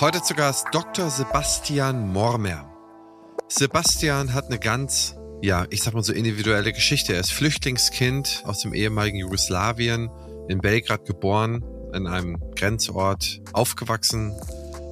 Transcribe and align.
Heute 0.00 0.22
zu 0.22 0.34
Gast 0.34 0.68
Dr. 0.70 1.10
Sebastian 1.10 2.12
Mormer. 2.12 2.72
Sebastian 3.48 4.32
hat 4.32 4.46
eine 4.46 4.60
ganz, 4.60 5.16
ja, 5.42 5.66
ich 5.70 5.82
sag 5.82 5.92
mal 5.94 6.04
so 6.04 6.12
individuelle 6.12 6.72
Geschichte. 6.72 7.14
Er 7.14 7.20
ist 7.20 7.32
Flüchtlingskind 7.32 8.44
aus 8.44 8.60
dem 8.60 8.74
ehemaligen 8.74 9.18
Jugoslawien, 9.18 10.08
in 10.48 10.60
Belgrad 10.60 11.04
geboren, 11.04 11.64
in 11.92 12.06
einem 12.06 12.38
Grenzort 12.54 13.40
aufgewachsen, 13.52 14.36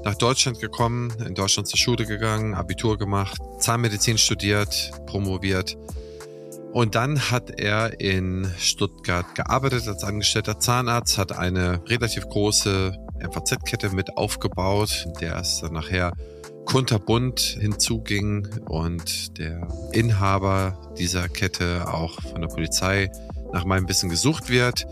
nach 0.03 0.17
Deutschland 0.17 0.59
gekommen, 0.59 1.13
in 1.25 1.37
Deutschland 1.37 1.69
zur 1.69 1.79
Schule 1.79 2.05
gegangen, 2.05 2.55
Abitur 2.55 2.99
gemacht, 2.99 3.41
Zahnmedizin 3.61 4.19
studiert, 4.19 4.91
promoviert. 5.07 5.79
Und 6.73 6.97
dann 6.97 7.31
hat 7.31 7.61
er 7.61 8.01
in 8.01 8.53
Stuttgart 8.59 9.37
gearbeitet 9.37 9.87
als 9.87 10.03
angestellter 10.03 10.59
Zahnarzt, 10.59 11.17
hat 11.17 11.31
eine 11.31 11.81
relativ 11.89 12.29
große 12.29 13.06
MVZ-Kette 13.27 13.91
mit 13.91 14.17
aufgebaut, 14.17 15.07
der 15.21 15.37
es 15.37 15.61
dann 15.61 15.73
nachher 15.73 16.13
kunterbunt 16.67 17.41
hinzuging 17.41 18.49
und 18.69 19.39
der 19.39 19.69
Inhaber 19.93 20.79
dieser 20.99 21.29
Kette 21.29 21.87
auch 21.93 22.21
von 22.23 22.41
der 22.41 22.49
Polizei 22.49 23.11
nach 23.53 23.65
meinem 23.65 23.89
Wissen 23.89 24.11
gesucht 24.11 24.51
wird. 24.51 24.87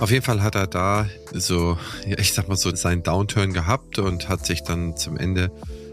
Auf 0.00 0.10
jeden 0.10 0.24
Fall 0.24 0.42
hat 0.42 0.54
er 0.54 0.66
da 0.66 1.06
so, 1.32 1.76
ich 2.04 2.32
sag 2.32 2.48
mal 2.48 2.56
so, 2.56 2.74
seinen 2.74 3.02
Downturn 3.02 3.52
gehabt 3.52 3.98
und 3.98 4.28
hat 4.28 4.46
sich 4.46 4.62
dann 4.62 4.96
zum 4.96 5.16
Ende 5.16 5.50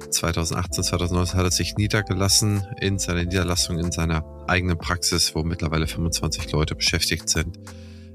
2018, 0.09 0.83
2019 0.83 1.37
hat 1.37 1.45
er 1.45 1.51
sich 1.51 1.75
niedergelassen 1.75 2.65
in 2.79 2.99
seiner 2.99 3.23
Niederlassung, 3.23 3.79
in 3.79 3.91
seiner 3.91 4.23
eigenen 4.47 4.77
Praxis, 4.77 5.35
wo 5.35 5.43
mittlerweile 5.43 5.87
25 5.87 6.51
Leute 6.51 6.75
beschäftigt 6.75 7.29
sind, 7.29 7.59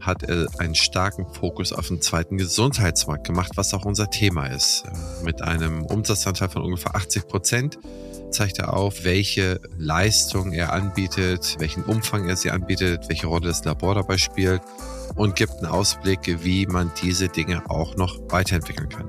hat 0.01 0.23
er 0.23 0.47
einen 0.59 0.75
starken 0.75 1.27
Fokus 1.33 1.73
auf 1.73 1.89
den 1.89 2.01
zweiten 2.01 2.37
Gesundheitsmarkt 2.39 3.27
gemacht, 3.27 3.53
was 3.57 3.75
auch 3.75 3.85
unser 3.85 4.11
Thema 4.11 4.47
ist. 4.47 4.85
Mit 5.23 5.43
einem 5.43 5.85
Umsatzanteil 5.85 6.49
von 6.49 6.63
ungefähr 6.63 6.97
80 6.97 7.29
Prozent 7.29 7.79
zeigt 8.31 8.59
er 8.59 8.75
auf, 8.75 9.05
welche 9.05 9.61
Leistung 9.77 10.53
er 10.53 10.73
anbietet, 10.73 11.57
welchen 11.59 11.83
Umfang 11.85 12.29
er 12.29 12.37
sie 12.37 12.51
anbietet, 12.51 13.09
welche 13.09 13.27
Rolle 13.27 13.49
das 13.49 13.65
Labor 13.65 13.95
dabei 13.95 14.19
spielt 14.19 14.63
und 15.17 15.37
gibt 15.37 15.55
einen 15.59 15.67
Ausblick, 15.67 16.43
wie 16.45 16.67
man 16.67 16.91
diese 17.03 17.29
Dinge 17.29 17.69
auch 17.69 17.97
noch 17.97 18.19
weiterentwickeln 18.29 18.89
kann. 18.89 19.07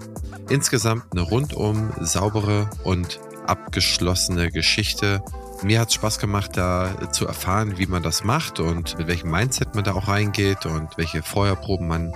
Insgesamt 0.50 1.04
eine 1.12 1.22
rundum 1.22 1.92
saubere 2.00 2.70
und 2.84 3.20
abgeschlossene 3.48 4.52
Geschichte. 4.52 5.24
Mir 5.64 5.80
hat 5.80 5.90
es 5.90 5.94
Spaß 5.96 6.18
gemacht, 6.18 6.58
da 6.58 7.12
zu 7.12 7.28
erfahren, 7.28 7.78
wie 7.78 7.86
man 7.86 8.02
das 8.02 8.24
macht 8.24 8.60
und 8.60 8.98
mit 8.98 9.08
welchem 9.08 9.30
Mindset 9.30 9.76
man 9.76 9.84
da 9.84 9.94
auch 9.94 10.08
reingeht 10.08 10.66
und 10.66 10.98
welche 10.98 11.22
Feuerproben 11.22 11.88
man 11.88 12.14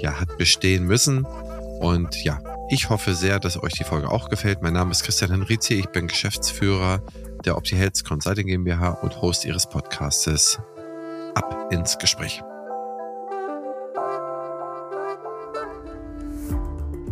ja 0.00 0.20
hat 0.20 0.36
bestehen 0.38 0.84
müssen. 0.84 1.24
Und 1.80 2.22
ja, 2.24 2.40
ich 2.68 2.90
hoffe 2.90 3.14
sehr, 3.14 3.38
dass 3.38 3.62
euch 3.62 3.74
die 3.74 3.84
Folge 3.84 4.10
auch 4.10 4.28
gefällt. 4.28 4.60
Mein 4.62 4.72
Name 4.72 4.90
ist 4.90 5.04
Christian 5.04 5.30
Henrizi, 5.30 5.74
ich 5.74 5.88
bin 5.88 6.08
Geschäftsführer 6.08 7.00
der 7.44 7.56
OptiHealth 7.56 8.04
Consulting 8.04 8.48
GmbH 8.48 8.90
und 9.02 9.22
Host 9.22 9.44
ihres 9.44 9.68
Podcastes. 9.68 10.58
Ab 11.34 11.68
ins 11.70 11.96
Gespräch. 11.96 12.42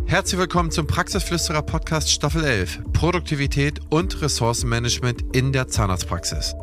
Herzlich 0.09 0.39
willkommen 0.39 0.71
zum 0.71 0.87
Praxisflüsterer 0.87 1.61
Podcast 1.61 2.11
Staffel 2.11 2.43
11. 2.43 2.79
Produktivität 2.93 3.79
und 3.91 4.19
Ressourcenmanagement 4.23 5.35
in 5.35 5.53
der 5.53 5.67
Zahnarztpraxis. 5.67 6.55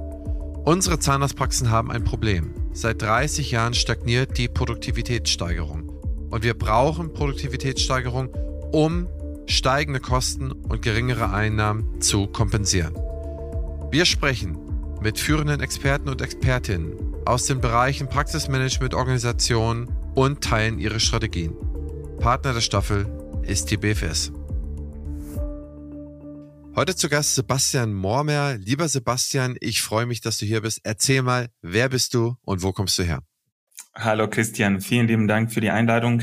Unsere 0.64 0.98
Zahnarztpraxen 0.98 1.70
haben 1.70 1.92
ein 1.92 2.02
Problem. 2.02 2.52
Seit 2.72 3.02
30 3.02 3.52
Jahren 3.52 3.72
stagniert 3.72 4.36
die 4.36 4.48
Produktivitätssteigerung. 4.48 5.88
Und 6.28 6.42
wir 6.42 6.54
brauchen 6.54 7.12
Produktivitätssteigerung, 7.12 8.30
um 8.72 9.06
steigende 9.46 10.00
Kosten 10.00 10.50
und 10.50 10.82
geringere 10.82 11.30
Einnahmen 11.30 12.00
zu 12.00 12.26
kompensieren. 12.26 12.96
Wir 13.92 14.06
sprechen 14.06 14.58
mit 15.00 15.20
führenden 15.20 15.60
Experten 15.60 16.08
und 16.08 16.20
Expertinnen 16.20 16.94
aus 17.24 17.46
den 17.46 17.60
Bereichen 17.60 18.08
Praxismanagement, 18.08 18.92
Organisation 18.92 19.88
und 20.16 20.42
teilen 20.42 20.80
ihre 20.80 20.98
Strategien. 20.98 21.54
Partner 22.18 22.54
der 22.54 22.60
Staffel 22.60 23.06
ist 23.46 23.70
die 23.70 23.76
BFS. 23.76 24.32
Heute 26.74 26.94
zu 26.94 27.08
Gast 27.08 27.36
Sebastian 27.36 27.94
Mormer. 27.94 28.56
Lieber 28.58 28.88
Sebastian, 28.88 29.56
ich 29.60 29.82
freue 29.82 30.04
mich, 30.04 30.20
dass 30.20 30.38
du 30.38 30.46
hier 30.46 30.62
bist. 30.62 30.80
Erzähl 30.82 31.22
mal, 31.22 31.48
wer 31.62 31.88
bist 31.88 32.12
du 32.14 32.36
und 32.42 32.62
wo 32.62 32.72
kommst 32.72 32.98
du 32.98 33.04
her? 33.04 33.22
Hallo 33.94 34.28
Christian, 34.28 34.80
vielen 34.80 35.06
lieben 35.06 35.28
Dank 35.28 35.52
für 35.52 35.60
die 35.60 35.70
Einladung. 35.70 36.22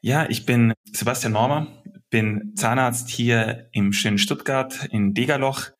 Ja, 0.00 0.26
ich 0.30 0.46
bin 0.46 0.72
Sebastian 0.92 1.32
Mormer, 1.32 1.82
bin 2.08 2.54
Zahnarzt 2.56 3.10
hier 3.10 3.68
im 3.72 3.92
schönen 3.92 4.18
Stuttgart 4.18 4.88
in 4.90 5.12
Degerloch, 5.12 5.70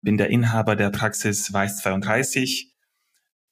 bin 0.00 0.16
der 0.16 0.30
Inhaber 0.30 0.76
der 0.76 0.90
Praxis 0.90 1.52
Weiß 1.52 1.78
32 1.78 2.73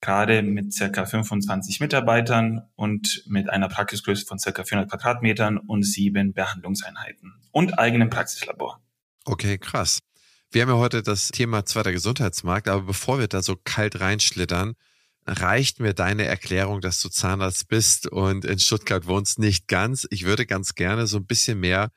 gerade 0.03 0.43
mit 0.43 0.75
circa 0.75 1.07
25 1.07 1.81
Mitarbeitern 1.81 2.63
und 2.75 3.23
mit 3.27 3.49
einer 3.49 3.69
Praxisgröße 3.69 4.27
von 4.27 4.39
circa 4.39 4.65
400 4.65 4.91
Quadratmetern 4.91 5.57
und 5.57 5.85
sieben 5.85 6.35
Behandlungseinheiten 6.35 7.33
und 7.53 7.79
eigenem 7.79 8.11
Praxislabor. 8.11 8.83
Okay, 9.25 9.57
krass. 9.57 10.01
Wir 10.51 10.63
haben 10.63 10.69
ja 10.69 10.77
heute 10.77 11.03
das 11.03 11.29
Thema 11.29 11.65
zweiter 11.65 11.93
Gesundheitsmarkt, 11.93 12.69
aber 12.69 12.83
bevor 12.83 13.21
wir 13.21 13.29
da 13.29 13.41
so 13.41 13.57
kalt 13.57 14.01
reinschlittern, 14.01 14.75
reicht 15.25 15.79
mir 15.79 15.95
deine 15.95 16.25
Erklärung, 16.25 16.81
dass 16.81 17.01
du 17.01 17.09
Zahnarzt 17.09 17.69
bist 17.69 18.09
und 18.09 18.45
in 18.45 18.59
Stuttgart 18.59 19.07
wohnst, 19.07 19.39
nicht 19.39 19.69
ganz. 19.69 20.07
Ich 20.11 20.25
würde 20.25 20.47
ganz 20.47 20.75
gerne 20.75 21.07
so 21.07 21.19
ein 21.19 21.27
bisschen 21.27 21.61
mehr 21.61 21.93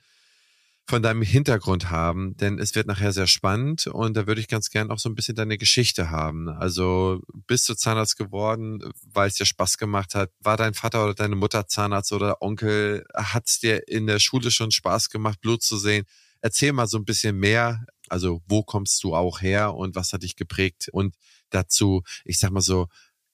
von 0.87 1.01
deinem 1.01 1.23
Hintergrund 1.23 1.89
haben, 1.89 2.37
denn 2.37 2.59
es 2.59 2.75
wird 2.75 2.85
nachher 2.85 3.11
sehr 3.11 3.25
spannend 3.25 3.87
und 3.87 4.15
da 4.15 4.27
würde 4.27 4.39
ich 4.39 4.47
ganz 4.47 4.69
gern 4.69 4.91
auch 4.91 4.99
so 4.99 5.09
ein 5.09 5.15
bisschen 5.15 5.35
deine 5.35 5.57
Geschichte 5.57 6.11
haben. 6.11 6.47
Also 6.47 7.21
bist 7.47 7.67
du 7.67 7.73
Zahnarzt 7.73 8.17
geworden, 8.17 8.79
weil 9.01 9.27
es 9.27 9.35
dir 9.35 9.47
Spaß 9.47 9.79
gemacht 9.79 10.13
hat? 10.13 10.31
War 10.39 10.57
dein 10.57 10.75
Vater 10.75 11.03
oder 11.03 11.15
deine 11.15 11.35
Mutter 11.35 11.67
Zahnarzt 11.67 12.13
oder 12.13 12.41
Onkel? 12.41 13.03
Hat 13.15 13.47
es 13.47 13.59
dir 13.59 13.87
in 13.87 14.05
der 14.05 14.19
Schule 14.19 14.51
schon 14.51 14.69
Spaß 14.69 15.09
gemacht, 15.09 15.41
Blut 15.41 15.63
zu 15.63 15.77
sehen? 15.77 16.05
Erzähl 16.41 16.71
mal 16.71 16.87
so 16.87 16.97
ein 16.99 17.05
bisschen 17.05 17.37
mehr. 17.37 17.85
Also 18.07 18.43
wo 18.47 18.61
kommst 18.61 19.03
du 19.03 19.15
auch 19.15 19.41
her 19.41 19.73
und 19.73 19.95
was 19.95 20.13
hat 20.13 20.21
dich 20.21 20.35
geprägt 20.35 20.89
und 20.91 21.15
dazu, 21.49 22.03
ich 22.23 22.37
sag 22.37 22.51
mal 22.51 22.61
so, 22.61 22.87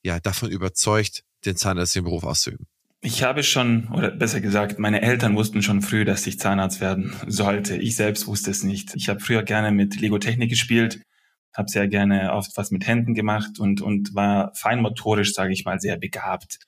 ja, 0.04 0.22
davon 0.22 0.50
überzeugt, 0.50 1.24
den 1.44 1.58
Zahnärztlichen 1.58 2.06
Beruf 2.06 2.24
auszuüben? 2.24 2.71
Ich 3.04 3.24
habe 3.24 3.42
schon, 3.42 3.88
oder 3.88 4.12
besser 4.12 4.42
gesagt, 4.42 4.78
meine 4.78 5.02
Eltern 5.02 5.36
wussten 5.36 5.64
schon 5.64 5.82
früh, 5.82 6.06
dass 6.06 6.28
ich 6.28 6.40
Zahnarzt 6.40 6.82
werden 6.82 7.16
sollte. 7.26 7.76
Ich 7.76 7.96
selbst 7.96 8.28
wusste 8.28 8.52
es 8.52 8.64
nicht. 8.64 8.96
Ich 8.96 9.10
habe 9.10 9.20
früher 9.20 9.42
gerne 9.42 9.72
mit 9.72 10.00
Lego-Technik 10.00 10.52
gespielt, 10.52 11.02
habe 11.52 11.68
sehr 11.68 11.88
gerne 11.88 12.32
oft 12.32 12.56
was 12.58 12.70
mit 12.70 12.86
Händen 12.86 13.16
gemacht 13.16 13.58
und, 13.58 13.82
und 13.82 14.14
war 14.14 14.54
feinmotorisch, 14.54 15.34
sage 15.34 15.52
ich 15.52 15.66
mal, 15.66 15.80
sehr 15.80 15.98
begabt. 15.98 16.60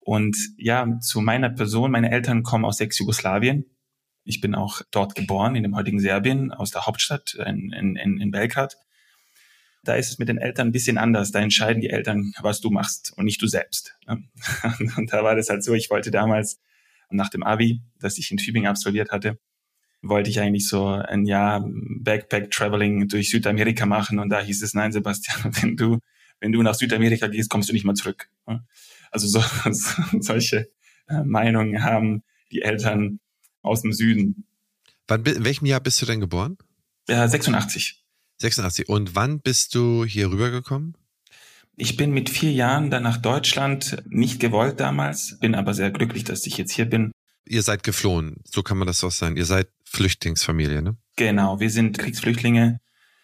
Und 0.00 0.36
ja, 0.58 0.98
zu 1.00 1.22
meiner 1.22 1.48
Person, 1.48 1.90
meine 1.90 2.10
Eltern 2.10 2.42
kommen 2.42 2.66
aus 2.66 2.80
Ex-Jugoslawien. 2.80 3.64
Ich 4.24 4.42
bin 4.42 4.54
auch 4.54 4.82
dort 4.90 5.14
geboren, 5.14 5.56
in 5.56 5.62
dem 5.62 5.76
heutigen 5.76 5.98
Serbien, 5.98 6.52
aus 6.52 6.72
der 6.72 6.84
Hauptstadt 6.84 7.38
in, 7.46 7.72
in, 7.72 8.20
in 8.20 8.30
Belgrad 8.30 8.76
da 9.84 9.94
ist 9.94 10.10
es 10.10 10.18
mit 10.18 10.28
den 10.28 10.38
Eltern 10.38 10.68
ein 10.68 10.72
bisschen 10.72 10.98
anders. 10.98 11.30
Da 11.30 11.40
entscheiden 11.40 11.80
die 11.80 11.90
Eltern, 11.90 12.32
was 12.40 12.60
du 12.60 12.70
machst 12.70 13.12
und 13.16 13.24
nicht 13.24 13.40
du 13.40 13.46
selbst. 13.46 13.96
Ne? 14.06 14.24
Und 14.96 15.12
da 15.12 15.22
war 15.22 15.36
das 15.36 15.48
halt 15.48 15.62
so, 15.62 15.74
ich 15.74 15.90
wollte 15.90 16.10
damals 16.10 16.58
nach 17.10 17.28
dem 17.28 17.42
Abi, 17.42 17.80
das 17.98 18.18
ich 18.18 18.30
in 18.30 18.38
Tübingen 18.38 18.68
absolviert 18.68 19.10
hatte, 19.10 19.38
wollte 20.02 20.30
ich 20.30 20.40
eigentlich 20.40 20.68
so 20.68 20.86
ein 20.86 21.24
Jahr 21.24 21.64
Backpack-Traveling 21.66 23.08
durch 23.08 23.30
Südamerika 23.30 23.86
machen 23.86 24.18
und 24.18 24.28
da 24.28 24.40
hieß 24.40 24.62
es, 24.62 24.74
nein, 24.74 24.92
Sebastian, 24.92 25.54
wenn 25.62 25.76
du, 25.76 25.98
wenn 26.40 26.52
du 26.52 26.62
nach 26.62 26.74
Südamerika 26.74 27.26
gehst, 27.28 27.50
kommst 27.50 27.68
du 27.68 27.72
nicht 27.72 27.84
mal 27.84 27.94
zurück. 27.94 28.28
Ne? 28.46 28.64
Also 29.10 29.28
so, 29.28 29.42
solche 30.20 30.68
äh, 31.08 31.22
Meinungen 31.24 31.82
haben 31.82 32.22
die 32.50 32.62
Eltern 32.62 33.20
aus 33.62 33.82
dem 33.82 33.92
Süden. 33.92 34.46
Wann, 35.06 35.24
in 35.24 35.44
welchem 35.44 35.66
Jahr 35.66 35.80
bist 35.80 36.00
du 36.02 36.06
denn 36.06 36.20
geboren? 36.20 36.58
Ja, 37.08 37.26
86. 37.26 38.03
86. 38.38 38.88
Und 38.88 39.14
wann 39.14 39.40
bist 39.40 39.74
du 39.74 40.04
hier 40.04 40.30
rübergekommen? 40.30 40.96
Ich 41.76 41.96
bin 41.96 42.12
mit 42.12 42.30
vier 42.30 42.52
Jahren 42.52 42.90
dann 42.90 43.02
nach 43.02 43.16
Deutschland, 43.16 44.02
nicht 44.08 44.38
gewollt 44.38 44.78
damals, 44.78 45.38
bin 45.40 45.54
aber 45.54 45.74
sehr 45.74 45.90
glücklich, 45.90 46.22
dass 46.22 46.46
ich 46.46 46.56
jetzt 46.56 46.72
hier 46.72 46.84
bin. 46.84 47.10
Ihr 47.46 47.62
seid 47.62 47.82
geflohen, 47.82 48.36
so 48.44 48.62
kann 48.62 48.78
man 48.78 48.86
das 48.86 49.02
auch 49.02 49.10
sagen. 49.10 49.36
Ihr 49.36 49.44
seid 49.44 49.68
Flüchtlingsfamilie, 49.84 50.82
ne? 50.82 50.96
Genau, 51.16 51.60
wir 51.60 51.70
sind 51.70 51.98
Kriegsflüchtlinge. 51.98 52.80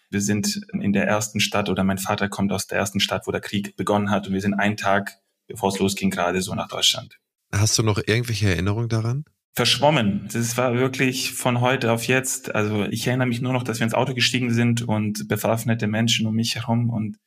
Wir 0.09 0.21
sind 0.21 0.61
in 0.73 0.91
der 0.91 1.07
ersten 1.07 1.39
Stadt 1.39 1.69
oder 1.69 1.85
mein 1.85 1.97
Vater 1.97 2.27
kommt 2.27 2.51
aus 2.51 2.67
der 2.67 2.77
ersten 2.77 2.99
Stadt, 2.99 3.25
wo 3.25 3.31
der 3.31 3.39
Krieg 3.39 3.77
begonnen 3.77 4.11
hat 4.11 4.27
und 4.27 4.33
wir 4.33 4.41
sind 4.41 4.53
einen 4.53 4.75
Tag, 4.75 5.17
bevor 5.47 5.69
es 5.69 5.79
losging, 5.79 6.09
gerade 6.09 6.41
so 6.41 6.53
nach 6.53 6.67
Deutschland. 6.67 7.17
Hast 7.53 7.77
du 7.77 7.83
noch 7.83 7.97
irgendwelche 8.05 8.49
Erinnerungen 8.49 8.89
daran? 8.89 9.23
Verschwommen. 9.53 10.29
Das 10.31 10.57
war 10.57 10.75
wirklich 10.75 11.33
von 11.33 11.61
heute 11.61 11.91
auf 11.91 12.07
jetzt. 12.07 12.55
Also 12.55 12.85
ich 12.85 13.05
erinnere 13.07 13.27
mich 13.27 13.41
nur 13.41 13.53
noch, 13.53 13.63
dass 13.63 13.79
wir 13.79 13.85
ins 13.85 13.93
Auto 13.93 14.13
gestiegen 14.13 14.53
sind 14.53 14.81
und 14.81 15.27
bewaffnete 15.27 15.87
Menschen 15.87 16.25
um 16.27 16.35
mich 16.35 16.55
herum. 16.55 16.89
Und 16.89 17.17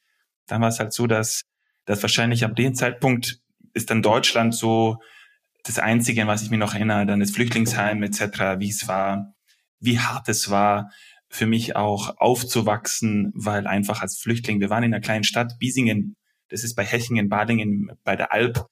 dann 0.47 0.63
war 0.63 0.69
es 0.69 0.79
halt 0.79 0.93
so, 0.93 1.07
dass, 1.07 1.43
dass 1.85 2.03
wahrscheinlich 2.03 2.45
ab 2.45 2.57
dem 2.57 2.75
Zeitpunkt 2.75 3.41
ist 3.75 3.91
dann 3.91 4.03
Deutschland 4.03 4.55
so 4.55 4.99
das 5.65 5.79
Einzige, 5.79 6.27
was 6.27 6.43
ich 6.43 6.51
mir 6.51 6.59
noch 6.59 6.75
erinnere, 6.75 7.07
dann 7.07 7.21
das 7.21 7.31
Flüchtlingsheim 7.31 8.03
etc., 8.03 8.59
wie 8.59 8.69
es 8.69 8.87
war, 8.87 9.35
wie 9.81 9.99
hart 9.99 10.29
es 10.29 10.51
war, 10.51 10.91
für 11.29 11.47
mich 11.47 11.75
auch 11.75 12.17
aufzuwachsen, 12.19 13.33
weil 13.35 13.67
einfach 13.67 14.03
als 14.03 14.19
Flüchtling, 14.19 14.61
wir 14.61 14.71
waren 14.71 14.85
in 14.85 14.95
einer 14.95 15.01
kleinen 15.01 15.25
Stadt, 15.25 15.59
Biesingen, 15.59 16.17
das 16.49 16.65
ist 16.65 16.75
bei 16.75 16.85
Hechingen, 16.85 17.29
Badingen, 17.29 17.91
bei 18.05 18.15
der 18.15 18.33
Alp, 18.33 18.67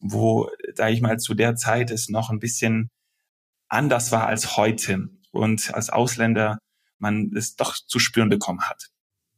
wo, 0.00 0.48
sage 0.74 0.94
ich 0.94 1.00
mal, 1.00 1.18
zu 1.18 1.34
der 1.34 1.54
Zeit 1.54 1.90
es 1.90 2.08
noch 2.08 2.30
ein 2.30 2.38
bisschen 2.38 2.90
anders 3.68 4.12
war 4.12 4.26
als 4.26 4.56
heute 4.56 5.08
und 5.30 5.74
als 5.74 5.90
Ausländer 5.90 6.58
man 6.98 7.30
es 7.36 7.56
doch 7.56 7.76
zu 7.76 7.98
spüren 7.98 8.28
bekommen 8.28 8.62
hat. 8.62 8.88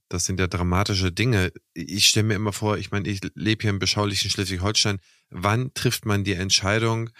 Das 0.09 0.25
sind 0.25 0.41
ja 0.41 0.49
dramatische 0.49 1.13
Dinge. 1.13 1.53
Ich 1.73 2.09
stelle 2.09 2.27
mir 2.27 2.35
immer 2.35 2.53
vor, 2.53 2.79
ich 2.79 2.91
meine, 2.91 3.09
ich 3.09 3.21
lebe 3.35 3.63
hier 3.63 3.71
im 3.71 3.79
beschaulichen 3.79 4.29
Schleswig-Holstein. 4.29 4.99
Wann 5.31 5.73
trifft 5.73 6.05
man 6.05 6.25
die 6.25 6.33
Entscheidung, 6.33 7.11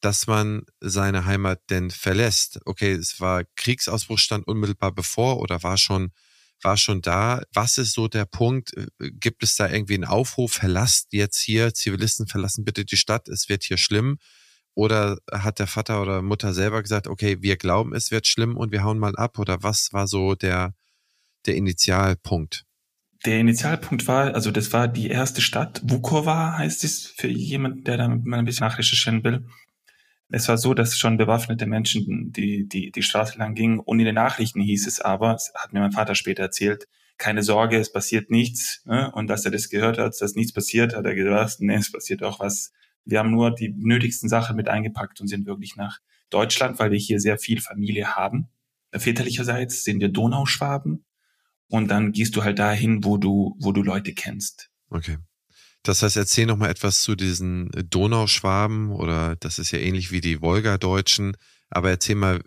dass 0.00 0.26
man 0.26 0.62
seine 0.80 1.26
Heimat 1.26 1.60
denn 1.68 1.90
verlässt? 1.90 2.60
Okay, 2.64 2.92
es 2.92 3.20
war 3.20 3.42
Kriegsausbruchstand 3.56 4.46
unmittelbar 4.46 4.92
bevor 4.92 5.40
oder 5.40 5.62
war 5.62 5.76
schon, 5.76 6.12
war 6.62 6.78
schon 6.78 7.02
da? 7.02 7.42
Was 7.52 7.76
ist 7.76 7.92
so 7.92 8.08
der 8.08 8.24
Punkt? 8.24 8.72
Gibt 8.98 9.42
es 9.42 9.56
da 9.56 9.68
irgendwie 9.68 9.94
einen 9.94 10.04
Aufruf? 10.04 10.52
Verlasst 10.52 11.08
jetzt 11.12 11.40
hier, 11.40 11.74
Zivilisten 11.74 12.28
verlassen 12.28 12.64
bitte 12.64 12.86
die 12.86 12.96
Stadt, 12.96 13.28
es 13.28 13.50
wird 13.50 13.64
hier 13.64 13.76
schlimm. 13.76 14.18
Oder 14.74 15.18
hat 15.32 15.58
der 15.58 15.66
Vater 15.66 16.00
oder 16.00 16.22
Mutter 16.22 16.54
selber 16.54 16.82
gesagt, 16.82 17.08
okay, 17.08 17.38
wir 17.40 17.56
glauben, 17.56 17.94
es 17.94 18.10
wird 18.10 18.26
schlimm 18.26 18.56
und 18.56 18.70
wir 18.70 18.84
hauen 18.84 18.98
mal 18.98 19.16
ab? 19.16 19.38
Oder 19.38 19.62
was 19.62 19.92
war 19.92 20.06
so 20.06 20.34
der, 20.34 20.74
der 21.46 21.56
Initialpunkt? 21.56 22.64
Der 23.24 23.40
Initialpunkt 23.40 24.06
war, 24.06 24.34
also 24.34 24.52
das 24.52 24.72
war 24.72 24.86
die 24.86 25.08
erste 25.08 25.40
Stadt, 25.40 25.80
Vukovar 25.82 26.58
heißt 26.58 26.84
es, 26.84 27.06
für 27.06 27.26
jemanden, 27.26 27.82
der 27.82 27.96
da 27.96 28.08
mal 28.08 28.38
ein 28.38 28.44
bisschen 28.44 28.66
nachrecherchieren 28.66 29.24
will. 29.24 29.44
Es 30.30 30.46
war 30.46 30.58
so, 30.58 30.74
dass 30.74 30.96
schon 30.96 31.16
bewaffnete 31.16 31.66
Menschen 31.66 32.32
die, 32.32 32.68
die, 32.68 32.92
die 32.92 33.02
Straße 33.02 33.38
lang 33.38 33.54
gingen 33.54 33.80
und 33.80 33.98
in 33.98 34.04
den 34.04 34.14
Nachrichten 34.14 34.60
hieß 34.60 34.86
es 34.86 35.00
aber, 35.00 35.32
das 35.32 35.52
hat 35.56 35.72
mir 35.72 35.80
mein 35.80 35.90
Vater 35.90 36.14
später 36.14 36.44
erzählt, 36.44 36.86
keine 37.18 37.42
Sorge, 37.42 37.78
es 37.78 37.92
passiert 37.92 38.30
nichts. 38.30 38.80
Ne? 38.86 39.10
Und 39.12 39.26
dass 39.26 39.44
er 39.44 39.50
das 39.50 39.68
gehört 39.68 39.98
hat, 39.98 40.14
dass 40.20 40.34
nichts 40.34 40.52
passiert, 40.52 40.94
hat 40.94 41.04
er 41.04 41.14
gesagt, 41.14 41.56
nee, 41.58 41.74
es 41.74 41.92
passiert 41.92 42.22
auch 42.22 42.40
was. 42.40 42.72
Wir 43.08 43.20
haben 43.20 43.30
nur 43.30 43.50
die 43.50 43.74
nötigsten 43.74 44.28
Sachen 44.28 44.54
mit 44.54 44.68
eingepackt 44.68 45.20
und 45.20 45.28
sind 45.28 45.46
wirklich 45.46 45.76
nach 45.76 45.98
Deutschland, 46.28 46.78
weil 46.78 46.90
wir 46.90 46.98
hier 46.98 47.20
sehr 47.20 47.38
viel 47.38 47.60
Familie 47.60 48.16
haben. 48.16 48.48
Väterlicherseits 48.92 49.82
sind 49.82 50.00
wir 50.00 50.10
Donauschwaben. 50.10 51.04
Und 51.68 51.88
dann 51.88 52.12
gehst 52.12 52.36
du 52.36 52.44
halt 52.44 52.58
dahin, 52.58 53.04
wo 53.04 53.16
du, 53.16 53.56
wo 53.60 53.72
du 53.72 53.82
Leute 53.82 54.12
kennst. 54.12 54.70
Okay. 54.90 55.16
Das 55.82 56.02
heißt, 56.02 56.16
erzähl 56.16 56.46
noch 56.46 56.58
mal 56.58 56.70
etwas 56.70 57.02
zu 57.02 57.14
diesen 57.14 57.70
Donauschwaben 57.88 58.90
oder 58.90 59.36
das 59.36 59.58
ist 59.58 59.70
ja 59.70 59.78
ähnlich 59.78 60.10
wie 60.10 60.20
die 60.20 60.42
Wolgadeutschen. 60.42 61.36
Aber 61.70 61.88
erzähl 61.90 62.14
mal 62.14 62.42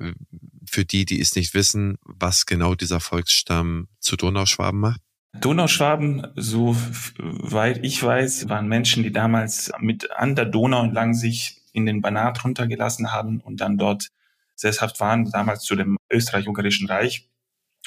für 0.69 0.85
die, 0.85 1.05
die 1.05 1.19
es 1.19 1.35
nicht 1.35 1.53
wissen, 1.55 1.97
was 2.03 2.45
genau 2.45 2.75
dieser 2.75 2.99
Volksstamm 2.99 3.87
zu 3.99 4.15
Donauschwaben 4.15 4.79
macht. 4.79 5.01
Donauschwaben, 5.39 6.27
so 6.35 6.75
weit 7.17 7.83
ich 7.83 8.01
weiß, 8.03 8.49
waren 8.49 8.67
Menschen, 8.67 9.03
die 9.03 9.11
damals 9.11 9.71
mit 9.79 10.11
an 10.11 10.35
der 10.35 10.45
Donau 10.45 10.83
entlang 10.83 11.13
sich 11.13 11.61
in 11.73 11.85
den 11.85 12.01
Banat 12.01 12.43
runtergelassen 12.43 13.11
haben 13.11 13.39
und 13.39 13.61
dann 13.61 13.77
dort 13.77 14.09
sesshaft 14.55 14.99
waren, 14.99 15.31
damals 15.31 15.63
zu 15.63 15.75
dem 15.75 15.97
Österreich-Ungarischen 16.11 16.87
Reich 16.87 17.29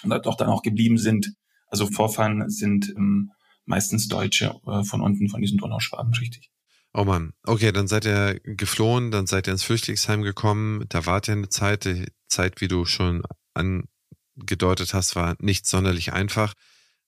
und 0.03 0.11
dort 0.11 0.41
dann 0.41 0.49
auch 0.49 0.63
geblieben 0.63 0.99
sind. 0.99 1.35
Also 1.67 1.87
Vorfahren 1.87 2.49
sind 2.51 2.89
ähm, 2.97 3.33
meistens 3.67 4.09
Deutsche 4.09 4.61
äh, 4.67 4.83
von 4.85 5.01
unten, 5.01 5.29
von 5.29 5.41
diesen 5.41 5.59
Donauschwaben, 5.59 6.13
richtig. 6.15 6.51
Oh 6.93 7.05
Mann, 7.05 7.33
okay, 7.45 7.73
dann 7.73 7.89
seid 7.89 8.05
ihr 8.05 8.39
geflohen, 8.45 9.11
dann 9.11 9.27
seid 9.27 9.49
ihr 9.49 9.53
ins 9.53 9.65
Flüchtlingsheim 9.65 10.23
gekommen. 10.23 10.85
Da 10.89 11.07
wart 11.07 11.29
ihr 11.29 11.33
eine 11.33 11.49
Zeit, 11.49 11.85
die 11.85 12.07
Zeit, 12.29 12.61
wie 12.61 12.69
du 12.69 12.85
schon 12.85 13.23
angedeutet 13.53 14.95
hast, 14.95 15.17
war 15.17 15.35
nicht 15.41 15.67
sonderlich 15.67 16.13
einfach. 16.13 16.55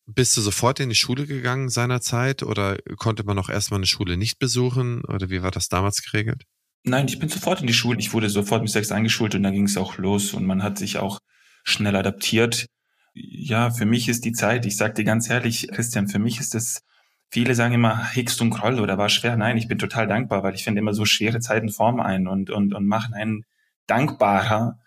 Bist 0.06 0.36
du 0.36 0.40
sofort 0.40 0.78
in 0.78 0.88
die 0.88 0.94
Schule 0.94 1.26
gegangen 1.26 1.68
seinerzeit 1.68 2.44
oder 2.44 2.78
konnte 2.96 3.24
man 3.24 3.38
auch 3.38 3.48
erstmal 3.48 3.78
eine 3.78 3.86
Schule 3.86 4.16
nicht 4.16 4.38
besuchen 4.38 5.04
oder 5.04 5.30
wie 5.30 5.42
war 5.42 5.50
das 5.50 5.68
damals 5.68 6.02
geregelt? 6.02 6.44
Nein, 6.84 7.08
ich 7.08 7.18
bin 7.18 7.28
sofort 7.28 7.60
in 7.60 7.66
die 7.66 7.74
Schule. 7.74 7.98
Ich 7.98 8.12
wurde 8.12 8.30
sofort 8.30 8.62
mit 8.62 8.70
sechs 8.70 8.92
eingeschult 8.92 9.34
und 9.34 9.42
dann 9.42 9.52
ging 9.52 9.64
es 9.64 9.76
auch 9.76 9.98
los 9.98 10.32
und 10.32 10.46
man 10.46 10.62
hat 10.62 10.78
sich 10.78 10.98
auch 10.98 11.18
schnell 11.64 11.96
adaptiert. 11.96 12.66
Ja, 13.12 13.70
für 13.70 13.86
mich 13.86 14.08
ist 14.08 14.24
die 14.24 14.30
Zeit, 14.30 14.64
ich 14.66 14.76
sag 14.76 14.94
dir 14.94 15.02
ganz 15.02 15.28
ehrlich, 15.28 15.66
Christian, 15.72 16.06
für 16.06 16.20
mich 16.20 16.38
ist 16.38 16.54
es, 16.54 16.82
viele 17.28 17.56
sagen 17.56 17.74
immer 17.74 18.14
Higst 18.14 18.40
und 18.40 18.50
Kroll 18.50 18.78
oder 18.78 18.98
war 18.98 19.08
schwer. 19.08 19.36
Nein, 19.36 19.56
ich 19.56 19.66
bin 19.66 19.78
total 19.78 20.06
dankbar, 20.06 20.44
weil 20.44 20.54
ich 20.54 20.62
finde 20.62 20.78
immer 20.80 20.94
so 20.94 21.04
schwere 21.04 21.40
Zeiten 21.40 21.70
formen 21.70 22.00
ein 22.00 22.28
und, 22.28 22.50
und, 22.50 22.72
und 22.74 22.86
machen 22.86 23.12
einen 23.12 23.44
dankbarer 23.88 24.78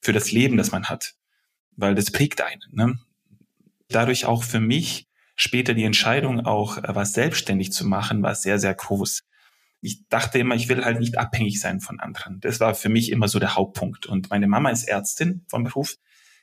für 0.00 0.12
das 0.12 0.30
Leben, 0.30 0.56
das 0.56 0.70
man 0.70 0.84
hat. 0.84 1.14
Weil 1.76 1.96
das 1.96 2.12
prägt 2.12 2.40
einen. 2.42 2.62
Ne? 2.70 3.00
Dadurch 3.90 4.24
auch 4.24 4.42
für 4.42 4.60
mich 4.60 5.08
später 5.36 5.74
die 5.74 5.84
Entscheidung 5.84 6.40
auch 6.40 6.78
äh, 6.78 6.94
was 6.94 7.12
selbstständig 7.12 7.72
zu 7.72 7.86
machen, 7.86 8.22
war 8.22 8.34
sehr, 8.34 8.58
sehr 8.58 8.74
groß. 8.74 9.22
Ich 9.80 10.06
dachte 10.08 10.38
immer, 10.38 10.54
ich 10.54 10.68
will 10.68 10.84
halt 10.84 11.00
nicht 11.00 11.16
abhängig 11.16 11.60
sein 11.60 11.80
von 11.80 12.00
anderen. 12.00 12.40
Das 12.40 12.60
war 12.60 12.74
für 12.74 12.90
mich 12.90 13.10
immer 13.10 13.28
so 13.28 13.38
der 13.38 13.56
Hauptpunkt. 13.56 14.06
Und 14.06 14.28
meine 14.28 14.46
Mama 14.46 14.70
ist 14.70 14.84
Ärztin 14.84 15.44
vom 15.48 15.64
Beruf. 15.64 15.94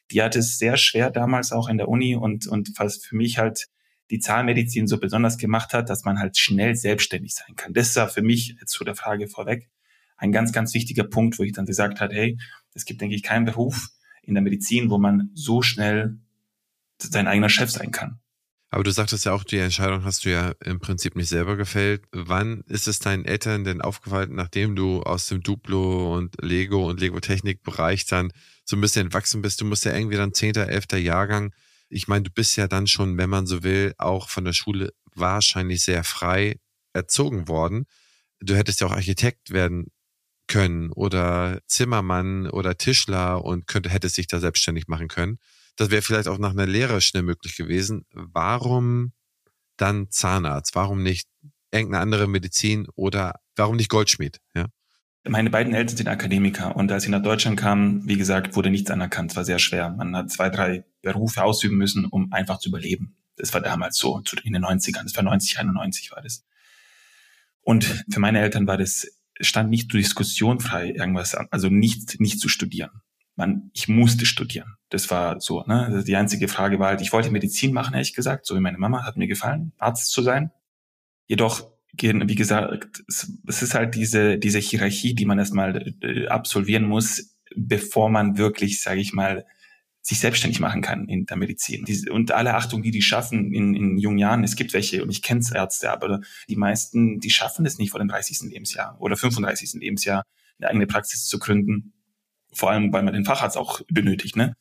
Die 0.09 0.23
hatte 0.23 0.39
es 0.39 0.57
sehr 0.57 0.77
schwer 0.77 1.11
damals 1.11 1.51
auch 1.51 1.69
in 1.69 1.77
der 1.77 1.89
Uni 1.89 2.15
und, 2.15 2.47
und 2.47 2.71
was 2.77 2.97
für 2.97 3.15
mich 3.15 3.37
halt 3.37 3.67
die 4.09 4.19
Zahnmedizin 4.19 4.87
so 4.87 4.99
besonders 4.99 5.37
gemacht 5.37 5.73
hat, 5.73 5.89
dass 5.89 6.05
man 6.05 6.17
halt 6.17 6.37
schnell 6.37 6.75
selbstständig 6.75 7.35
sein 7.35 7.55
kann. 7.55 7.73
Das 7.73 7.95
war 7.95 8.07
für 8.07 8.21
mich 8.21 8.55
zu 8.65 8.83
der 8.83 8.95
Frage 8.95 9.27
vorweg 9.27 9.69
ein 10.15 10.31
ganz, 10.31 10.51
ganz 10.51 10.73
wichtiger 10.73 11.03
Punkt, 11.03 11.37
wo 11.37 11.43
ich 11.43 11.53
dann 11.53 11.65
gesagt 11.65 12.01
habe, 12.01 12.13
hey, 12.15 12.37
es 12.73 12.85
gibt, 12.85 13.01
denke 13.01 13.15
ich, 13.15 13.23
keinen 13.23 13.45
Beruf 13.45 13.89
in 14.23 14.33
der 14.33 14.43
Medizin, 14.43 14.89
wo 14.89 14.97
man 14.97 15.29
so 15.33 15.61
schnell 15.61 16.17
sein 17.01 17.27
eigener 17.27 17.49
Chef 17.49 17.71
sein 17.71 17.91
kann. 17.91 18.19
Aber 18.69 18.83
du 18.83 18.91
sagtest 18.91 19.25
ja 19.25 19.31
auch, 19.31 19.45
die 19.45 19.57
Entscheidung 19.57 20.03
hast 20.03 20.25
du 20.25 20.29
ja 20.29 20.53
im 20.63 20.79
Prinzip 20.79 21.15
nicht 21.15 21.29
selber 21.29 21.55
gefällt. 21.55 22.03
Wann 22.11 22.63
ist 22.67 22.87
es 22.87 22.99
deinen 22.99 23.23
Eltern 23.23 23.63
denn 23.63 23.81
aufgefallen, 23.81 24.35
nachdem 24.35 24.75
du 24.75 25.03
aus 25.03 25.27
dem 25.27 25.41
Duplo 25.41 26.15
und 26.15 26.35
Lego 26.41 26.89
und 26.89 26.99
Lego-Technik-Bereich 26.99 28.05
dann 28.07 28.33
so 28.65 28.75
ein 28.75 28.81
bisschen 28.81 29.05
entwachsen 29.05 29.41
bist? 29.41 29.61
Du 29.61 29.65
musst 29.65 29.85
ja 29.85 29.95
irgendwie 29.95 30.17
dann 30.17 30.33
10., 30.33 30.55
11. 30.55 30.85
Jahrgang. 30.97 31.53
Ich 31.87 32.09
meine, 32.09 32.23
du 32.23 32.31
bist 32.31 32.57
ja 32.57 32.67
dann 32.67 32.87
schon, 32.87 33.17
wenn 33.17 33.29
man 33.29 33.47
so 33.47 33.63
will, 33.63 33.93
auch 33.97 34.27
von 34.27 34.43
der 34.43 34.53
Schule 34.53 34.93
wahrscheinlich 35.15 35.83
sehr 35.83 36.03
frei 36.03 36.59
erzogen 36.91 37.47
worden. 37.47 37.85
Du 38.41 38.53
hättest 38.55 38.81
ja 38.81 38.87
auch 38.87 38.91
Architekt 38.91 39.51
werden 39.51 39.91
können 40.47 40.91
oder 40.91 41.61
Zimmermann 41.67 42.49
oder 42.49 42.77
Tischler 42.77 43.43
und 43.45 43.65
könnte, 43.67 43.89
hättest 43.89 44.17
dich 44.17 44.27
da 44.27 44.39
selbstständig 44.39 44.87
machen 44.87 45.07
können. 45.07 45.39
Das 45.77 45.91
wäre 45.91 46.01
vielleicht 46.01 46.27
auch 46.27 46.39
nach 46.39 46.51
einer 46.51 46.65
Lehre 46.65 47.01
schnell 47.01 47.23
möglich 47.23 47.55
gewesen. 47.55 48.05
Warum 48.11 49.13
dann 49.77 50.09
Zahnarzt? 50.09 50.75
Warum 50.75 51.03
nicht 51.03 51.27
irgendeine 51.71 52.01
andere 52.01 52.27
Medizin 52.27 52.87
oder 52.95 53.39
warum 53.55 53.75
nicht 53.77 53.89
Goldschmied? 53.89 54.39
Ja? 54.55 54.65
Meine 55.27 55.51
beiden 55.51 55.73
Eltern 55.73 55.97
sind 55.97 56.07
Akademiker 56.07 56.75
und 56.75 56.91
als 56.91 57.03
ich 57.03 57.09
nach 57.09 57.21
Deutschland 57.21 57.59
kam, 57.59 58.07
wie 58.07 58.17
gesagt, 58.17 58.55
wurde 58.55 58.71
nichts 58.71 58.89
anerkannt. 58.89 59.31
Es 59.31 59.37
war 59.37 59.45
sehr 59.45 59.59
schwer. 59.59 59.89
Man 59.89 60.15
hat 60.15 60.31
zwei, 60.31 60.49
drei 60.49 60.83
Berufe 61.03 61.43
ausüben 61.43 61.77
müssen, 61.77 62.05
um 62.05 62.33
einfach 62.33 62.57
zu 62.57 62.69
überleben. 62.69 63.15
Das 63.35 63.53
war 63.53 63.61
damals 63.61 63.97
so, 63.97 64.19
in 64.43 64.53
den 64.53 64.65
90ern. 64.65 65.03
Das 65.03 65.15
war 65.15 65.23
90, 65.23 65.59
91 65.59 66.11
war 66.11 66.23
das. 66.23 66.43
Und 67.61 68.03
für 68.09 68.19
meine 68.19 68.39
Eltern 68.39 68.65
war 68.65 68.77
das, 68.77 69.07
stand 69.39 69.69
nicht 69.69 69.91
zur 69.91 69.99
Diskussion 69.99 70.59
frei, 70.59 70.89
irgendwas, 70.89 71.35
also 71.35 71.69
nicht, 71.69 72.19
nicht 72.19 72.39
zu 72.39 72.49
studieren 72.49 73.01
man, 73.37 73.69
ich 73.73 73.87
musste 73.87 74.25
studieren. 74.25 74.75
Das 74.89 75.09
war 75.11 75.39
so, 75.39 75.63
ne? 75.67 75.85
Also 75.85 76.03
die 76.03 76.15
einzige 76.15 76.47
Frage 76.47 76.79
war 76.79 76.87
halt, 76.87 77.01
ich 77.01 77.13
wollte 77.13 77.31
Medizin 77.31 77.71
machen, 77.71 77.93
ehrlich 77.93 78.15
gesagt, 78.15 78.45
so 78.45 78.55
wie 78.55 78.59
meine 78.59 78.79
Mama, 78.79 79.05
hat 79.05 79.15
mir 79.15 79.27
gefallen, 79.27 79.73
Arzt 79.77 80.11
zu 80.11 80.21
sein. 80.23 80.51
Jedoch, 81.27 81.71
wie 81.93 82.35
gesagt, 82.35 83.03
es 83.07 83.61
ist 83.61 83.73
halt 83.75 83.95
diese, 83.95 84.37
diese 84.37 84.59
Hierarchie, 84.59 85.13
die 85.13 85.25
man 85.25 85.39
erstmal 85.39 85.93
äh, 86.01 86.27
absolvieren 86.27 86.85
muss, 86.85 87.37
bevor 87.55 88.09
man 88.09 88.37
wirklich, 88.37 88.81
sage 88.81 88.99
ich 88.99 89.13
mal, 89.13 89.45
sich 90.01 90.19
selbstständig 90.19 90.59
machen 90.59 90.81
kann 90.81 91.07
in 91.09 91.25
der 91.25 91.37
Medizin. 91.37 91.85
Und 92.09 92.31
alle 92.31 92.55
Achtung, 92.55 92.81
die 92.81 92.91
die 92.91 93.01
schaffen 93.01 93.53
in, 93.53 93.75
in 93.75 93.97
jungen 93.97 94.17
Jahren, 94.17 94.43
es 94.43 94.55
gibt 94.55 94.73
welche, 94.73 95.03
und 95.03 95.09
ich 95.09 95.21
kenne 95.21 95.41
Ärzte, 95.53 95.91
aber 95.91 96.21
die 96.47 96.55
meisten, 96.55 97.19
die 97.19 97.29
schaffen 97.29 97.65
es 97.65 97.77
nicht 97.77 97.91
vor 97.91 97.99
dem 97.99 98.07
30. 98.07 98.49
Lebensjahr 98.49 98.95
oder 98.99 99.17
35. 99.17 99.73
Lebensjahr, 99.81 100.23
eine 100.59 100.69
eigene 100.69 100.87
Praxis 100.87 101.25
zu 101.25 101.39
gründen 101.39 101.93
vor 102.57 102.71
allem, 102.71 102.91
weil 102.91 103.03
man 103.03 103.13
den 103.13 103.25
Facharzt 103.25 103.57
auch 103.57 103.81
benötigt. 103.87 104.35
Ne? 104.35 104.55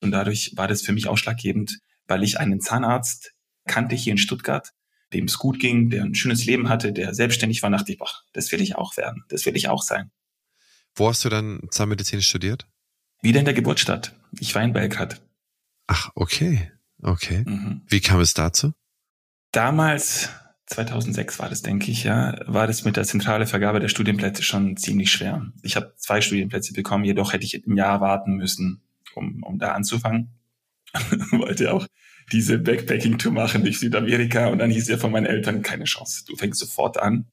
Und 0.00 0.10
dadurch 0.10 0.52
war 0.56 0.68
das 0.68 0.82
für 0.82 0.92
mich 0.92 1.08
ausschlaggebend, 1.08 1.78
weil 2.06 2.22
ich 2.22 2.38
einen 2.38 2.60
Zahnarzt 2.60 3.32
kannte 3.66 3.94
hier 3.96 4.12
in 4.12 4.18
Stuttgart, 4.18 4.70
dem 5.12 5.24
es 5.24 5.38
gut 5.38 5.58
ging, 5.58 5.90
der 5.90 6.04
ein 6.04 6.14
schönes 6.14 6.44
Leben 6.44 6.68
hatte, 6.68 6.92
der 6.92 7.14
selbstständig 7.14 7.62
war, 7.62 7.70
dachte 7.70 7.92
ich, 7.92 7.98
boah, 7.98 8.10
das 8.32 8.50
will 8.52 8.60
ich 8.60 8.76
auch 8.76 8.96
werden, 8.96 9.24
das 9.28 9.46
will 9.46 9.56
ich 9.56 9.68
auch 9.68 9.82
sein. 9.82 10.10
Wo 10.94 11.08
hast 11.08 11.24
du 11.24 11.28
dann 11.28 11.60
Zahnmedizin 11.70 12.22
studiert? 12.22 12.66
Wieder 13.22 13.40
in 13.40 13.46
der 13.46 13.54
Geburtsstadt. 13.54 14.14
Ich 14.38 14.54
war 14.54 14.62
in 14.62 14.72
Belgrad. 14.72 15.22
Ach, 15.86 16.10
okay. 16.14 16.70
Okay. 17.02 17.44
Mhm. 17.46 17.82
Wie 17.88 18.00
kam 18.00 18.20
es 18.20 18.34
dazu? 18.34 18.72
Damals 19.52 20.30
2006 20.74 21.38
war 21.38 21.48
das, 21.48 21.62
denke 21.62 21.90
ich, 21.90 22.04
ja, 22.04 22.36
war 22.46 22.66
das 22.66 22.84
mit 22.84 22.96
der 22.96 23.04
zentrale 23.04 23.46
Vergabe 23.46 23.80
der 23.80 23.88
Studienplätze 23.88 24.42
schon 24.42 24.76
ziemlich 24.76 25.10
schwer. 25.12 25.46
Ich 25.62 25.76
habe 25.76 25.94
zwei 25.96 26.20
Studienplätze 26.20 26.72
bekommen, 26.72 27.04
jedoch 27.04 27.32
hätte 27.32 27.44
ich 27.44 27.54
ein 27.66 27.76
Jahr 27.76 28.00
warten 28.00 28.34
müssen, 28.34 28.82
um, 29.14 29.42
um 29.44 29.58
da 29.58 29.72
anzufangen. 29.72 30.30
wollte 31.32 31.72
auch 31.72 31.86
diese 32.32 32.58
Backpacking-Tour 32.58 33.32
machen 33.32 33.62
durch 33.62 33.78
Südamerika 33.78 34.48
und 34.48 34.58
dann 34.58 34.70
hieß 34.70 34.88
ja 34.88 34.96
von 34.96 35.12
meinen 35.12 35.26
Eltern, 35.26 35.62
keine 35.62 35.84
Chance, 35.84 36.24
du 36.26 36.36
fängst 36.36 36.60
sofort 36.60 36.98
an. 36.98 37.26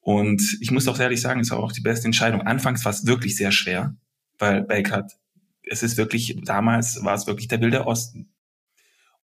Und 0.00 0.42
ich 0.60 0.70
muss 0.70 0.88
auch 0.88 0.98
ehrlich 0.98 1.20
sagen, 1.20 1.40
es 1.40 1.50
war 1.50 1.58
auch 1.58 1.72
die 1.72 1.82
beste 1.82 2.06
Entscheidung. 2.06 2.42
Anfangs 2.42 2.84
war 2.84 2.92
es 2.92 3.06
wirklich 3.06 3.36
sehr 3.36 3.52
schwer, 3.52 3.96
weil 4.38 4.62
Belgrad, 4.62 5.12
es 5.62 5.82
ist 5.82 5.98
wirklich, 5.98 6.38
damals 6.44 7.04
war 7.04 7.14
es 7.14 7.26
wirklich 7.26 7.48
der 7.48 7.60
wilde 7.60 7.86
Osten. 7.86 8.32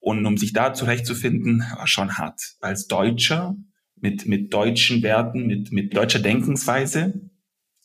Und 0.07 0.25
um 0.25 0.37
sich 0.37 0.53
da 0.53 0.73
zurechtzufinden, 0.73 1.59
war 1.75 1.85
schon 1.85 2.17
hart. 2.17 2.55
Als 2.61 2.87
Deutscher, 2.87 3.57
mit, 3.97 4.25
mit 4.25 4.53
deutschen 4.53 5.03
Werten, 5.03 5.47
mit, 5.47 5.73
mit 5.73 5.97
deutscher 5.97 6.19
Denkensweise, 6.19 7.29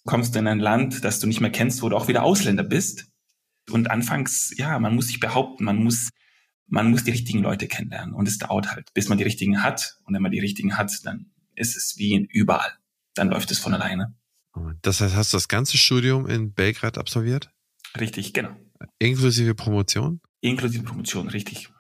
kommst 0.05 0.33
du 0.33 0.39
in 0.39 0.47
ein 0.47 0.61
Land, 0.61 1.03
das 1.03 1.19
du 1.19 1.27
nicht 1.27 1.41
mehr 1.41 1.51
kennst, 1.51 1.83
wo 1.83 1.89
du 1.89 1.97
auch 1.97 2.07
wieder 2.07 2.23
Ausländer 2.23 2.63
bist. 2.63 3.09
Und 3.73 3.91
anfangs, 3.91 4.55
ja, 4.57 4.79
man 4.79 4.95
muss 4.95 5.09
sich 5.09 5.19
behaupten, 5.19 5.65
man 5.65 5.83
muss, 5.83 6.11
man 6.69 6.93
muss 6.93 7.03
die 7.03 7.11
richtigen 7.11 7.41
Leute 7.41 7.67
kennenlernen. 7.67 8.15
Und 8.15 8.29
es 8.29 8.39
dauert 8.39 8.71
halt, 8.71 8.95
bis 8.95 9.09
man 9.09 9.19
die 9.19 9.25
richtigen 9.25 9.65
hat. 9.65 9.99
Und 10.05 10.15
wenn 10.15 10.23
man 10.23 10.31
die 10.31 10.39
richtigen 10.39 10.79
hat, 10.79 10.93
dann 11.03 11.33
ist 11.57 11.77
es 11.77 11.99
wie 11.99 12.13
in 12.13 12.27
überall. 12.27 12.71
Dann 13.15 13.31
läuft 13.31 13.51
es 13.51 13.59
von 13.59 13.75
alleine. 13.75 14.15
Das 14.83 15.01
heißt, 15.01 15.17
hast 15.17 15.33
du 15.33 15.39
das 15.39 15.49
ganze 15.49 15.77
Studium 15.77 16.29
in 16.29 16.53
Belgrad 16.53 16.99
absolviert? 16.99 17.51
Richtig, 17.99 18.33
genau. 18.33 18.55
Inklusive 19.01 19.57
Promotion? 19.57 20.21
Inklusive 20.41 20.85
Promotion, 20.85 21.27
richtig. 21.27 21.72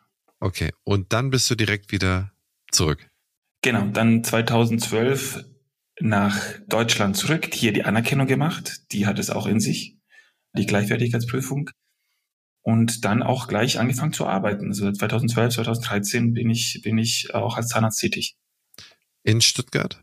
Okay, 0.42 0.72
und 0.82 1.12
dann 1.12 1.30
bist 1.30 1.48
du 1.50 1.54
direkt 1.54 1.92
wieder 1.92 2.32
zurück. 2.72 3.08
Genau, 3.62 3.86
dann 3.86 4.24
2012 4.24 5.44
nach 6.00 6.36
Deutschland 6.66 7.16
zurück, 7.16 7.54
hier 7.54 7.72
die 7.72 7.84
Anerkennung 7.84 8.26
gemacht, 8.26 8.90
die 8.90 9.06
hat 9.06 9.20
es 9.20 9.30
auch 9.30 9.46
in 9.46 9.60
sich, 9.60 9.98
die 10.52 10.66
Gleichwertigkeitsprüfung. 10.66 11.70
Und 12.60 13.04
dann 13.04 13.22
auch 13.22 13.46
gleich 13.46 13.78
angefangen 13.78 14.12
zu 14.12 14.26
arbeiten. 14.26 14.66
Also 14.66 14.90
2012, 14.90 15.54
2013 15.54 16.32
bin 16.32 16.50
ich, 16.50 16.80
bin 16.82 16.98
ich 16.98 17.32
auch 17.32 17.56
als 17.56 17.68
Zahnarzt 17.68 18.00
tätig. 18.00 18.34
In 19.22 19.40
Stuttgart? 19.40 20.02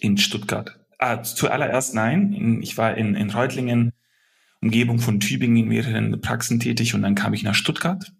In 0.00 0.16
Stuttgart. 0.16 0.80
Ah, 0.98 1.22
zuallererst 1.22 1.94
nein. 1.94 2.62
Ich 2.62 2.78
war 2.78 2.96
in, 2.96 3.14
in 3.14 3.28
Reutlingen, 3.28 3.92
Umgebung 4.62 4.98
von 4.98 5.20
Tübingen 5.20 5.58
in 5.58 5.68
mehreren 5.68 6.22
Praxen 6.22 6.58
tätig 6.58 6.94
und 6.94 7.02
dann 7.02 7.14
kam 7.14 7.34
ich 7.34 7.42
nach 7.42 7.54
Stuttgart 7.54 8.12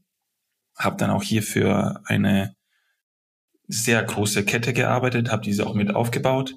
habe 0.85 0.97
dann 0.97 1.11
auch 1.11 1.23
hier 1.23 1.43
für 1.43 2.03
eine 2.07 2.55
sehr 3.69 4.03
große 4.03 4.45
Kette 4.45 4.73
gearbeitet, 4.73 5.31
habe 5.31 5.43
diese 5.43 5.67
auch 5.67 5.75
mit 5.75 5.95
aufgebaut 5.95 6.55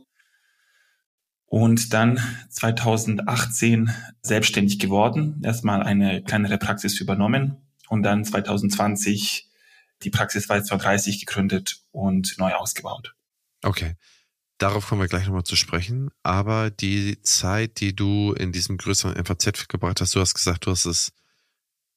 und 1.46 1.94
dann 1.94 2.20
2018 2.50 3.92
selbstständig 4.22 4.80
geworden, 4.80 5.42
erstmal 5.44 5.84
eine 5.84 6.24
kleinere 6.24 6.58
Praxis 6.58 7.00
übernommen 7.00 7.58
und 7.88 8.04
dann 8.04 8.26
2020 8.26 9.50
die 10.04 10.10
Praxis 10.10 10.50
Weiß 10.50 10.66
230 10.66 11.26
gegründet 11.26 11.84
und 11.92 12.36
neu 12.38 12.54
ausgebaut. 12.54 13.16
Okay. 13.64 13.96
Darauf 14.58 14.88
kommen 14.88 15.02
wir 15.02 15.08
gleich 15.08 15.26
nochmal 15.26 15.44
zu 15.44 15.56
sprechen. 15.58 16.12
Aber 16.24 16.72
die 16.72 17.22
Zeit, 17.22 17.82
die 17.82 17.96
du 17.96 18.34
in 18.34 18.52
diesem 18.52 18.78
größeren 18.78 19.18
MVZ 19.18 19.68
gebracht 19.68 20.00
hast, 20.00 20.16
du 20.16 20.22
hast 20.22 20.34
gesagt, 20.34 20.66
du 20.66 20.72
hast 20.72 20.86
es 20.86 21.12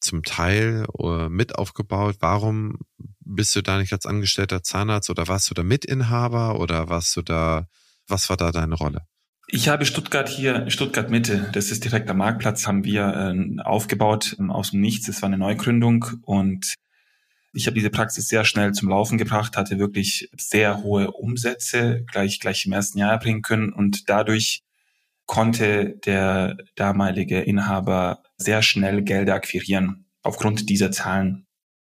zum 0.00 0.22
Teil 0.22 0.86
äh, 0.98 1.28
mit 1.28 1.56
aufgebaut. 1.56 2.16
Warum 2.20 2.78
bist 3.20 3.54
du 3.56 3.62
da 3.62 3.78
nicht 3.78 3.92
als 3.92 4.06
angestellter 4.06 4.62
Zahnarzt 4.62 5.10
oder 5.10 5.28
warst 5.28 5.50
du 5.50 5.54
da 5.54 5.62
Mitinhaber 5.62 6.58
oder 6.60 6.88
warst 6.88 7.16
du 7.16 7.22
da, 7.22 7.66
was 8.06 8.28
war 8.30 8.36
da 8.36 8.52
deine 8.52 8.74
Rolle? 8.74 9.02
Ich 9.50 9.68
habe 9.68 9.86
Stuttgart 9.86 10.28
hier, 10.28 10.68
Stuttgart 10.70 11.10
Mitte, 11.10 11.48
das 11.54 11.70
ist 11.70 11.82
direkt 11.82 12.10
am 12.10 12.18
Marktplatz, 12.18 12.66
haben 12.66 12.84
wir 12.84 13.34
äh, 13.34 13.62
aufgebaut 13.62 14.36
ähm, 14.38 14.50
aus 14.50 14.72
dem 14.72 14.80
Nichts. 14.80 15.08
Es 15.08 15.22
war 15.22 15.28
eine 15.28 15.38
Neugründung 15.38 16.04
und 16.22 16.74
ich 17.54 17.66
habe 17.66 17.74
diese 17.74 17.90
Praxis 17.90 18.28
sehr 18.28 18.44
schnell 18.44 18.72
zum 18.72 18.90
Laufen 18.90 19.16
gebracht, 19.16 19.56
hatte 19.56 19.78
wirklich 19.78 20.28
sehr 20.36 20.82
hohe 20.82 21.10
Umsätze 21.10 22.04
gleich, 22.10 22.40
gleich 22.40 22.66
im 22.66 22.72
ersten 22.72 22.98
Jahr 22.98 23.18
bringen 23.18 23.40
können 23.40 23.72
und 23.72 24.10
dadurch 24.10 24.62
konnte 25.24 25.96
der 26.04 26.56
damalige 26.76 27.40
Inhaber 27.40 28.22
sehr 28.38 28.62
schnell 28.62 29.02
Gelder 29.02 29.34
akquirieren 29.34 30.06
aufgrund 30.22 30.70
dieser 30.70 30.90
Zahlen. 30.90 31.46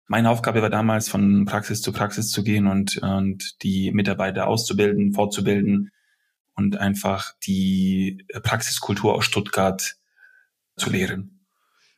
Meine 0.07 0.31
Aufgabe 0.31 0.63
war 0.63 0.71
damals, 0.71 1.09
von 1.09 1.45
Praxis 1.45 1.83
zu 1.83 1.93
Praxis 1.93 2.31
zu 2.31 2.45
gehen 2.45 2.69
und, 2.69 2.99
und 2.99 3.63
die 3.63 3.91
Mitarbeiter 3.93 4.47
auszubilden, 4.47 5.13
fortzubilden 5.13 5.91
und 6.55 6.77
einfach 6.77 7.33
die 7.45 8.25
Praxiskultur 8.43 9.15
aus 9.15 9.25
Stuttgart 9.25 9.97
zu 10.77 10.91
lehren. 10.91 11.45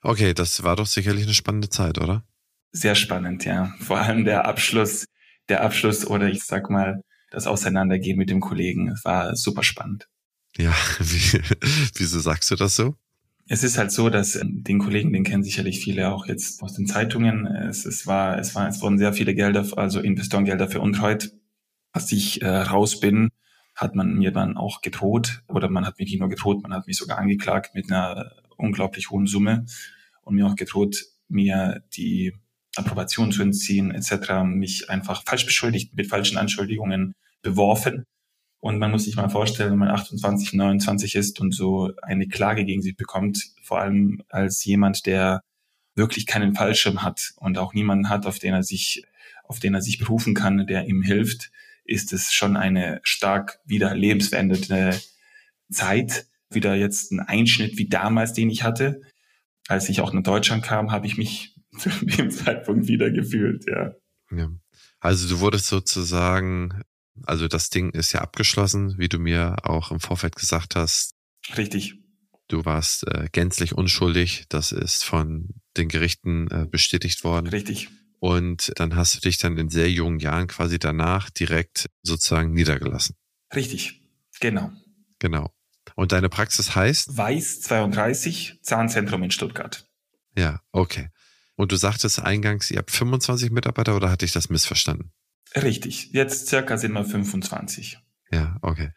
Okay, 0.02 0.32
das 0.32 0.62
war 0.62 0.76
doch 0.76 0.86
sicherlich 0.86 1.24
eine 1.24 1.34
spannende 1.34 1.68
Zeit, 1.68 1.98
oder? 1.98 2.24
Sehr 2.72 2.94
spannend, 2.94 3.44
ja. 3.44 3.74
Vor 3.80 3.98
allem 3.98 4.24
der 4.24 4.46
Abschluss, 4.46 5.04
der 5.48 5.62
Abschluss 5.62 6.06
oder 6.06 6.28
ich 6.28 6.44
sag 6.44 6.70
mal, 6.70 7.02
das 7.30 7.46
Auseinandergehen 7.46 8.16
mit 8.16 8.30
dem 8.30 8.40
Kollegen. 8.40 8.88
Es 8.88 9.04
war 9.04 9.36
super 9.36 9.62
spannend. 9.62 10.08
Ja, 10.56 10.74
wie, 10.98 11.40
wieso 11.96 12.20
sagst 12.20 12.50
du 12.50 12.56
das 12.56 12.76
so? 12.76 12.96
Es 13.50 13.64
ist 13.64 13.78
halt 13.78 13.90
so, 13.90 14.10
dass 14.10 14.36
ähm, 14.36 14.62
den 14.62 14.78
Kollegen, 14.78 15.12
den 15.12 15.24
kennen 15.24 15.42
sicherlich 15.42 15.80
viele 15.80 16.12
auch 16.12 16.26
jetzt 16.26 16.62
aus 16.62 16.74
den 16.74 16.86
Zeitungen. 16.86 17.46
Es, 17.46 17.86
es 17.86 18.06
war, 18.06 18.38
es 18.38 18.54
war, 18.54 18.68
es 18.68 18.82
wurden 18.82 18.98
sehr 18.98 19.14
viele 19.14 19.34
Gelder, 19.34 19.66
also 19.76 20.00
Investorengelder 20.00 20.68
veruntreut. 20.68 21.32
Als 21.92 22.12
ich 22.12 22.42
äh, 22.42 22.48
raus 22.48 23.00
bin, 23.00 23.30
hat 23.74 23.94
man 23.94 24.14
mir 24.14 24.32
dann 24.32 24.56
auch 24.58 24.82
gedroht, 24.82 25.42
oder 25.48 25.70
man 25.70 25.86
hat 25.86 25.98
mich 25.98 26.10
nicht 26.10 26.20
nur 26.20 26.28
gedroht, 26.28 26.62
man 26.62 26.74
hat 26.74 26.86
mich 26.86 26.98
sogar 26.98 27.18
angeklagt 27.18 27.74
mit 27.74 27.90
einer 27.90 28.32
unglaublich 28.56 29.10
hohen 29.10 29.26
Summe 29.26 29.64
und 30.22 30.34
mir 30.34 30.46
auch 30.46 30.56
gedroht, 30.56 31.06
mir 31.28 31.82
die 31.96 32.34
Approbation 32.76 33.32
zu 33.32 33.42
entziehen, 33.42 33.90
etc., 33.92 34.42
mich 34.44 34.90
einfach 34.90 35.22
falsch 35.24 35.46
beschuldigt, 35.46 35.94
mit 35.96 36.08
falschen 36.08 36.36
Anschuldigungen 36.36 37.14
beworfen. 37.40 38.04
Und 38.60 38.78
man 38.78 38.90
muss 38.90 39.04
sich 39.04 39.16
mal 39.16 39.28
vorstellen, 39.28 39.72
wenn 39.72 39.78
man 39.78 39.88
28, 39.88 40.54
29 40.54 41.14
ist 41.14 41.40
und 41.40 41.54
so 41.54 41.92
eine 42.02 42.26
Klage 42.26 42.64
gegen 42.64 42.82
sich 42.82 42.96
bekommt, 42.96 43.52
vor 43.62 43.80
allem 43.80 44.22
als 44.28 44.64
jemand, 44.64 45.06
der 45.06 45.42
wirklich 45.94 46.26
keinen 46.26 46.54
Fallschirm 46.54 47.02
hat 47.02 47.32
und 47.36 47.58
auch 47.58 47.74
niemanden 47.74 48.08
hat, 48.08 48.26
auf 48.26 48.38
den 48.38 48.54
er 48.54 48.62
sich, 48.62 49.04
auf 49.44 49.60
den 49.60 49.74
er 49.74 49.82
sich 49.82 49.98
berufen 49.98 50.34
kann, 50.34 50.66
der 50.66 50.86
ihm 50.86 51.02
hilft, 51.02 51.50
ist 51.84 52.12
es 52.12 52.32
schon 52.32 52.56
eine 52.56 53.00
stark 53.02 53.60
wieder 53.64 53.94
lebensveränderte 53.94 55.00
Zeit. 55.70 56.26
Wieder 56.50 56.74
jetzt 56.74 57.12
ein 57.12 57.20
Einschnitt 57.20 57.78
wie 57.78 57.88
damals, 57.88 58.32
den 58.32 58.50
ich 58.50 58.62
hatte. 58.62 59.02
Als 59.68 59.88
ich 59.88 60.00
auch 60.00 60.12
nach 60.12 60.22
Deutschland 60.22 60.64
kam, 60.64 60.90
habe 60.92 61.06
ich 61.06 61.18
mich 61.18 61.54
zu 61.78 61.90
dem 61.90 62.30
Zeitpunkt 62.30 62.88
wieder 62.88 63.10
gefühlt, 63.10 63.66
ja. 63.68 63.92
ja. 64.34 64.50
Also 65.00 65.28
du 65.28 65.40
wurdest 65.40 65.66
sozusagen 65.66 66.82
also 67.26 67.48
das 67.48 67.70
Ding 67.70 67.90
ist 67.90 68.12
ja 68.12 68.20
abgeschlossen, 68.20 68.98
wie 68.98 69.08
du 69.08 69.18
mir 69.18 69.56
auch 69.62 69.90
im 69.90 70.00
Vorfeld 70.00 70.36
gesagt 70.36 70.76
hast. 70.76 71.14
Richtig. 71.56 71.94
Du 72.48 72.64
warst 72.64 73.06
äh, 73.06 73.28
gänzlich 73.30 73.74
unschuldig. 73.74 74.46
Das 74.48 74.72
ist 74.72 75.04
von 75.04 75.48
den 75.76 75.88
Gerichten 75.88 76.50
äh, 76.50 76.66
bestätigt 76.66 77.24
worden. 77.24 77.46
Richtig. 77.46 77.88
Und 78.20 78.72
dann 78.76 78.96
hast 78.96 79.16
du 79.16 79.20
dich 79.20 79.38
dann 79.38 79.58
in 79.58 79.68
sehr 79.68 79.90
jungen 79.90 80.18
Jahren 80.18 80.48
quasi 80.48 80.78
danach 80.78 81.30
direkt 81.30 81.88
sozusagen 82.02 82.52
niedergelassen. 82.52 83.16
Richtig. 83.54 84.02
Genau. 84.40 84.72
Genau. 85.18 85.52
Und 85.94 86.12
deine 86.12 86.28
Praxis 86.28 86.74
heißt? 86.74 87.16
Weiß 87.16 87.60
32, 87.62 88.60
Zahnzentrum 88.62 89.22
in 89.22 89.30
Stuttgart. 89.30 89.86
Ja, 90.36 90.60
okay. 90.72 91.08
Und 91.56 91.72
du 91.72 91.76
sagtest 91.76 92.20
eingangs, 92.20 92.70
ihr 92.70 92.78
habt 92.78 92.90
25 92.90 93.50
Mitarbeiter 93.50 93.96
oder 93.96 94.10
hatte 94.10 94.24
ich 94.24 94.32
das 94.32 94.48
missverstanden? 94.48 95.12
Richtig. 95.56 96.10
Jetzt 96.12 96.48
circa 96.48 96.76
sind 96.76 96.92
wir 96.92 97.04
25. 97.04 97.98
Ja, 98.30 98.56
okay. 98.62 98.90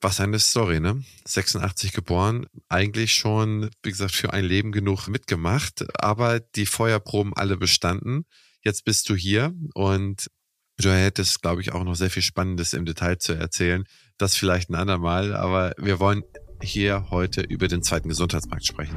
Was 0.00 0.20
eine 0.20 0.38
Story, 0.38 0.80
ne? 0.80 1.02
86 1.24 1.92
geboren, 1.92 2.46
eigentlich 2.68 3.14
schon, 3.14 3.70
wie 3.82 3.90
gesagt, 3.90 4.12
für 4.12 4.34
ein 4.34 4.44
Leben 4.44 4.70
genug 4.70 5.08
mitgemacht, 5.08 5.86
aber 5.98 6.40
die 6.40 6.66
Feuerproben 6.66 7.32
alle 7.34 7.56
bestanden. 7.56 8.26
Jetzt 8.60 8.84
bist 8.84 9.08
du 9.08 9.14
hier 9.14 9.54
und 9.72 10.30
du 10.76 10.92
hättest, 10.92 11.40
glaube 11.40 11.62
ich, 11.62 11.72
auch 11.72 11.84
noch 11.84 11.94
sehr 11.94 12.10
viel 12.10 12.22
Spannendes 12.22 12.74
im 12.74 12.84
Detail 12.84 13.16
zu 13.16 13.32
erzählen. 13.32 13.84
Das 14.18 14.36
vielleicht 14.36 14.68
ein 14.68 14.74
andermal, 14.74 15.34
aber 15.34 15.72
wir 15.78 16.00
wollen 16.00 16.22
hier 16.60 17.08
heute 17.10 17.40
über 17.40 17.68
den 17.68 17.82
zweiten 17.82 18.10
Gesundheitsmarkt 18.10 18.66
sprechen. 18.66 18.96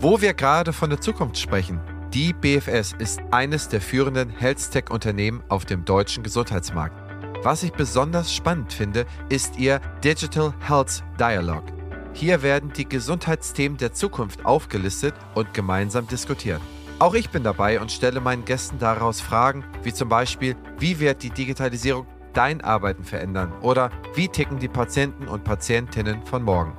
Wo 0.00 0.20
wir 0.20 0.34
gerade 0.34 0.72
von 0.72 0.90
der 0.90 1.00
Zukunft 1.00 1.38
sprechen, 1.38 1.80
die 2.14 2.32
BFS 2.32 2.94
ist 2.98 3.20
eines 3.30 3.68
der 3.68 3.82
führenden 3.82 4.30
Health-Tech-Unternehmen 4.30 5.42
auf 5.48 5.66
dem 5.66 5.84
deutschen 5.84 6.22
Gesundheitsmarkt. 6.22 6.96
Was 7.42 7.62
ich 7.62 7.72
besonders 7.72 8.32
spannend 8.34 8.72
finde, 8.72 9.04
ist 9.28 9.58
ihr 9.58 9.80
Digital 10.02 10.54
Health 10.66 11.04
Dialogue. 11.20 11.70
Hier 12.14 12.42
werden 12.42 12.72
die 12.72 12.88
Gesundheitsthemen 12.88 13.76
der 13.76 13.92
Zukunft 13.92 14.44
aufgelistet 14.46 15.14
und 15.34 15.52
gemeinsam 15.52 16.06
diskutiert. 16.08 16.62
Auch 16.98 17.14
ich 17.14 17.28
bin 17.30 17.44
dabei 17.44 17.78
und 17.78 17.92
stelle 17.92 18.20
meinen 18.20 18.44
Gästen 18.44 18.78
daraus 18.78 19.20
Fragen, 19.20 19.62
wie 19.82 19.92
zum 19.92 20.08
Beispiel, 20.08 20.56
wie 20.78 20.98
wird 20.98 21.22
die 21.22 21.30
Digitalisierung 21.30 22.06
dein 22.32 22.62
Arbeiten 22.62 23.04
verändern 23.04 23.52
oder 23.60 23.90
wie 24.14 24.28
ticken 24.28 24.58
die 24.58 24.68
Patienten 24.68 25.28
und 25.28 25.44
Patientinnen 25.44 26.24
von 26.24 26.42
morgen. 26.42 26.72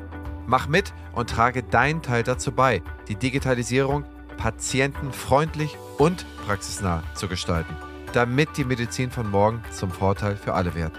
Mach 0.47 0.67
mit 0.67 0.93
und 1.13 1.29
trage 1.29 1.61
deinen 1.61 2.01
Teil 2.01 2.23
dazu 2.23 2.51
bei, 2.51 2.81
die 3.07 3.15
Digitalisierung 3.15 4.05
patientenfreundlich 4.39 5.77
und 5.97 6.25
praxisnah 6.45 7.03
zu 7.13 7.27
gestalten, 7.27 7.75
damit 8.13 8.57
die 8.57 8.63
Medizin 8.63 9.11
von 9.11 9.29
morgen 9.29 9.61
zum 9.71 9.91
Vorteil 9.91 10.35
für 10.35 10.53
alle 10.53 10.73
wird. 10.73 10.93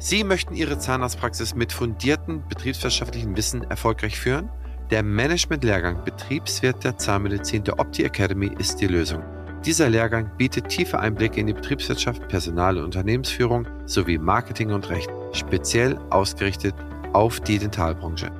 Sie 0.00 0.22
möchten 0.22 0.54
Ihre 0.54 0.78
Zahnarztpraxis 0.78 1.56
mit 1.56 1.72
fundiertem 1.72 2.44
betriebswirtschaftlichen 2.48 3.36
Wissen 3.36 3.68
erfolgreich 3.68 4.18
führen? 4.18 4.48
Der 4.90 5.02
Management-Lehrgang 5.02 6.02
Betriebswirt 6.02 6.82
der 6.82 6.96
Zahnmedizin 6.96 7.62
der 7.62 7.78
Opti 7.78 8.04
Academy 8.04 8.50
ist 8.58 8.80
die 8.80 8.86
Lösung. 8.86 9.22
Dieser 9.66 9.90
Lehrgang 9.90 10.30
bietet 10.38 10.68
tiefe 10.68 10.98
Einblicke 10.98 11.40
in 11.40 11.46
die 11.46 11.52
Betriebswirtschaft, 11.52 12.26
Personal- 12.28 12.78
und 12.78 12.84
Unternehmensführung 12.84 13.66
sowie 13.84 14.16
Marketing 14.16 14.70
und 14.70 14.88
Recht, 14.88 15.10
speziell 15.32 15.98
ausgerichtet 16.08 16.74
auf 17.12 17.38
die 17.40 17.58
Dentalbranche. 17.58 18.30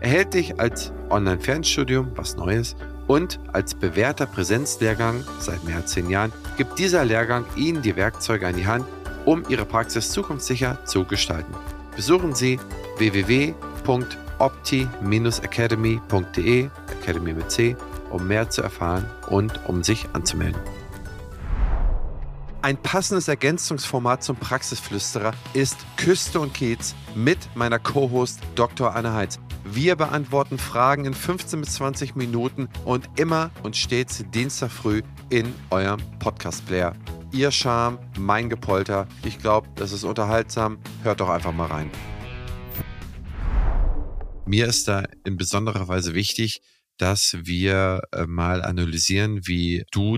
Erhältlich 0.00 0.58
als 0.58 0.92
Online-Fernstudium, 1.10 2.12
was 2.14 2.36
Neues, 2.36 2.74
und 3.06 3.38
als 3.52 3.74
bewährter 3.74 4.24
Präsenzlehrgang 4.26 5.24
seit 5.40 5.62
mehr 5.64 5.76
als 5.76 5.92
zehn 5.92 6.08
Jahren 6.08 6.32
gibt 6.56 6.78
dieser 6.78 7.04
Lehrgang 7.04 7.44
Ihnen 7.54 7.82
die 7.82 7.96
Werkzeuge 7.96 8.46
an 8.46 8.56
die 8.56 8.66
Hand, 8.66 8.86
um 9.26 9.42
Ihre 9.50 9.66
Praxis 9.66 10.10
zukunftssicher 10.10 10.84
zu 10.86 11.04
gestalten. 11.04 11.52
Besuchen 11.96 12.34
Sie 12.34 12.58
www.opti-academy.de, 14.38 16.70
Academy 17.00 17.32
mit 17.32 17.50
C, 17.50 17.76
um 18.10 18.26
mehr 18.26 18.50
zu 18.50 18.62
erfahren 18.62 19.06
und 19.28 19.68
um 19.68 19.82
sich 19.82 20.06
anzumelden. 20.12 20.60
Ein 22.60 22.76
passendes 22.76 23.28
Ergänzungsformat 23.28 24.24
zum 24.24 24.36
Praxisflüsterer 24.36 25.32
ist 25.54 25.78
Küste 25.96 26.40
und 26.40 26.54
Kiez 26.54 26.96
mit 27.14 27.38
meiner 27.54 27.78
Co-Host 27.78 28.40
Dr. 28.56 28.96
Anne 28.96 29.14
Heitz. 29.14 29.38
Wir 29.64 29.96
beantworten 29.96 30.58
Fragen 30.58 31.04
in 31.04 31.14
15 31.14 31.60
bis 31.60 31.74
20 31.74 32.16
Minuten 32.16 32.68
und 32.84 33.08
immer 33.16 33.50
und 33.62 33.76
stets 33.76 34.24
Dienstag 34.32 34.70
früh 34.70 35.02
in 35.30 35.54
eurem 35.70 36.00
Podcast-Player 36.18 36.94
ihr 37.32 37.50
Charme, 37.50 37.98
mein 38.18 38.48
Gepolter. 38.48 39.06
Ich 39.24 39.38
glaube, 39.38 39.68
das 39.76 39.92
ist 39.92 40.04
unterhaltsam. 40.04 40.78
Hört 41.02 41.20
doch 41.20 41.28
einfach 41.28 41.52
mal 41.52 41.66
rein. 41.66 41.90
Mir 44.48 44.66
ist 44.66 44.88
da 44.88 45.04
in 45.26 45.36
besonderer 45.36 45.88
Weise 45.88 46.14
wichtig, 46.14 46.62
dass 46.96 47.36
wir 47.38 48.00
äh, 48.12 48.24
mal 48.24 48.62
analysieren, 48.62 49.46
wie 49.46 49.84
du 49.90 50.16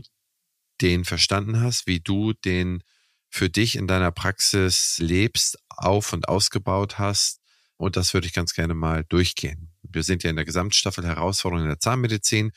den 0.80 1.04
verstanden 1.04 1.60
hast, 1.60 1.88
wie 1.88 1.98
du 1.98 2.32
den 2.32 2.84
für 3.28 3.50
dich 3.50 3.74
in 3.74 3.88
deiner 3.88 4.12
Praxis 4.12 4.98
lebst, 5.00 5.58
auf 5.68 6.12
und 6.12 6.28
ausgebaut 6.28 7.00
hast. 7.00 7.40
Und 7.76 7.96
das 7.96 8.14
würde 8.14 8.28
ich 8.28 8.32
ganz 8.32 8.54
gerne 8.54 8.74
mal 8.74 9.04
durchgehen. 9.08 9.72
Wir 9.82 10.04
sind 10.04 10.22
ja 10.22 10.30
in 10.30 10.36
der 10.36 10.44
Gesamtstaffel 10.44 11.04
Herausforderungen 11.04 11.64
in 11.64 11.70
der 11.70 11.80
Zahnmedizin. 11.80 12.52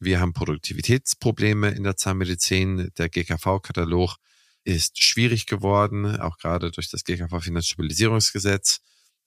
Wir 0.00 0.18
haben 0.18 0.32
Produktivitätsprobleme 0.32 1.70
in 1.70 1.84
der 1.84 1.96
Zahnmedizin. 1.96 2.90
Der 2.98 3.08
GKV-Katalog 3.08 4.16
ist 4.64 5.00
schwierig 5.00 5.46
geworden, 5.46 6.18
auch 6.18 6.38
gerade 6.38 6.72
durch 6.72 6.90
das 6.90 7.04
GKV-Finanzstabilisierungsgesetz. 7.04 8.80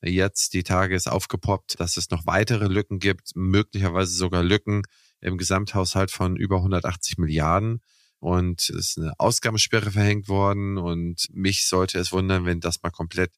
Jetzt 0.06 0.54
die 0.54 0.64
Tage 0.64 0.96
ist 0.96 1.08
aufgepoppt, 1.08 1.80
dass 1.80 1.98
es 1.98 2.12
noch 2.12 2.28
weitere 2.28 2.68
Lücken 2.68 3.00
gibt, 3.00 3.32
möglicherweise 3.36 4.16
sogar 4.16 4.44
Lücken 4.44 4.84
im 5.20 5.38
Gesamthaushalt 5.38 6.12
von 6.12 6.36
über 6.36 6.58
180 6.58 7.18
Milliarden. 7.18 7.82
Und 8.20 8.62
es 8.62 8.70
ist 8.70 8.98
eine 9.00 9.14
Ausgabensperre 9.18 9.92
verhängt 9.92 10.28
worden. 10.28 10.78
Und 10.78 11.28
mich 11.34 11.68
sollte 11.68 11.98
es 11.98 12.12
wundern, 12.12 12.46
wenn 12.46 12.60
das 12.60 12.84
mal 12.84 12.92
komplett, 12.92 13.32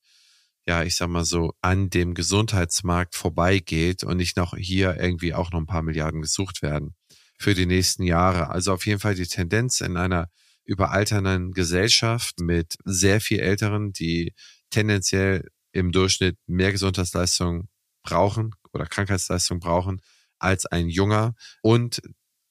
ja, 0.66 0.84
ich 0.84 0.98
sag 0.98 1.08
mal 1.08 1.24
so, 1.24 1.54
an 1.62 1.90
dem 1.90 2.14
Gesundheitsmarkt 2.14 3.16
vorbeigeht 3.16 4.04
und 4.04 4.18
nicht 4.18 4.36
noch 4.36 4.56
hier 4.58 4.98
irgendwie 5.00 5.34
auch 5.34 5.52
noch 5.52 5.60
ein 5.60 5.68
paar 5.68 5.84
Milliarden 5.84 6.22
gesucht 6.22 6.62
werden 6.62 6.96
für 7.40 7.54
die 7.54 7.66
nächsten 7.66 8.04
Jahre. 8.04 8.50
Also 8.50 8.74
auf 8.74 8.86
jeden 8.86 9.00
Fall 9.00 9.16
die 9.16 9.28
Tendenz 9.28 9.80
in 9.80 9.96
einer 9.96 10.30
überalternden 10.66 11.54
Gesellschaft 11.54 12.42
mit 12.42 12.76
sehr 12.84 13.22
viel 13.22 13.40
Älteren, 13.40 13.94
die 13.94 14.34
tendenziell 14.70 15.48
im 15.72 15.92
Durchschnitt 15.92 16.38
mehr 16.48 16.72
Gesundheitsleistung 16.72 17.70
brauchen 18.04 18.56
oder 18.74 18.86
Krankheitsleistung 18.86 19.60
brauchen 19.60 20.02
als 20.40 20.66
ein 20.66 20.90
junger 20.90 21.34
und 21.62 22.02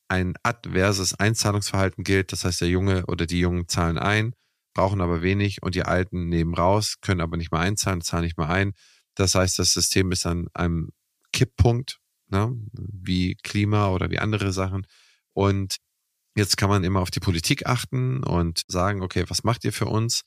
ein 0.08 0.34
adverses 0.42 1.14
Einzahlungsverhalten 1.14 2.04
gilt. 2.04 2.32
Das 2.32 2.44
heißt, 2.44 2.60
der 2.60 2.68
Junge 2.68 3.06
oder 3.06 3.26
die 3.26 3.40
Jungen 3.40 3.68
zahlen 3.68 3.98
ein, 3.98 4.34
brauchen 4.74 5.00
aber 5.00 5.22
wenig 5.22 5.62
und 5.62 5.74
die 5.74 5.84
Alten 5.84 6.28
nehmen 6.28 6.54
raus, 6.54 6.96
können 7.00 7.20
aber 7.20 7.36
nicht 7.36 7.50
mehr 7.52 7.60
einzahlen, 7.60 8.02
zahlen 8.02 8.24
nicht 8.24 8.38
mehr 8.38 8.48
ein. 8.48 8.72
Das 9.14 9.34
heißt, 9.34 9.58
das 9.58 9.72
System 9.72 10.12
ist 10.12 10.26
an 10.26 10.48
einem 10.54 10.90
Kipppunkt 11.32 11.98
ne? 12.28 12.54
wie 12.72 13.36
Klima 13.36 13.88
oder 13.88 14.10
wie 14.10 14.18
andere 14.18 14.52
Sachen. 14.52 14.86
Und 15.32 15.76
jetzt 16.34 16.56
kann 16.56 16.68
man 16.68 16.84
immer 16.84 17.00
auf 17.00 17.10
die 17.10 17.20
Politik 17.20 17.66
achten 17.66 18.22
und 18.22 18.62
sagen, 18.68 19.02
okay, 19.02 19.24
was 19.28 19.44
macht 19.44 19.64
ihr 19.64 19.72
für 19.72 19.86
uns? 19.86 20.22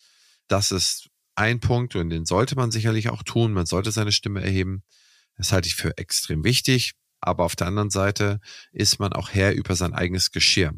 Das 0.47 0.71
ist 0.71 1.10
ein 1.39 1.62
Punkt 1.62 1.95
und 1.95 2.10
den 2.10 2.25
sollte 2.25 2.56
man 2.56 2.69
sicherlich 2.69 3.10
auch 3.10 3.23
tun. 3.23 3.54
Man 3.54 3.65
sollte 3.65 3.91
seine 3.91 4.12
Stimme 4.12 4.43
erheben. 4.43 4.84
Das 5.38 5.54
halte 5.54 5.69
ich 5.69 5.75
für 5.75 5.97
extrem 5.97 6.43
wichtig. 6.43 6.93
Aber 7.21 7.45
auf 7.45 7.56
der 7.56 7.67
anderen 7.67 7.89
Seite 7.89 8.39
ist 8.71 8.99
man 8.99 9.13
auch 9.13 9.30
Herr 9.30 9.54
über 9.54 9.75
sein 9.75 9.93
eigenes 9.93 10.32
Geschirr. 10.32 10.73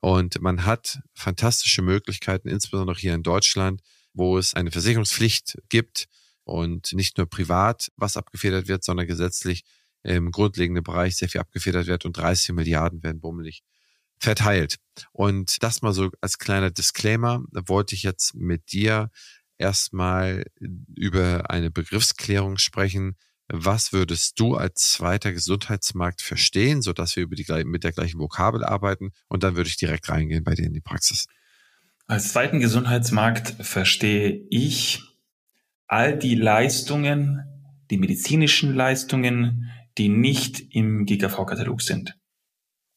Und 0.00 0.40
man 0.40 0.64
hat 0.64 0.98
fantastische 1.14 1.82
Möglichkeiten, 1.82 2.48
insbesondere 2.48 2.98
hier 2.98 3.14
in 3.14 3.22
Deutschland, 3.22 3.82
wo 4.12 4.36
es 4.36 4.54
eine 4.54 4.72
Versicherungspflicht 4.72 5.58
gibt 5.68 6.06
und 6.42 6.92
nicht 6.92 7.16
nur 7.16 7.28
privat 7.28 7.92
was 7.96 8.16
abgefedert 8.16 8.66
wird, 8.66 8.82
sondern 8.82 9.06
gesetzlich 9.06 9.62
im 10.02 10.32
grundlegenden 10.32 10.82
Bereich 10.82 11.16
sehr 11.16 11.28
viel 11.28 11.40
abgefedert 11.40 11.86
wird 11.86 12.04
und 12.04 12.16
30 12.16 12.54
Milliarden 12.54 13.02
werden 13.02 13.20
bummelig 13.20 13.62
verteilt. 14.18 14.76
Und 15.12 15.62
das 15.62 15.82
mal 15.82 15.92
so 15.92 16.10
als 16.20 16.38
kleiner 16.38 16.70
Disclaimer 16.70 17.42
wollte 17.52 17.94
ich 17.94 18.02
jetzt 18.02 18.34
mit 18.34 18.72
dir 18.72 19.10
erstmal 19.60 20.44
über 20.94 21.50
eine 21.50 21.70
Begriffsklärung 21.70 22.58
sprechen. 22.58 23.16
Was 23.48 23.92
würdest 23.92 24.38
du 24.38 24.54
als 24.54 24.92
zweiter 24.92 25.32
Gesundheitsmarkt 25.32 26.22
verstehen, 26.22 26.82
so 26.82 26.92
dass 26.92 27.16
wir 27.16 27.24
über 27.24 27.36
die, 27.36 27.64
mit 27.64 27.84
der 27.84 27.92
gleichen 27.92 28.20
Vokabel 28.20 28.64
arbeiten? 28.64 29.10
Und 29.28 29.42
dann 29.42 29.56
würde 29.56 29.68
ich 29.68 29.76
direkt 29.76 30.08
reingehen 30.08 30.44
bei 30.44 30.54
dir 30.54 30.66
in 30.66 30.72
die 30.72 30.80
Praxis. 30.80 31.26
Als 32.06 32.32
zweiten 32.32 32.60
Gesundheitsmarkt 32.60 33.64
verstehe 33.64 34.46
ich 34.50 35.02
all 35.86 36.18
die 36.18 36.34
Leistungen, 36.36 37.40
die 37.90 37.98
medizinischen 37.98 38.74
Leistungen, 38.74 39.70
die 39.98 40.08
nicht 40.08 40.74
im 40.74 41.04
GKV-Katalog 41.06 41.82
sind. 41.82 42.16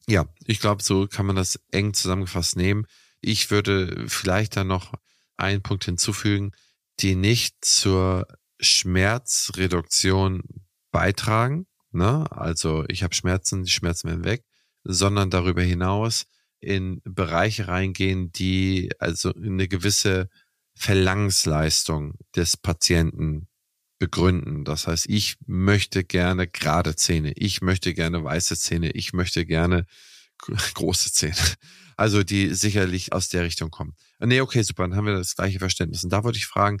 Ja, 0.06 0.26
ich 0.46 0.60
glaube, 0.60 0.82
so 0.82 1.06
kann 1.06 1.26
man 1.26 1.36
das 1.36 1.60
eng 1.70 1.94
zusammengefasst 1.94 2.56
nehmen. 2.56 2.86
Ich 3.20 3.50
würde 3.50 4.04
vielleicht 4.08 4.56
dann 4.56 4.66
noch 4.66 4.92
einen 5.36 5.62
Punkt 5.62 5.84
hinzufügen, 5.84 6.52
die 7.00 7.16
nicht 7.16 7.64
zur 7.64 8.26
Schmerzreduktion 8.60 10.42
beitragen. 10.90 11.66
Ne? 11.90 12.30
Also 12.30 12.84
ich 12.88 13.02
habe 13.02 13.14
Schmerzen, 13.14 13.64
die 13.64 13.70
Schmerzen 13.70 14.08
werden 14.08 14.24
weg, 14.24 14.44
sondern 14.84 15.30
darüber 15.30 15.62
hinaus 15.62 16.24
in 16.60 17.00
Bereiche 17.04 17.68
reingehen, 17.68 18.32
die 18.32 18.90
also 18.98 19.34
eine 19.34 19.68
gewisse 19.68 20.28
Verlangensleistung 20.74 22.14
des 22.34 22.56
Patienten 22.56 23.48
begründen. 23.98 24.64
Das 24.64 24.86
heißt, 24.86 25.08
ich 25.08 25.36
möchte 25.46 26.04
gerne 26.04 26.48
gerade 26.48 26.96
Zähne, 26.96 27.32
ich 27.36 27.60
möchte 27.60 27.94
gerne 27.94 28.24
weiße 28.24 28.56
Zähne, 28.56 28.90
ich 28.90 29.12
möchte 29.12 29.46
gerne 29.46 29.86
große 30.38 31.12
Zähne. 31.12 31.36
Also 31.96 32.24
die 32.24 32.52
sicherlich 32.54 33.12
aus 33.12 33.28
der 33.28 33.44
Richtung 33.44 33.70
kommen. 33.70 33.94
Nee, 34.20 34.40
okay, 34.40 34.62
super, 34.62 34.84
dann 34.84 34.96
haben 34.96 35.06
wir 35.06 35.14
das 35.14 35.36
gleiche 35.36 35.58
Verständnis. 35.58 36.04
Und 36.04 36.12
da 36.12 36.24
wollte 36.24 36.38
ich 36.38 36.46
fragen, 36.46 36.78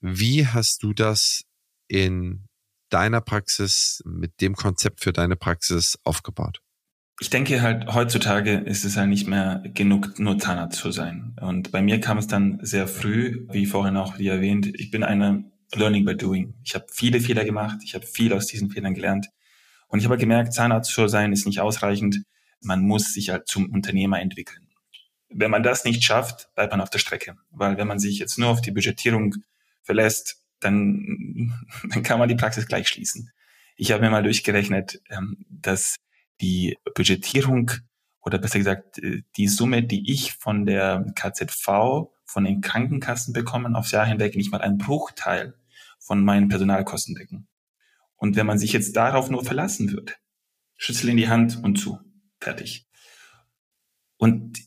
wie 0.00 0.46
hast 0.46 0.82
du 0.82 0.92
das 0.92 1.42
in 1.88 2.46
deiner 2.88 3.20
Praxis, 3.20 4.02
mit 4.04 4.40
dem 4.40 4.54
Konzept 4.54 5.00
für 5.00 5.12
deine 5.12 5.36
Praxis 5.36 5.98
aufgebaut? 6.04 6.60
Ich 7.20 7.28
denke 7.28 7.60
halt, 7.60 7.86
heutzutage 7.92 8.54
ist 8.54 8.84
es 8.84 8.96
halt 8.96 9.10
nicht 9.10 9.26
mehr 9.26 9.62
genug, 9.74 10.18
nur 10.18 10.38
Zahnarzt 10.38 10.78
zu 10.78 10.90
sein. 10.90 11.36
Und 11.40 11.70
bei 11.70 11.82
mir 11.82 12.00
kam 12.00 12.16
es 12.16 12.26
dann 12.26 12.58
sehr 12.62 12.88
früh, 12.88 13.46
wie 13.52 13.66
vorhin 13.66 13.98
auch 13.98 14.18
wie 14.18 14.28
erwähnt, 14.28 14.66
ich 14.74 14.90
bin 14.90 15.02
eine 15.04 15.44
Learning 15.74 16.04
by 16.04 16.16
Doing. 16.16 16.54
Ich 16.64 16.74
habe 16.74 16.86
viele 16.90 17.20
Fehler 17.20 17.44
gemacht, 17.44 17.78
ich 17.84 17.94
habe 17.94 18.06
viel 18.06 18.32
aus 18.32 18.46
diesen 18.46 18.70
Fehlern 18.70 18.94
gelernt. 18.94 19.28
Und 19.88 19.98
ich 19.98 20.06
habe 20.06 20.16
gemerkt, 20.16 20.54
Zahnarzt 20.54 20.92
zu 20.92 21.08
sein 21.08 21.32
ist 21.32 21.46
nicht 21.46 21.60
ausreichend. 21.60 22.22
Man 22.62 22.80
muss 22.80 23.12
sich 23.12 23.30
halt 23.30 23.46
zum 23.48 23.70
Unternehmer 23.70 24.20
entwickeln. 24.20 24.69
Wenn 25.30 25.50
man 25.50 25.62
das 25.62 25.84
nicht 25.84 26.02
schafft, 26.02 26.52
bleibt 26.54 26.72
man 26.72 26.80
auf 26.80 26.90
der 26.90 26.98
Strecke. 26.98 27.36
Weil 27.50 27.76
wenn 27.76 27.86
man 27.88 27.98
sich 27.98 28.18
jetzt 28.18 28.38
nur 28.38 28.48
auf 28.48 28.60
die 28.60 28.72
Budgetierung 28.72 29.36
verlässt, 29.82 30.44
dann, 30.60 31.54
dann 31.88 32.02
kann 32.02 32.18
man 32.18 32.28
die 32.28 32.34
Praxis 32.34 32.66
gleich 32.66 32.88
schließen. 32.88 33.30
Ich 33.76 33.92
habe 33.92 34.02
mir 34.02 34.10
mal 34.10 34.22
durchgerechnet, 34.22 35.00
ähm, 35.08 35.44
dass 35.48 35.96
die 36.40 36.76
Budgetierung 36.94 37.70
oder 38.22 38.38
besser 38.38 38.58
gesagt 38.58 39.00
die 39.36 39.48
Summe, 39.48 39.82
die 39.82 40.10
ich 40.10 40.32
von 40.34 40.66
der 40.66 41.06
KZV, 41.14 42.10
von 42.24 42.44
den 42.44 42.60
Krankenkassen 42.60 43.32
bekomme, 43.32 43.76
aufs 43.76 43.92
Jahr 43.92 44.06
hinweg 44.06 44.36
nicht 44.36 44.52
mal 44.52 44.60
einen 44.60 44.78
Bruchteil 44.78 45.54
von 45.98 46.22
meinen 46.24 46.48
Personalkosten 46.48 47.14
decken. 47.14 47.48
Und 48.16 48.36
wenn 48.36 48.46
man 48.46 48.58
sich 48.58 48.72
jetzt 48.72 48.96
darauf 48.96 49.30
nur 49.30 49.44
verlassen 49.44 49.92
würde, 49.92 50.12
Schlüssel 50.76 51.10
in 51.10 51.16
die 51.16 51.28
Hand 51.28 51.62
und 51.62 51.76
zu, 51.76 51.98
fertig. 52.40 52.86
Und 54.16 54.58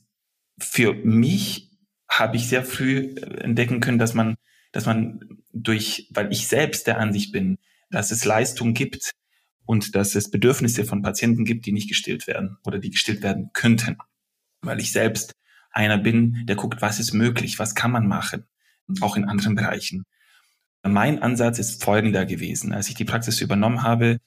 für 0.63 0.93
mich 0.93 1.71
habe 2.09 2.37
ich 2.37 2.47
sehr 2.47 2.63
früh 2.63 3.15
äh, 3.15 3.41
entdecken 3.43 3.79
können, 3.79 3.99
dass 3.99 4.13
man, 4.13 4.35
dass 4.71 4.85
man 4.85 5.19
durch, 5.51 6.07
weil 6.11 6.31
ich 6.31 6.47
selbst 6.47 6.87
der 6.87 6.99
Ansicht 6.99 7.31
bin, 7.31 7.57
dass 7.89 8.11
es 8.11 8.25
Leistungen 8.25 8.73
gibt 8.73 9.11
und 9.65 9.95
dass 9.95 10.15
es 10.15 10.31
Bedürfnisse 10.31 10.85
von 10.85 11.01
Patienten 11.01 11.45
gibt, 11.45 11.65
die 11.65 11.71
nicht 11.71 11.89
gestillt 11.89 12.27
werden 12.27 12.57
oder 12.65 12.79
die 12.79 12.89
gestillt 12.89 13.21
werden 13.21 13.51
könnten. 13.53 13.97
Weil 14.61 14.79
ich 14.79 14.91
selbst 14.91 15.33
einer 15.71 15.97
bin, 15.97 16.45
der 16.45 16.55
guckt, 16.55 16.81
was 16.81 16.99
ist 16.99 17.13
möglich, 17.13 17.59
was 17.59 17.75
kann 17.75 17.91
man 17.91 18.07
machen, 18.07 18.45
auch 19.01 19.15
in 19.15 19.25
anderen 19.25 19.55
Bereichen. 19.55 20.05
Mein 20.83 21.21
Ansatz 21.21 21.59
ist 21.59 21.83
folgender 21.83 22.25
gewesen. 22.25 22.73
Als 22.73 22.89
ich 22.89 22.95
die 22.95 23.05
Praxis 23.05 23.41
übernommen 23.41 23.83
habe, 23.83 24.19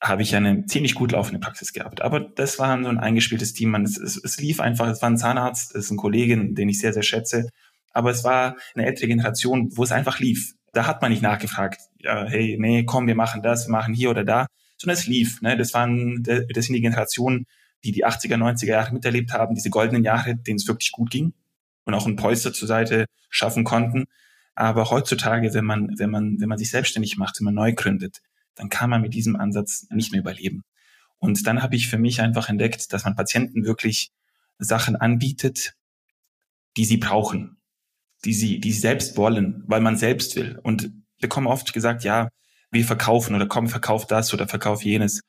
habe 0.00 0.22
ich 0.22 0.34
eine 0.36 0.64
ziemlich 0.66 0.94
gut 0.94 1.12
laufende 1.12 1.40
Praxis 1.40 1.72
gehabt. 1.72 2.02
Aber 2.02 2.20
das 2.20 2.58
war 2.58 2.80
so 2.80 2.88
ein 2.88 2.98
eingespieltes 2.98 3.52
Team. 3.52 3.70
Man, 3.70 3.84
es, 3.84 3.98
es, 3.98 4.16
es 4.16 4.38
lief 4.38 4.60
einfach, 4.60 4.86
es 4.88 5.02
war 5.02 5.10
ein 5.10 5.18
Zahnarzt, 5.18 5.74
es 5.74 5.86
ist 5.86 5.90
ein 5.90 5.96
Kollege, 5.96 6.36
den 6.36 6.68
ich 6.68 6.78
sehr, 6.78 6.92
sehr 6.92 7.02
schätze. 7.02 7.48
Aber 7.92 8.10
es 8.10 8.22
war 8.22 8.56
eine 8.74 8.86
ältere 8.86 9.08
Generation, 9.08 9.70
wo 9.76 9.82
es 9.82 9.92
einfach 9.92 10.20
lief. 10.20 10.54
Da 10.72 10.86
hat 10.86 11.02
man 11.02 11.10
nicht 11.10 11.22
nachgefragt, 11.22 11.80
ja, 11.98 12.26
hey, 12.26 12.56
nee, 12.60 12.84
komm, 12.84 13.06
wir 13.06 13.16
machen 13.16 13.42
das, 13.42 13.66
wir 13.66 13.72
machen 13.72 13.94
hier 13.94 14.10
oder 14.10 14.24
da, 14.24 14.46
sondern 14.76 14.98
es 14.98 15.06
lief. 15.06 15.42
Ne? 15.42 15.56
Das 15.56 15.74
waren, 15.74 16.22
das 16.22 16.66
sind 16.66 16.74
die 16.74 16.80
Generationen, 16.80 17.46
die 17.84 17.92
die 17.92 18.06
80er, 18.06 18.36
90er 18.36 18.66
Jahre 18.66 18.92
miterlebt 18.92 19.32
haben, 19.32 19.54
diese 19.54 19.70
goldenen 19.70 20.04
Jahre, 20.04 20.36
denen 20.36 20.56
es 20.56 20.68
wirklich 20.68 20.92
gut 20.92 21.10
ging 21.10 21.32
und 21.84 21.94
auch 21.94 22.06
ein 22.06 22.16
Polster 22.16 22.52
zur 22.52 22.68
Seite 22.68 23.06
schaffen 23.30 23.64
konnten. 23.64 24.04
Aber 24.54 24.90
heutzutage, 24.90 25.54
wenn 25.54 25.64
man, 25.64 25.94
wenn 25.98 26.10
man, 26.10 26.40
wenn 26.40 26.48
man 26.48 26.58
sich 26.58 26.70
selbstständig 26.70 27.16
macht, 27.16 27.40
wenn 27.40 27.46
man 27.46 27.54
neu 27.54 27.72
gründet, 27.72 28.18
dann 28.58 28.68
kann 28.68 28.90
man 28.90 29.00
mit 29.00 29.14
diesem 29.14 29.36
Ansatz 29.36 29.86
nicht 29.90 30.12
mehr 30.12 30.20
überleben. 30.20 30.64
Und 31.18 31.46
dann 31.46 31.62
habe 31.62 31.76
ich 31.76 31.88
für 31.88 31.98
mich 31.98 32.20
einfach 32.20 32.48
entdeckt, 32.48 32.92
dass 32.92 33.04
man 33.04 33.16
Patienten 33.16 33.64
wirklich 33.64 34.10
Sachen 34.58 34.96
anbietet, 34.96 35.74
die 36.76 36.84
sie 36.84 36.96
brauchen, 36.96 37.56
die 38.24 38.34
sie, 38.34 38.60
die 38.60 38.72
sie 38.72 38.80
selbst 38.80 39.16
wollen, 39.16 39.62
weil 39.66 39.80
man 39.80 39.96
selbst 39.96 40.36
will. 40.36 40.58
Und 40.62 40.92
bekomme 41.20 41.48
oft 41.48 41.72
gesagt, 41.72 42.04
ja, 42.04 42.28
wir 42.70 42.84
verkaufen 42.84 43.34
oder 43.34 43.46
komm, 43.46 43.68
verkauf 43.68 44.06
das 44.06 44.34
oder 44.34 44.46
verkauf 44.48 44.82
jenes. 44.82 45.20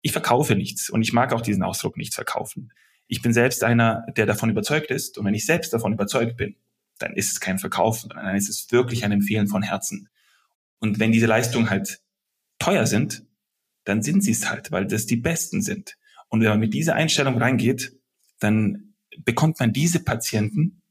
Ich 0.00 0.12
verkaufe 0.12 0.54
nichts 0.54 0.88
und 0.88 1.02
ich 1.02 1.12
mag 1.12 1.32
auch 1.32 1.40
diesen 1.40 1.62
Ausdruck 1.62 1.96
nichts 1.96 2.14
verkaufen. 2.14 2.72
Ich 3.08 3.22
bin 3.22 3.32
selbst 3.32 3.62
einer, 3.62 4.06
der 4.16 4.26
davon 4.26 4.50
überzeugt 4.50 4.90
ist 4.90 5.18
und 5.18 5.24
wenn 5.24 5.34
ich 5.34 5.46
selbst 5.46 5.72
davon 5.72 5.92
überzeugt 5.92 6.36
bin, 6.36 6.56
dann 6.98 7.14
ist 7.14 7.32
es 7.32 7.40
kein 7.40 7.58
Verkauf, 7.58 8.00
sondern 8.00 8.24
dann 8.24 8.36
ist 8.36 8.48
es 8.48 8.70
wirklich 8.72 9.04
ein 9.04 9.12
Empfehlen 9.12 9.48
von 9.48 9.62
Herzen. 9.62 10.08
Und 10.78 10.98
wenn 10.98 11.12
diese 11.12 11.26
Leistungen 11.26 11.70
halt 11.70 12.00
teuer 12.58 12.86
sind, 12.86 13.24
dann 13.84 14.02
sind 14.02 14.22
sie 14.22 14.32
es 14.32 14.48
halt, 14.48 14.72
weil 14.72 14.86
das 14.86 15.06
die 15.06 15.16
besten 15.16 15.62
sind. 15.62 15.96
Und 16.28 16.40
wenn 16.40 16.48
man 16.48 16.60
mit 16.60 16.74
dieser 16.74 16.94
Einstellung 16.94 17.38
reingeht, 17.38 17.92
dann 18.40 18.94
bekommt 19.18 19.60
man 19.60 19.72
diese 19.72 20.00
Patienten, 20.00 20.82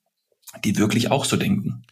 die 0.64 0.78
wirklich 0.78 1.12
auch 1.12 1.26
so 1.26 1.36
denken. 1.38 1.84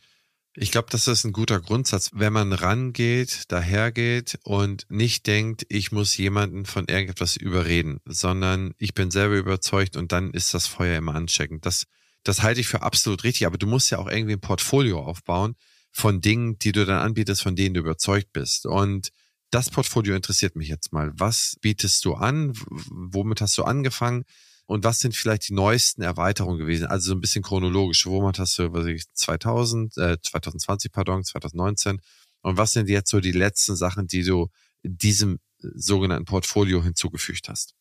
Ich 0.56 0.72
glaube, 0.72 0.88
das 0.92 1.08
ist 1.08 1.24
ein 1.24 1.34
guter 1.34 1.60
Grundsatz, 1.60 2.12
wenn 2.14 2.32
man 2.32 2.54
rangeht, 2.54 3.52
dahergeht 3.52 4.40
und 4.44 4.86
nicht 4.90 5.26
denkt, 5.26 5.66
ich 5.68 5.92
muss 5.92 6.16
jemanden 6.16 6.66
von 6.66 6.88
irgendetwas 6.88 7.36
überreden, 7.36 8.00
sondern 8.06 8.74
ich 8.78 8.94
bin 8.94 9.10
selber 9.10 9.36
überzeugt 9.36 9.98
und 9.98 10.12
dann 10.12 10.32
ist 10.32 10.54
das 10.54 10.68
Feuer 10.68 10.98
immer 10.98 11.16
ansteckend. 11.16 11.66
Das 11.66 11.86
das 12.24 12.42
halte 12.42 12.62
ich 12.62 12.68
für 12.68 12.82
absolut 12.82 13.24
richtig, 13.24 13.46
aber 13.46 13.58
du 13.58 13.68
musst 13.68 13.92
ja 13.92 14.00
auch 14.00 14.10
irgendwie 14.10 14.34
ein 14.34 14.42
Portfolio 14.42 15.02
aufbauen 15.02 15.56
von 15.92 16.22
Dingen, 16.22 16.58
die 16.58 16.72
du 16.72 16.86
dann 16.86 17.00
anbietest, 17.00 17.44
von 17.44 17.56
denen 17.56 17.76
du 17.76 17.82
überzeugt 17.82 18.32
bist. 18.34 18.66
Und 18.66 19.10
das 19.54 19.70
Portfolio 19.70 20.16
interessiert 20.16 20.56
mich 20.56 20.68
jetzt 20.68 20.94
mal. 20.94 21.12
Was 21.16 21.58
bietest 21.62 22.04
du 22.06 22.16
an? 22.16 22.54
Womit 22.90 23.42
hast 23.42 23.58
du 23.58 23.64
angefangen? 23.64 24.26
Und 24.66 24.84
was 24.84 25.00
sind 25.00 25.16
vielleicht 25.16 25.50
die 25.50 25.54
neuesten 25.54 26.02
Erweiterungen 26.02 26.58
gewesen? 26.58 26.88
Also 26.88 27.10
so 27.10 27.16
ein 27.16 27.22
bisschen 27.22 27.44
chronologisch. 27.44 28.06
Womit 28.06 28.40
hast 28.40 28.58
du, 28.58 28.74
was 28.74 28.88
ich, 28.88 29.04
2000, 29.14 29.98
äh, 29.98 30.18
2020, 30.22 30.92
pardon, 30.92 31.24
2019? 31.24 32.00
Und 32.42 32.58
was 32.58 32.72
sind 32.72 32.90
jetzt 32.90 33.12
so 33.12 33.20
die 33.20 33.32
letzten 33.32 33.76
Sachen, 33.76 34.08
die 34.08 34.24
du 34.24 34.48
diesem 34.82 35.40
sogenannten 35.60 36.26
Portfolio 36.26 36.84
hinzugefügt 36.84 37.48
hast? 37.48 37.76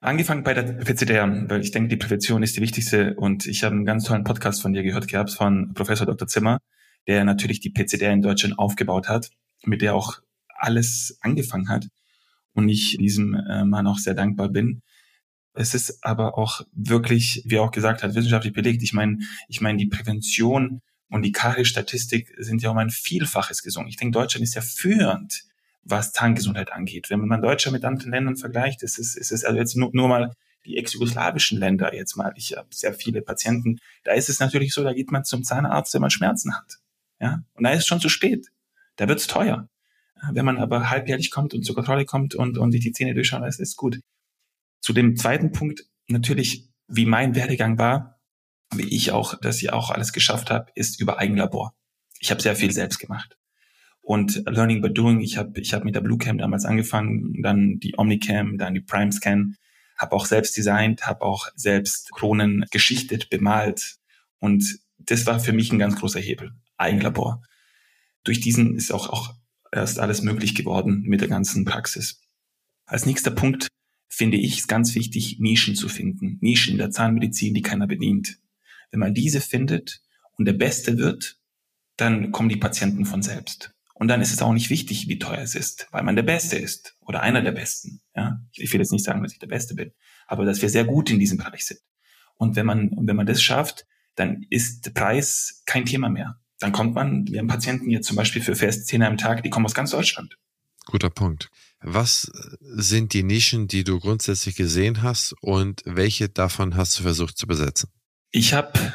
Angefangen 0.00 0.42
bei 0.42 0.54
der 0.54 0.62
PCDR, 0.62 1.28
weil 1.48 1.60
ich 1.60 1.70
denke, 1.72 1.88
die 1.88 1.96
Prävention 1.96 2.42
ist 2.42 2.56
die 2.56 2.62
wichtigste 2.62 3.14
und 3.14 3.46
ich 3.46 3.62
habe 3.62 3.74
einen 3.74 3.84
ganz 3.84 4.04
tollen 4.04 4.24
Podcast 4.24 4.62
von 4.62 4.72
dir 4.72 4.82
gehört 4.82 5.08
gehabt 5.08 5.30
von 5.30 5.74
Professor 5.74 6.06
Dr. 6.06 6.26
Zimmer, 6.26 6.58
der 7.06 7.24
natürlich 7.24 7.60
die 7.60 7.70
PCDR 7.70 8.12
in 8.12 8.22
Deutschland 8.22 8.58
aufgebaut 8.58 9.08
hat, 9.08 9.30
mit 9.64 9.82
der 9.82 9.94
auch 9.94 10.20
alles 10.62 11.18
angefangen 11.20 11.68
hat 11.68 11.86
und 12.54 12.68
ich 12.68 12.96
diesem 12.98 13.34
äh, 13.34 13.64
Mann 13.64 13.86
auch 13.86 13.98
sehr 13.98 14.14
dankbar 14.14 14.48
bin. 14.48 14.82
Es 15.54 15.74
ist 15.74 15.98
aber 16.02 16.38
auch 16.38 16.62
wirklich, 16.72 17.42
wie 17.44 17.56
er 17.56 17.62
auch 17.62 17.72
gesagt 17.72 18.02
hat, 18.02 18.14
wissenschaftlich 18.14 18.54
belegt. 18.54 18.82
Ich 18.82 18.94
meine, 18.94 19.18
ich 19.48 19.60
meine, 19.60 19.78
die 19.78 19.86
Prävention 19.86 20.80
und 21.08 21.22
die 21.22 21.32
Karies-Statistik 21.32 22.32
sind 22.38 22.62
ja 22.62 22.70
um 22.70 22.78
ein 22.78 22.90
Vielfaches 22.90 23.62
gesungen. 23.62 23.88
Ich 23.88 23.96
denke, 23.96 24.12
Deutschland 24.18 24.44
ist 24.44 24.54
ja 24.54 24.62
führend 24.62 25.42
was 25.84 26.12
Zahngesundheit 26.12 26.72
angeht. 26.72 27.10
Wenn 27.10 27.20
man 27.26 27.42
Deutschland 27.42 27.74
mit 27.74 27.84
anderen 27.84 28.12
Ländern 28.12 28.36
vergleicht, 28.36 28.82
ist 28.82 28.98
es, 28.98 29.16
ist 29.16 29.32
es 29.32 29.44
also 29.44 29.58
jetzt 29.58 29.76
nur, 29.76 29.90
nur 29.92 30.08
mal 30.08 30.32
die 30.64 30.78
ex-jugoslawischen 30.78 31.58
Länder 31.58 31.92
jetzt 31.94 32.16
mal. 32.16 32.32
Ich 32.36 32.56
habe 32.56 32.68
sehr 32.70 32.94
viele 32.94 33.20
Patienten. 33.20 33.78
Da 34.04 34.12
ist 34.12 34.28
es 34.28 34.38
natürlich 34.38 34.72
so, 34.72 34.84
da 34.84 34.92
geht 34.92 35.10
man 35.10 35.24
zum 35.24 35.42
Zahnarzt, 35.42 35.92
wenn 35.92 36.00
man 36.00 36.10
Schmerzen 36.10 36.56
hat. 36.56 36.78
Ja, 37.20 37.42
und 37.54 37.64
da 37.64 37.70
ist 37.70 37.80
es 37.80 37.86
schon 37.86 38.00
zu 38.00 38.08
spät. 38.08 38.46
Da 38.96 39.08
wird's 39.08 39.26
teuer. 39.26 39.68
Wenn 40.30 40.44
man 40.44 40.58
aber 40.58 40.90
halbjährlich 40.90 41.30
kommt 41.30 41.54
und 41.54 41.64
zur 41.64 41.74
Kontrolle 41.74 42.04
kommt 42.04 42.34
und, 42.34 42.58
und 42.58 42.72
sich 42.72 42.80
die 42.80 42.92
Zähne 42.92 43.14
durchschauen 43.14 43.42
lässt, 43.42 43.60
ist 43.60 43.76
gut. 43.76 44.00
Zu 44.80 44.92
dem 44.92 45.16
zweiten 45.16 45.52
Punkt, 45.52 45.84
natürlich, 46.06 46.68
wie 46.88 47.06
mein 47.06 47.34
Werdegang 47.34 47.78
war, 47.78 48.20
wie 48.74 48.94
ich 48.94 49.10
auch, 49.10 49.38
dass 49.40 49.62
ich 49.62 49.72
auch 49.72 49.90
alles 49.90 50.12
geschafft 50.12 50.50
habe, 50.50 50.70
ist 50.74 51.00
über 51.00 51.18
Eigenlabor. 51.18 51.74
Ich 52.20 52.30
habe 52.30 52.40
sehr 52.40 52.56
viel 52.56 52.72
selbst 52.72 52.98
gemacht 52.98 53.36
und 54.02 54.42
Learning 54.46 54.82
by 54.82 54.92
Doing. 54.92 55.20
Ich 55.20 55.38
habe 55.38 55.58
ich 55.60 55.72
hab 55.72 55.84
mit 55.84 55.94
der 55.94 56.00
Bluecam 56.00 56.38
damals 56.38 56.64
angefangen, 56.64 57.42
dann 57.42 57.78
die 57.78 57.96
Omnicam, 57.96 58.58
dann 58.58 58.74
die 58.74 58.80
Prime 58.80 59.12
Scan, 59.12 59.54
habe 59.96 60.14
auch 60.14 60.26
selbst 60.26 60.56
designt, 60.56 61.06
habe 61.06 61.22
auch 61.22 61.48
selbst 61.54 62.10
Kronen 62.12 62.66
geschichtet, 62.70 63.30
bemalt 63.30 63.96
und 64.38 64.78
das 64.98 65.26
war 65.26 65.40
für 65.40 65.52
mich 65.52 65.72
ein 65.72 65.78
ganz 65.78 65.96
großer 65.96 66.20
Hebel, 66.20 66.52
Eigenlabor. 66.76 67.42
Durch 68.24 68.40
diesen 68.40 68.76
ist 68.76 68.92
auch, 68.92 69.08
auch 69.08 69.34
erst 69.72 69.98
alles 69.98 70.22
möglich 70.22 70.54
geworden 70.54 71.02
mit 71.02 71.20
der 71.20 71.28
ganzen 71.28 71.64
Praxis. 71.64 72.20
Als 72.86 73.06
nächster 73.06 73.30
Punkt 73.30 73.68
finde 74.08 74.36
ich 74.36 74.58
es 74.58 74.68
ganz 74.68 74.94
wichtig, 74.94 75.38
Nischen 75.40 75.74
zu 75.74 75.88
finden. 75.88 76.38
Nischen 76.40 76.72
in 76.72 76.78
der 76.78 76.90
Zahnmedizin, 76.90 77.54
die 77.54 77.62
keiner 77.62 77.86
bedient. 77.86 78.38
Wenn 78.90 79.00
man 79.00 79.14
diese 79.14 79.40
findet 79.40 80.02
und 80.36 80.44
der 80.44 80.52
Beste 80.52 80.98
wird, 80.98 81.38
dann 81.96 82.30
kommen 82.30 82.50
die 82.50 82.56
Patienten 82.56 83.06
von 83.06 83.22
selbst. 83.22 83.74
Und 83.94 84.08
dann 84.08 84.20
ist 84.20 84.32
es 84.32 84.42
auch 84.42 84.52
nicht 84.52 84.68
wichtig, 84.68 85.08
wie 85.08 85.18
teuer 85.18 85.42
es 85.42 85.54
ist, 85.54 85.88
weil 85.92 86.02
man 86.02 86.16
der 86.16 86.24
Beste 86.24 86.56
ist 86.56 86.96
oder 87.00 87.22
einer 87.22 87.40
der 87.40 87.52
Besten. 87.52 88.00
Ja, 88.14 88.40
ich 88.54 88.72
will 88.72 88.80
jetzt 88.80 88.92
nicht 88.92 89.04
sagen, 89.04 89.22
dass 89.22 89.32
ich 89.32 89.38
der 89.38 89.46
Beste 89.46 89.74
bin, 89.74 89.92
aber 90.26 90.44
dass 90.44 90.60
wir 90.60 90.68
sehr 90.68 90.84
gut 90.84 91.10
in 91.10 91.18
diesem 91.18 91.38
Bereich 91.38 91.64
sind. 91.64 91.80
Und 92.36 92.56
wenn 92.56 92.66
man, 92.66 92.90
wenn 92.96 93.16
man 93.16 93.26
das 93.26 93.42
schafft, 93.42 93.86
dann 94.14 94.44
ist 94.50 94.86
der 94.86 94.90
Preis 94.90 95.62
kein 95.66 95.86
Thema 95.86 96.08
mehr. 96.08 96.41
Dann 96.62 96.70
kommt 96.70 96.94
man, 96.94 97.26
wir 97.26 97.40
haben 97.40 97.48
Patienten 97.48 97.90
jetzt 97.90 98.06
zum 98.06 98.16
Beispiel 98.16 98.40
für 98.40 98.54
fest 98.54 98.86
zehn 98.86 99.02
am 99.02 99.16
Tag, 99.16 99.42
die 99.42 99.50
kommen 99.50 99.66
aus 99.66 99.74
ganz 99.74 99.90
Deutschland. 99.90 100.36
Guter 100.86 101.10
Punkt. 101.10 101.50
Was 101.80 102.30
sind 102.60 103.14
die 103.14 103.24
Nischen, 103.24 103.66
die 103.66 103.82
du 103.82 103.98
grundsätzlich 103.98 104.54
gesehen 104.54 105.02
hast 105.02 105.34
und 105.40 105.82
welche 105.84 106.28
davon 106.28 106.76
hast 106.76 106.96
du 106.96 107.02
versucht 107.02 107.36
zu 107.36 107.48
besetzen? 107.48 107.90
Ich 108.30 108.54
habe 108.54 108.94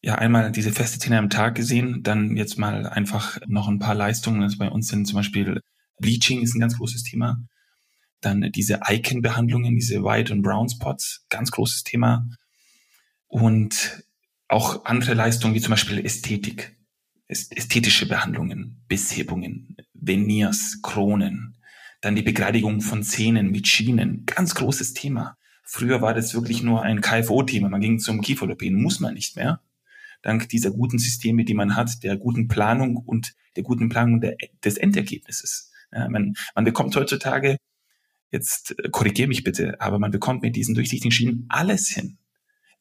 ja 0.00 0.14
einmal 0.14 0.52
diese 0.52 0.72
feste 0.72 0.98
Zähne 0.98 1.18
am 1.18 1.28
Tag 1.28 1.54
gesehen, 1.54 2.02
dann 2.02 2.34
jetzt 2.34 2.56
mal 2.56 2.86
einfach 2.86 3.38
noch 3.46 3.68
ein 3.68 3.78
paar 3.78 3.94
Leistungen. 3.94 4.42
Also 4.42 4.56
bei 4.56 4.70
uns 4.70 4.88
sind 4.88 5.04
zum 5.06 5.16
Beispiel 5.16 5.60
Bleaching 5.98 6.40
ist 6.40 6.54
ein 6.54 6.60
ganz 6.60 6.78
großes 6.78 7.02
Thema. 7.02 7.42
Dann 8.22 8.50
diese 8.54 8.80
Icon-Behandlungen, 8.88 9.74
diese 9.74 10.02
White 10.02 10.32
und 10.32 10.40
Brown 10.40 10.70
Spots, 10.70 11.26
ganz 11.28 11.50
großes 11.50 11.84
Thema. 11.84 12.26
Und 13.26 14.02
auch 14.48 14.84
andere 14.84 15.14
Leistungen 15.14 15.54
wie 15.54 15.60
zum 15.60 15.70
Beispiel 15.70 16.04
Ästhetik, 16.04 16.76
ästhetische 17.26 18.06
Behandlungen, 18.06 18.82
Bisshebungen, 18.88 19.76
Veneers, 19.94 20.80
Kronen, 20.82 21.56
dann 22.00 22.14
die 22.14 22.22
Begradigung 22.22 22.80
von 22.80 23.02
Zähnen 23.02 23.50
mit 23.50 23.66
Schienen, 23.66 24.26
ganz 24.26 24.54
großes 24.54 24.92
Thema. 24.92 25.36
Früher 25.62 26.02
war 26.02 26.12
das 26.12 26.34
wirklich 26.34 26.62
nur 26.62 26.82
ein 26.82 27.00
KFO-Thema. 27.00 27.70
Man 27.70 27.80
ging 27.80 27.98
zum 27.98 28.20
Kieferorthopäden, 28.20 28.80
muss 28.80 29.00
man 29.00 29.14
nicht 29.14 29.36
mehr 29.36 29.60
dank 30.24 30.48
dieser 30.48 30.70
guten 30.70 30.98
Systeme, 30.98 31.44
die 31.44 31.54
man 31.54 31.76
hat, 31.76 32.02
der 32.02 32.16
guten 32.16 32.48
Planung 32.48 32.96
und 32.96 33.34
der 33.56 33.62
guten 33.62 33.88
Planung 33.88 34.20
der, 34.20 34.36
des 34.64 34.76
Endergebnisses. 34.76 35.70
Ja, 35.92 36.08
man, 36.08 36.34
man 36.54 36.64
bekommt 36.64 36.96
heutzutage 36.96 37.58
jetzt 38.30 38.76
äh, 38.78 38.88
korrigiere 38.90 39.28
mich 39.28 39.44
bitte, 39.44 39.80
aber 39.80 39.98
man 39.98 40.10
bekommt 40.10 40.42
mit 40.42 40.56
diesen 40.56 40.74
durchsichtigen 40.74 41.12
Schienen 41.12 41.46
alles 41.48 41.88
hin, 41.88 42.18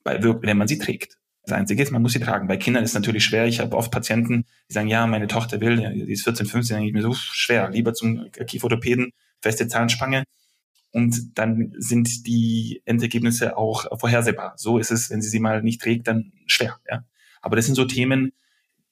wenn 0.03 0.57
man 0.57 0.67
sie 0.67 0.79
trägt. 0.79 1.17
Das 1.45 1.53
Einzige 1.53 1.83
ist, 1.83 1.91
man 1.91 2.01
muss 2.01 2.13
sie 2.13 2.19
tragen. 2.19 2.47
Bei 2.47 2.55
Kindern 2.55 2.83
ist 2.83 2.91
es 2.91 2.95
natürlich 2.95 3.25
schwer. 3.25 3.45
Ich 3.45 3.59
habe 3.59 3.75
oft 3.75 3.91
Patienten, 3.91 4.45
die 4.69 4.73
sagen, 4.73 4.87
ja, 4.87 5.05
meine 5.07 5.27
Tochter 5.27 5.59
will, 5.59 5.77
die 5.77 6.11
ist 6.11 6.23
14, 6.23 6.45
15, 6.45 6.75
denke 6.75 6.87
ich 6.87 6.93
mir 6.93 7.01
so 7.01 7.13
schwer. 7.13 7.69
Lieber 7.69 7.93
zum 7.93 8.31
Kieferorthopäden, 8.31 9.11
feste 9.41 9.67
Zahnspange. 9.67 10.23
Und 10.91 11.37
dann 11.37 11.73
sind 11.77 12.27
die 12.27 12.81
Endergebnisse 12.85 13.57
auch 13.57 13.99
vorhersehbar. 13.99 14.53
So 14.57 14.77
ist 14.77 14.91
es, 14.91 15.09
wenn 15.09 15.21
sie 15.21 15.29
sie 15.29 15.39
mal 15.39 15.61
nicht 15.63 15.81
trägt, 15.81 16.07
dann 16.07 16.31
schwer. 16.45 16.77
Ja? 16.89 17.03
Aber 17.41 17.55
das 17.57 17.65
sind 17.65 17.75
so 17.75 17.85
Themen, 17.85 18.31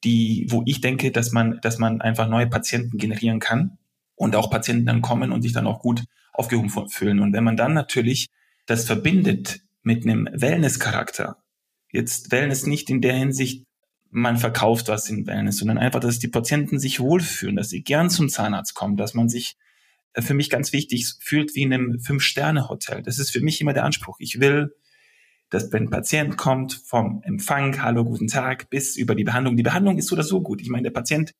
die, 0.04 0.48
wo 0.50 0.64
ich 0.66 0.82
denke, 0.82 1.12
dass 1.12 1.32
man, 1.32 1.60
dass 1.62 1.78
man 1.78 2.02
einfach 2.02 2.28
neue 2.28 2.48
Patienten 2.48 2.98
generieren 2.98 3.40
kann 3.40 3.78
und 4.16 4.36
auch 4.36 4.50
Patienten 4.50 4.88
dann 4.88 5.02
kommen 5.02 5.32
und 5.32 5.42
sich 5.42 5.54
dann 5.54 5.68
auch 5.68 5.80
gut 5.80 6.04
aufgehoben 6.34 6.90
fühlen. 6.90 7.20
Und 7.20 7.34
wenn 7.34 7.44
man 7.44 7.56
dann 7.56 7.74
natürlich 7.74 8.28
das 8.66 8.86
verbindet 8.86 9.62
mit 9.84 10.04
einem 10.04 10.28
Wellness-Charakter, 10.34 11.38
jetzt 11.92 12.32
Wellness 12.32 12.66
nicht 12.66 12.90
in 12.90 13.02
der 13.02 13.14
Hinsicht, 13.14 13.66
man 14.12 14.38
verkauft 14.38 14.90
was 14.90 15.10
in 15.10 15.26
Wellness, 15.26 15.58
sondern 15.58 15.78
einfach, 15.78 16.02
dass 16.02 16.20
die 16.20 16.28
Patienten 16.28 16.80
sich 16.80 17.00
wohlfühlen, 17.00 17.56
dass 17.56 17.70
sie 17.70 17.82
gern 17.82 18.10
zum 18.10 18.28
Zahnarzt 18.30 18.74
kommen, 18.74 18.98
dass 18.98 19.14
man 19.14 19.30
sich 19.30 19.56
äh, 20.14 20.22
für 20.22 20.34
mich 20.34 20.50
ganz 20.50 20.74
wichtig 20.74 21.14
fühlt 21.20 21.56
wie 21.56 21.64
in 21.64 21.74
einem 21.74 22.00
Fünf-Sterne-Hotel. 22.00 23.02
Das 23.04 23.20
ist 23.20 23.32
für 23.32 23.42
mich 23.42 23.62
immer 23.62 23.74
der 23.74 23.86
Anspruch. 23.86 24.18
Ich 24.20 24.40
will, 24.40 24.76
dass 25.50 25.72
wenn 25.72 25.84
ein 25.84 25.90
Patient 25.90 26.38
kommt 26.38 26.74
vom 26.86 27.22
Empfang, 27.24 27.82
hallo, 27.82 28.04
guten 28.04 28.28
Tag, 28.28 28.70
bis 28.70 28.96
über 28.96 29.16
die 29.16 29.24
Behandlung. 29.24 29.58
Die 29.58 29.64
Behandlung 29.64 29.98
ist 29.98 30.08
so 30.08 30.16
oder 30.16 30.24
so 30.24 30.42
gut. 30.42 30.62
Ich 30.62 30.70
meine, 30.70 30.84
der 30.84 30.92
Patient, 30.92 31.34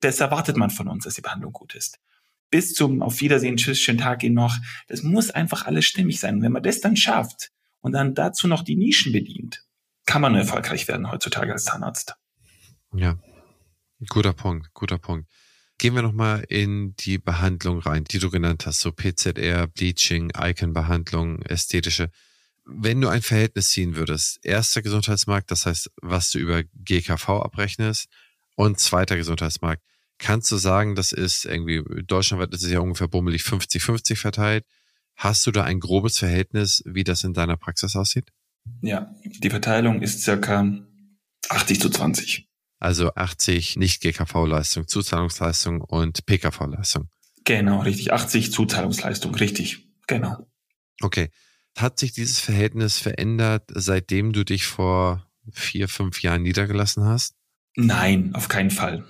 das 0.00 0.20
erwartet 0.20 0.56
man 0.56 0.70
von 0.70 0.88
uns, 0.88 1.04
dass 1.04 1.14
die 1.14 1.20
Behandlung 1.20 1.52
gut 1.52 1.74
ist. 1.74 1.98
Bis 2.50 2.72
zum 2.74 3.02
Auf 3.02 3.20
Wiedersehen, 3.20 3.56
tschüss, 3.56 3.80
schönen 3.80 3.98
Tag 3.98 4.22
Ihnen 4.22 4.34
noch. 4.34 4.56
Das 4.86 5.02
muss 5.02 5.30
einfach 5.30 5.66
alles 5.66 5.84
stimmig 5.84 6.18
sein. 6.18 6.36
Und 6.36 6.42
wenn 6.42 6.52
man 6.52 6.62
das 6.62 6.80
dann 6.80 6.96
schafft 6.96 7.50
und 7.80 7.92
dann 7.92 8.14
dazu 8.14 8.48
noch 8.48 8.62
die 8.62 8.76
Nischen 8.76 9.12
bedient, 9.12 9.67
kann 10.08 10.22
man 10.22 10.34
erfolgreich 10.34 10.88
werden 10.88 11.10
heutzutage 11.12 11.52
als 11.52 11.64
Zahnarzt. 11.64 12.14
Ja, 12.94 13.18
guter 14.08 14.32
Punkt, 14.32 14.72
guter 14.72 14.96
Punkt. 14.96 15.28
Gehen 15.76 15.94
wir 15.94 16.00
nochmal 16.00 16.44
in 16.48 16.96
die 16.96 17.18
Behandlung 17.18 17.78
rein, 17.80 18.04
die 18.04 18.18
du 18.18 18.30
genannt 18.30 18.64
hast, 18.64 18.80
so 18.80 18.90
PZR, 18.90 19.66
Bleaching, 19.66 20.32
Icon-Behandlung, 20.34 21.42
ästhetische. 21.42 22.10
Wenn 22.64 23.02
du 23.02 23.08
ein 23.08 23.20
Verhältnis 23.20 23.68
ziehen 23.68 23.96
würdest, 23.96 24.40
erster 24.42 24.80
Gesundheitsmarkt, 24.80 25.50
das 25.50 25.66
heißt, 25.66 25.90
was 26.00 26.30
du 26.30 26.38
über 26.38 26.62
GKV 26.74 27.28
abrechnest, 27.28 28.08
und 28.56 28.80
zweiter 28.80 29.16
Gesundheitsmarkt, 29.16 29.82
kannst 30.16 30.50
du 30.50 30.56
sagen, 30.56 30.94
das 30.94 31.12
ist 31.12 31.44
irgendwie, 31.44 31.84
deutschlandweit 32.02 32.52
ist 32.54 32.64
es 32.64 32.70
ja 32.70 32.80
ungefähr 32.80 33.08
bummelig 33.08 33.42
50-50 33.42 34.16
verteilt. 34.16 34.64
Hast 35.16 35.46
du 35.46 35.50
da 35.50 35.64
ein 35.64 35.80
grobes 35.80 36.18
Verhältnis, 36.18 36.82
wie 36.86 37.04
das 37.04 37.24
in 37.24 37.34
deiner 37.34 37.58
Praxis 37.58 37.94
aussieht? 37.94 38.32
Ja, 38.82 39.14
die 39.24 39.50
Verteilung 39.50 40.02
ist 40.02 40.22
circa 40.22 40.66
80 41.48 41.80
zu 41.80 41.90
20. 41.90 42.48
Also 42.80 43.12
80 43.14 43.76
Nicht-GKV-Leistung, 43.76 44.86
Zuzahlungsleistung 44.86 45.80
und 45.80 46.24
PKV-Leistung. 46.26 47.08
Genau, 47.44 47.80
richtig. 47.80 48.12
80 48.12 48.52
Zuzahlungsleistung, 48.52 49.34
richtig. 49.34 49.88
Genau. 50.06 50.46
Okay. 51.00 51.30
Hat 51.76 51.98
sich 51.98 52.12
dieses 52.12 52.40
Verhältnis 52.40 52.98
verändert, 52.98 53.64
seitdem 53.74 54.32
du 54.32 54.44
dich 54.44 54.66
vor 54.66 55.26
vier, 55.52 55.88
fünf 55.88 56.22
Jahren 56.22 56.42
niedergelassen 56.42 57.04
hast? 57.04 57.34
Nein, 57.76 58.34
auf 58.34 58.48
keinen 58.48 58.70
Fall. 58.70 59.04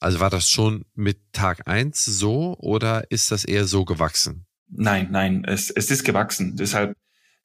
Also 0.00 0.18
war 0.18 0.30
das 0.30 0.50
schon 0.50 0.84
mit 0.94 1.32
Tag 1.32 1.68
eins 1.68 2.04
so 2.04 2.56
oder 2.58 3.10
ist 3.10 3.30
das 3.30 3.44
eher 3.44 3.66
so 3.66 3.84
gewachsen? 3.84 4.46
Nein, 4.68 5.08
nein, 5.10 5.44
es, 5.44 5.70
es 5.70 5.90
ist 5.90 6.02
gewachsen. 6.04 6.56
Deshalb 6.56 6.96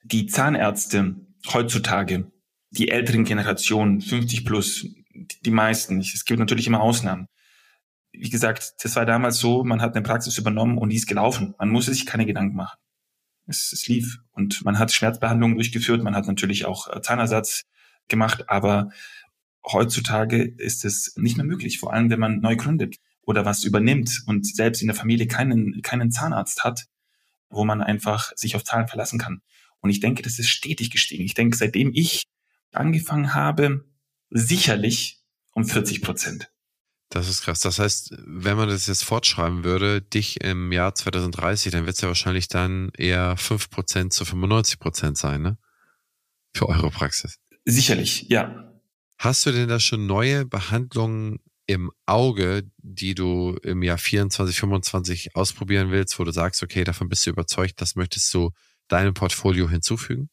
die 0.02 0.26
Zahnärzte 0.26 1.16
heutzutage, 1.52 2.30
die 2.70 2.90
älteren 2.90 3.24
Generationen, 3.24 4.00
50 4.00 4.44
plus, 4.44 4.86
die 5.44 5.50
meisten, 5.50 6.00
es 6.00 6.24
gibt 6.24 6.38
natürlich 6.38 6.66
immer 6.66 6.80
Ausnahmen. 6.80 7.28
Wie 8.12 8.30
gesagt, 8.30 8.74
das 8.82 8.96
war 8.96 9.06
damals 9.06 9.38
so, 9.38 9.64
man 9.64 9.80
hat 9.80 9.94
eine 9.94 10.02
Praxis 10.02 10.38
übernommen 10.38 10.78
und 10.78 10.90
die 10.90 10.96
ist 10.96 11.06
gelaufen. 11.06 11.54
Man 11.58 11.68
musste 11.68 11.92
sich 11.92 12.06
keine 12.06 12.26
Gedanken 12.26 12.56
machen. 12.56 12.78
Es, 13.46 13.72
es 13.72 13.86
lief 13.88 14.18
und 14.32 14.64
man 14.64 14.78
hat 14.78 14.92
Schmerzbehandlungen 14.92 15.56
durchgeführt, 15.56 16.02
man 16.02 16.14
hat 16.14 16.26
natürlich 16.26 16.66
auch 16.66 16.88
äh, 16.88 17.00
Zahnersatz 17.00 17.64
gemacht, 18.08 18.48
aber 18.48 18.90
heutzutage 19.64 20.42
ist 20.42 20.84
es 20.84 21.14
nicht 21.16 21.36
mehr 21.36 21.46
möglich, 21.46 21.78
vor 21.78 21.92
allem 21.92 22.10
wenn 22.10 22.20
man 22.20 22.40
neu 22.40 22.56
gründet 22.56 22.96
oder 23.22 23.44
was 23.44 23.64
übernimmt 23.64 24.22
und 24.26 24.46
selbst 24.46 24.82
in 24.82 24.88
der 24.88 24.96
Familie 24.96 25.26
keinen, 25.26 25.80
keinen 25.82 26.10
Zahnarzt 26.10 26.64
hat, 26.64 26.86
wo 27.50 27.64
man 27.64 27.82
einfach 27.82 28.32
sich 28.36 28.56
auf 28.56 28.64
Zahlen 28.64 28.88
verlassen 28.88 29.18
kann. 29.18 29.42
Und 29.80 29.90
ich 29.90 30.00
denke, 30.00 30.22
das 30.22 30.38
ist 30.38 30.48
stetig 30.48 30.90
gestiegen. 30.90 31.24
Ich 31.24 31.34
denke, 31.34 31.56
seitdem 31.56 31.92
ich 31.94 32.24
angefangen 32.72 33.34
habe, 33.34 33.84
sicherlich 34.30 35.20
um 35.52 35.64
40 35.64 36.02
Prozent. 36.02 36.50
Das 37.10 37.28
ist 37.28 37.42
krass. 37.42 37.60
Das 37.60 37.78
heißt, 37.78 38.14
wenn 38.18 38.56
man 38.56 38.68
das 38.68 38.86
jetzt 38.86 39.04
fortschreiben 39.04 39.64
würde, 39.64 40.02
dich 40.02 40.42
im 40.42 40.72
Jahr 40.72 40.94
2030, 40.94 41.72
dann 41.72 41.86
wird 41.86 41.96
es 41.96 42.02
ja 42.02 42.08
wahrscheinlich 42.08 42.48
dann 42.48 42.90
eher 42.96 43.36
5 43.36 43.70
Prozent 43.70 44.12
zu 44.12 44.24
95 44.24 44.78
Prozent 44.78 45.16
sein, 45.16 45.40
ne? 45.40 45.58
Für 46.54 46.68
eure 46.68 46.90
Praxis. 46.90 47.38
Sicherlich, 47.64 48.26
ja. 48.28 48.72
Hast 49.18 49.46
du 49.46 49.52
denn 49.52 49.68
da 49.68 49.80
schon 49.80 50.06
neue 50.06 50.44
Behandlungen 50.44 51.38
im 51.66 51.90
Auge, 52.06 52.70
die 52.78 53.14
du 53.14 53.58
im 53.62 53.82
Jahr 53.82 53.98
24, 53.98 54.58
25 54.58 55.34
ausprobieren 55.34 55.90
willst, 55.90 56.18
wo 56.18 56.24
du 56.24 56.30
sagst, 56.30 56.62
okay, 56.62 56.84
davon 56.84 57.08
bist 57.08 57.26
du 57.26 57.30
überzeugt, 57.30 57.80
das 57.80 57.94
möchtest 57.94 58.32
du 58.32 58.50
deinem 58.88 59.14
Portfolio 59.14 59.68
hinzufügen? 59.68 60.28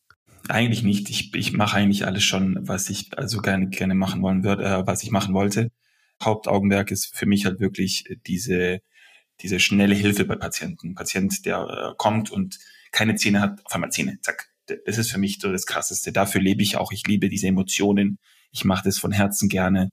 Eigentlich 0.47 0.83
nicht. 0.83 1.09
Ich, 1.09 1.33
ich 1.33 1.53
mache 1.53 1.77
eigentlich 1.77 2.05
alles 2.05 2.23
schon, 2.23 2.67
was 2.67 2.89
ich 2.89 3.17
also 3.17 3.39
gerne, 3.39 3.69
gerne 3.69 3.95
machen 3.95 4.21
wollen 4.21 4.43
würde, 4.43 4.63
äh, 4.63 4.87
was 4.87 5.03
ich 5.03 5.11
machen 5.11 5.33
wollte. 5.33 5.71
Hauptaugenmerk 6.23 6.91
ist 6.91 7.15
für 7.15 7.25
mich 7.25 7.45
halt 7.45 7.59
wirklich 7.59 8.05
diese, 8.27 8.81
diese 9.41 9.59
schnelle 9.59 9.95
Hilfe 9.95 10.25
bei 10.25 10.35
Patienten. 10.35 10.89
Ein 10.89 10.95
Patient, 10.95 11.45
der 11.45 11.57
äh, 11.91 11.95
kommt 11.97 12.31
und 12.31 12.59
keine 12.91 13.15
Zähne 13.15 13.41
hat, 13.41 13.65
auf 13.65 13.73
einmal 13.73 13.91
Zähne, 13.91 14.19
zack. 14.21 14.49
Das 14.85 14.97
ist 14.97 15.11
für 15.11 15.19
mich 15.19 15.39
so 15.39 15.51
das 15.51 15.65
Krasseste. 15.67 16.11
Dafür 16.11 16.41
lebe 16.41 16.63
ich 16.63 16.77
auch. 16.77 16.91
Ich 16.91 17.05
liebe 17.05 17.29
diese 17.29 17.47
Emotionen. 17.47 18.17
Ich 18.51 18.65
mache 18.65 18.83
das 18.85 18.97
von 18.97 19.11
Herzen 19.11 19.47
gerne. 19.49 19.89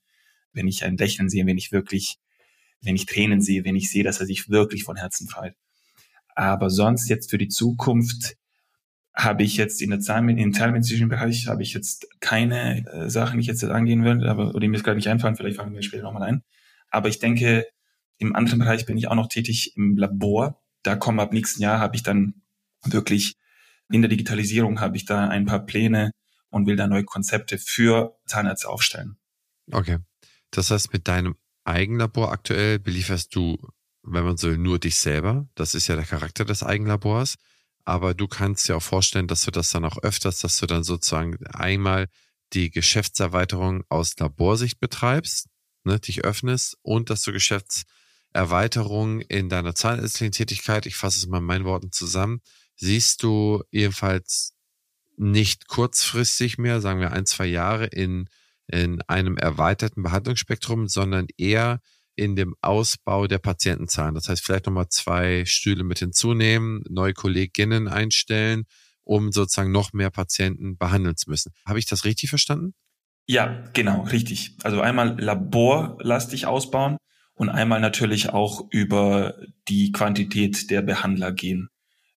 Wenn 0.53 0.67
ich 0.67 0.85
ein 0.85 0.97
Lächeln 0.97 1.29
sehe, 1.29 1.45
wenn 1.45 1.59
ich 1.59 1.73
wirklich, 1.73 2.17
wenn 2.81 2.97
ich 2.97 3.05
Tränen 3.05 3.43
sehe, 3.43 3.65
wenn 3.65 3.77
ich 3.77 3.91
sehe, 3.91 4.05
dass 4.05 4.21
er 4.21 4.27
sich 4.27 4.49
wirklich 4.49 4.85
von 4.85 4.97
Herzen 4.97 5.29
freut. 5.29 5.55
Aber 6.35 6.71
sonst 6.71 7.09
jetzt 7.09 7.31
für 7.31 7.37
die 7.37 7.49
Zukunft 7.49 8.37
habe 9.15 9.43
ich 9.43 9.57
jetzt 9.57 9.83
in 9.83 9.91
der 9.91 10.01
Zahl, 10.01 10.29
im 10.29 10.53
zahlmedizinischen 10.55 11.09
Bereich 11.09 11.47
habe 11.47 11.63
ich 11.63 11.75
jetzt 11.75 12.07
keine 12.21 12.87
äh, 12.87 13.11
Sachen, 13.11 13.39
die 13.39 13.43
ich 13.43 13.47
jetzt 13.47 13.63
angehen 13.65 14.05
würde, 14.05 14.31
aber 14.31 14.51
oder 14.51 14.61
die 14.61 14.69
mir 14.69 14.81
gerade 14.81 14.97
nicht 14.97 15.09
einfallen, 15.09 15.37
vielleicht 15.37 15.57
fangen 15.57 15.75
wir 15.75 15.83
später 15.83 16.05
nochmal 16.05 16.23
ein. 16.23 16.43
Aber 16.89 17.09
ich 17.09 17.19
denke, 17.19 17.67
im 18.19 18.35
anderen 18.35 18.61
Bereich 18.61 18.87
bin 18.87 18.97
ich 18.97 19.09
auch 19.09 19.15
noch 19.15 19.29
tätig 19.29 19.77
im 19.77 19.97
Labor. 19.97 20.63
Da 20.83 20.97
kommen 20.97 21.21
ab 21.21 21.33
nächsten 21.33 21.63
Jahr 21.63 21.79
habe 21.79 21.97
ich 21.97 22.03
dann 22.03 22.43
wirklich 22.85 23.37
in 23.91 24.03
der 24.03 24.09
Digitalisierung 24.09 24.81
habe 24.81 24.97
ich 24.97 25.05
da 25.05 25.29
ein 25.29 25.45
paar 25.45 25.65
Pläne 25.65 26.13
und 26.49 26.67
will 26.67 26.77
da 26.77 26.87
neue 26.87 27.05
Konzepte 27.05 27.59
für 27.59 28.17
Zahnärzte 28.27 28.69
aufstellen. 28.69 29.19
Okay. 29.71 29.99
Das 30.51 30.71
heißt, 30.71 30.93
mit 30.93 31.09
deinem 31.09 31.37
Eigenlabor 31.65 32.33
aktuell 32.33 32.79
belieferst 32.79 33.35
du, 33.35 33.59
wenn 34.03 34.25
man 34.25 34.37
so 34.37 34.49
will, 34.49 34.59
nur 34.59 34.79
dich 34.79 34.97
selber. 34.97 35.49
Das 35.55 35.75
ist 35.75 35.89
ja 35.89 35.97
der 35.97 36.05
Charakter 36.05 36.45
des 36.45 36.63
Eigenlabors. 36.63 37.37
Aber 37.85 38.15
du 38.15 38.29
kannst 38.29 38.69
dir 38.69 38.77
auch 38.77 38.83
vorstellen, 38.83 39.27
dass 39.27 39.43
du 39.43 39.51
das 39.51 39.71
dann 39.71 39.85
auch 39.85 39.99
öfters, 39.99 40.41
dass 40.41 40.59
du 40.59 40.67
dann 40.67 40.85
sozusagen 40.85 41.45
einmal 41.47 42.09
die 42.53 42.71
Geschäftserweiterung 42.71 43.85
aus 43.89 44.17
Laborsicht 44.19 44.79
betreibst, 44.79 45.49
ne, 45.85 45.99
dich 45.99 46.25
öffnest 46.25 46.77
und 46.83 47.11
dass 47.11 47.23
du 47.23 47.33
Geschäftserweiterung 47.33 49.21
in 49.21 49.49
deiner 49.49 49.75
zahnärztlichen 49.75 50.33
Tätigkeit, 50.33 50.87
ich 50.87 50.97
fasse 50.97 51.19
es 51.19 51.27
mal 51.27 51.39
in 51.39 51.45
meinen 51.45 51.65
Worten 51.65 51.93
zusammen, 51.93 52.41
siehst 52.77 53.23
du 53.23 53.63
jedenfalls 53.71 54.55
nicht 55.17 55.69
kurzfristig 55.69 56.59
mehr, 56.59 56.81
sagen 56.81 57.01
wir 57.01 57.13
ein, 57.13 57.27
zwei 57.27 57.47
Jahre 57.47 57.87
in, 57.87 58.29
in 58.67 59.03
einem 59.03 59.37
erweiterten 59.37 60.03
Behandlungsspektrum, 60.03 60.89
sondern 60.89 61.27
eher 61.37 61.81
in 62.17 62.37
dem 62.37 62.55
Ausbau 62.61 63.27
der 63.27 63.39
Patientenzahlen. 63.39 64.15
Das 64.15 64.29
heißt, 64.29 64.45
vielleicht 64.45 64.67
nochmal 64.67 64.89
zwei 64.89 65.45
Stühle 65.45 65.85
mit 65.85 65.99
hinzunehmen, 65.99 66.83
neue 66.89 67.15
Kolleginnen 67.15 67.89
einstellen, 67.89 68.65
um 69.05 69.33
sozusagen 69.33 69.73
noch 69.73 69.93
mehr 69.93 70.11
Patienten 70.11 70.77
behandeln 70.77 71.17
zu 71.17 71.31
müssen. 71.31 71.53
Habe 71.67 71.79
ich 71.79 71.87
das 71.87 72.05
richtig 72.05 72.31
verstanden? 72.31 72.75
Ja, 73.27 73.65
genau, 73.73 74.03
richtig. 74.03 74.57
Also 74.63 74.81
einmal 74.81 75.21
laborlastig 75.21 76.47
ausbauen 76.47 76.97
und 77.35 77.49
einmal 77.49 77.81
natürlich 77.81 78.31
auch 78.31 78.67
über 78.71 79.35
die 79.69 79.93
Quantität 79.93 80.71
der 80.71 80.83
Behandler 80.83 81.33
gehen. 81.33 81.69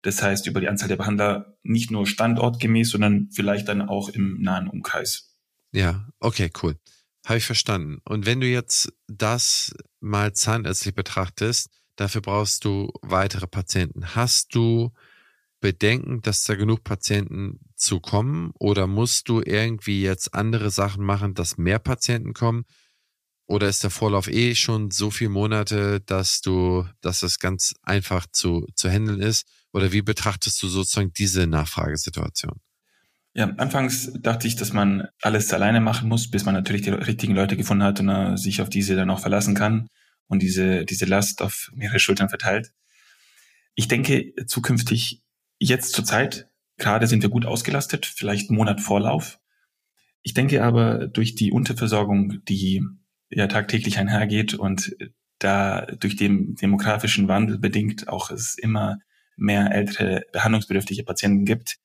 Das 0.03 0.23
heißt, 0.23 0.47
über 0.47 0.61
die 0.61 0.69
Anzahl 0.69 0.89
der 0.89 0.97
Behandler 0.97 1.57
nicht 1.63 1.91
nur 1.91 2.07
standortgemäß, 2.07 2.91
sondern 2.91 3.29
vielleicht 3.33 3.69
dann 3.69 3.81
auch 3.83 4.09
im 4.09 4.41
nahen 4.41 4.69
Umkreis. 4.69 5.35
Ja, 5.73 6.07
okay, 6.21 6.51
cool. 6.63 6.77
Habe 7.25 7.39
ich 7.39 7.47
verstanden. 7.47 8.01
Und 8.05 8.27
wenn 8.27 8.41
du 8.41 8.47
jetzt 8.47 8.93
das 9.07 9.75
mal 10.01 10.35
zahnärztlich 10.35 10.95
betrachtest, 10.95 11.71
Dafür 11.97 12.23
brauchst 12.23 12.65
du 12.65 12.93
weitere 13.03 13.47
Patienten. 13.47 14.15
Hast 14.15 14.55
du 14.55 14.93
Bedenken, 15.61 16.21
dass 16.23 16.45
da 16.45 16.55
genug 16.57 16.83
Patienten 16.83 17.61
zu 17.77 18.01
kommen? 18.01 18.53
Oder 18.59 18.87
musst 18.87 19.29
du 19.29 19.41
irgendwie 19.41 20.03
jetzt 20.03 20.35
andere 20.35 20.71
Sachen 20.71 21.05
machen, 21.05 21.35
dass 21.35 21.57
mehr 21.57 21.79
Patienten 21.79 22.35
kommen? 22.35 22.65
Oder 23.47 23.69
ist 23.69 23.85
der 23.85 23.91
Vorlauf 23.91 24.29
eh 24.29 24.55
schon 24.55 24.91
so 24.91 25.11
viele 25.11 25.31
Monate, 25.31 26.01
dass 26.01 26.41
du, 26.41 26.87
dass 27.01 27.21
das 27.21 27.39
ganz 27.39 27.75
einfach 27.83 28.27
zu, 28.33 28.67
zu 28.75 28.91
handeln 28.91 29.21
ist? 29.21 29.47
Oder 29.73 29.93
wie 29.93 30.03
betrachtest 30.03 30.63
du 30.63 30.69
sozusagen 30.69 31.13
diese 31.13 31.47
Nachfragesituation? 31.47 32.61
Ja, 33.37 33.47
anfangs 33.57 34.13
dachte 34.21 34.47
ich, 34.47 34.55
dass 34.55 34.73
man 34.73 35.09
alles 35.21 35.53
alleine 35.53 35.81
machen 35.81 36.09
muss, 36.09 36.31
bis 36.31 36.45
man 36.45 36.55
natürlich 36.55 36.83
die 36.83 36.91
richtigen 36.91 37.35
Leute 37.35 37.57
gefunden 37.57 37.83
hat 37.83 37.99
und 37.99 38.09
uh, 38.09 38.37
sich 38.37 38.63
auf 38.63 38.71
diese 38.71 38.95
dann 38.95 39.11
auch 39.11 39.19
verlassen 39.19 39.57
kann 39.57 39.89
und 40.29 40.41
diese, 40.41 40.85
diese 40.85 41.05
Last 41.05 41.43
auf 41.43 41.69
mehrere 41.75 41.99
Schultern 41.99 42.29
verteilt. 42.29 42.73
Ich 43.75 43.89
denke, 43.89 44.33
zukünftig, 44.47 45.21
jetzt 45.59 45.95
zur 45.95 46.05
Zeit, 46.05 46.49
gerade 46.79 47.09
sind 47.09 47.23
wir 47.23 47.29
gut 47.29 47.45
ausgelastet, 47.45 48.07
vielleicht 48.07 48.53
Monat 48.53 48.81
Vorlauf. 48.81 49.41
Ich 50.23 50.35
denke 50.35 50.63
aber, 50.63 51.09
durch 51.09 51.35
die 51.35 51.51
Unterversorgung, 51.51 52.45
die 52.45 52.85
ja 53.31 53.49
tagtäglich 53.49 53.99
einhergeht 53.99 54.55
und 54.55 54.95
da 55.41 55.87
durch 55.87 56.15
den 56.15 56.55
demografischen 56.55 57.27
Wandel 57.27 57.59
bedingt 57.59 58.07
auch 58.07 58.31
es 58.31 58.57
immer 58.57 58.99
mehr 59.37 59.73
ältere 59.73 60.23
behandlungsbedürftige 60.33 61.03
Patienten 61.03 61.45
gibt 61.45 61.81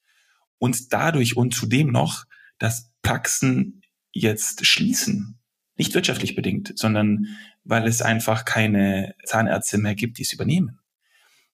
und 0.60 0.94
dadurch 0.94 1.36
und 1.36 1.54
zudem 1.54 1.92
noch, 1.92 2.26
dass 2.60 2.92
Praxen 3.02 3.82
jetzt 4.12 4.66
schließen, 4.66 5.40
nicht 5.78 5.94
wirtschaftlich 5.94 6.36
bedingt, 6.36 6.74
sondern 6.76 7.26
weil 7.64 7.88
es 7.88 8.02
einfach 8.02 8.46
keine 8.46 9.16
Zahnärzte 9.26 9.78
mehr 9.78 9.96
gibt, 9.96 10.18
die 10.18 10.24
es 10.24 10.34
übernehmen. 10.34 10.80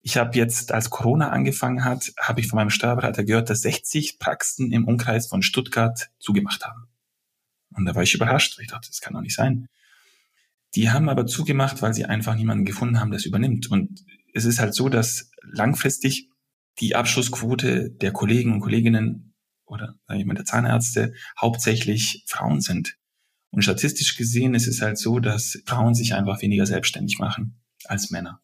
Ich 0.02 0.18
habe 0.18 0.38
jetzt, 0.38 0.72
als 0.72 0.90
Corona 0.90 1.30
angefangen 1.30 1.84
hat, 1.84 2.12
habe 2.20 2.40
ich 2.40 2.48
von 2.48 2.58
meinem 2.58 2.70
Steuerberater 2.70 3.24
gehört, 3.24 3.50
dass 3.50 3.62
60 3.62 4.20
Praxen 4.20 4.72
im 4.72 4.88
Umkreis 4.88 5.28
von 5.28 5.42
Stuttgart 5.42 6.10
zugemacht 6.20 6.64
haben. 6.66 6.88
Und 7.76 7.86
da 7.86 7.96
war 7.96 8.04
ich 8.04 8.14
überrascht, 8.14 8.58
weil 8.58 8.66
ich 8.66 8.72
dachte, 8.72 8.88
das 8.88 9.02
kann 9.02 9.14
doch 9.14 9.22
nicht 9.22 9.36
sein. 9.36 9.68
Die 10.76 10.92
haben 10.92 11.10
aber 11.10 11.26
zugemacht, 11.26 11.82
weil 11.82 11.94
sie 11.94 12.06
einfach 12.06 12.36
niemanden 12.36 12.66
gefunden 12.66 13.00
haben, 13.00 13.10
der 13.10 13.18
es 13.18 13.26
übernimmt. 13.26 13.72
Und 13.72 14.06
es 14.34 14.46
ist 14.46 14.60
halt 14.60 14.76
so, 14.76 14.90
dass 14.90 15.32
langfristig 15.42 16.30
die 16.80 16.96
Abschlussquote 16.96 17.90
der 17.90 18.12
Kollegen 18.12 18.54
und 18.54 18.60
Kolleginnen 18.62 19.34
oder 19.66 19.96
sage 20.08 20.20
ich 20.20 20.26
mal 20.26 20.36
der 20.36 20.46
Zahnärzte 20.46 21.14
hauptsächlich 21.40 22.24
Frauen 22.28 22.62
sind. 22.62 22.98
Und 23.50 23.62
statistisch 23.62 24.18
gesehen 24.18 24.54
ist 24.54 24.68
es 24.68 24.82
halt 24.82 24.98
so, 24.98 25.20
dass 25.20 25.62
Frauen 25.66 25.96
sich 25.96 26.14
einfach 26.14 26.42
weniger 26.42 26.66
selbstständig 26.66 27.20
machen 27.20 27.62
als 27.86 28.12
Männer. 28.12 28.42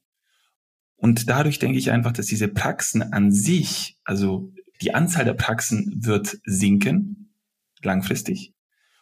Und 0.96 1.30
dadurch 1.30 1.60
denke 1.60 1.78
ich 1.78 1.92
einfach, 1.92 2.14
dass 2.14 2.28
diese 2.28 2.48
Praxen 2.48 3.02
an 3.02 3.32
sich, 3.32 3.98
also 4.04 4.54
die 4.82 4.94
Anzahl 4.94 5.26
der 5.26 5.34
Praxen 5.34 6.02
wird 6.04 6.38
sinken, 6.46 7.34
langfristig. 7.82 8.54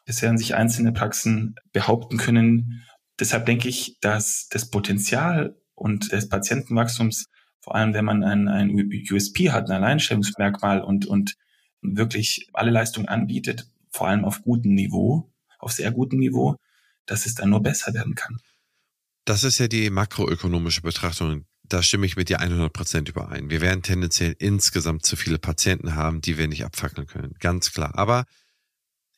Es 0.05 0.21
werden 0.21 0.37
sich 0.37 0.55
einzelne 0.55 0.91
Praxen 0.91 1.55
behaupten 1.71 2.17
können, 2.17 2.83
Deshalb 3.19 3.45
denke 3.45 3.67
ich, 3.67 3.99
dass 3.99 4.47
das 4.49 4.69
Potenzial 4.69 5.57
und 5.75 6.11
des 6.11 6.29
Patientenwachstums, 6.29 7.25
vor 7.61 7.75
allem 7.75 7.93
wenn 7.93 8.05
man 8.05 8.23
ein, 8.23 8.47
ein 8.47 8.71
USP 9.11 9.51
hat, 9.51 9.69
ein 9.69 9.83
Alleinstellungsmerkmal 9.83 10.81
und, 10.81 11.05
und 11.05 11.35
wirklich 11.81 12.49
alle 12.53 12.71
Leistungen 12.71 13.07
anbietet, 13.07 13.67
vor 13.91 14.07
allem 14.07 14.25
auf 14.25 14.43
gutem 14.43 14.73
Niveau, 14.73 15.31
auf 15.59 15.71
sehr 15.71 15.91
gutem 15.91 16.19
Niveau, 16.19 16.55
dass 17.05 17.25
es 17.25 17.35
dann 17.35 17.49
nur 17.49 17.61
besser 17.61 17.93
werden 17.93 18.15
kann. 18.15 18.39
Das 19.25 19.43
ist 19.43 19.59
ja 19.59 19.67
die 19.67 19.89
makroökonomische 19.89 20.81
Betrachtung. 20.81 21.45
Da 21.63 21.83
stimme 21.83 22.05
ich 22.05 22.15
mit 22.15 22.29
dir 22.29 22.39
100 22.39 22.73
Prozent 22.73 23.09
überein. 23.09 23.49
Wir 23.49 23.61
werden 23.61 23.83
tendenziell 23.83 24.35
insgesamt 24.39 25.05
zu 25.05 25.15
viele 25.15 25.37
Patienten 25.37 25.95
haben, 25.95 26.21
die 26.21 26.37
wir 26.37 26.47
nicht 26.47 26.65
abfackeln 26.65 27.05
können. 27.05 27.35
Ganz 27.39 27.71
klar. 27.71 27.91
Aber 27.95 28.25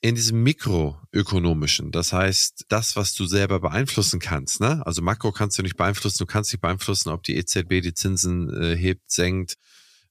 in 0.02 0.16
diesem 0.16 0.42
mikroökonomischen, 0.42 1.92
das 1.92 2.12
heißt, 2.12 2.66
das, 2.70 2.96
was 2.96 3.14
du 3.14 3.26
selber 3.28 3.60
beeinflussen 3.60 4.20
kannst, 4.20 4.60
ne? 4.60 4.84
Also 4.86 5.04
Makro 5.04 5.32
kannst 5.32 5.60
du 5.60 5.62
nicht 5.62 5.78
beeinflussen, 5.78 6.18
du 6.18 6.26
kannst 6.26 6.52
nicht 6.52 6.62
beeinflussen, 6.62 7.10
ob 7.10 7.22
die 7.22 7.36
EZB 7.36 7.82
die 7.82 7.94
Zinsen 7.94 8.50
äh, 8.50 8.76
hebt, 8.76 9.12
senkt, 9.12 9.58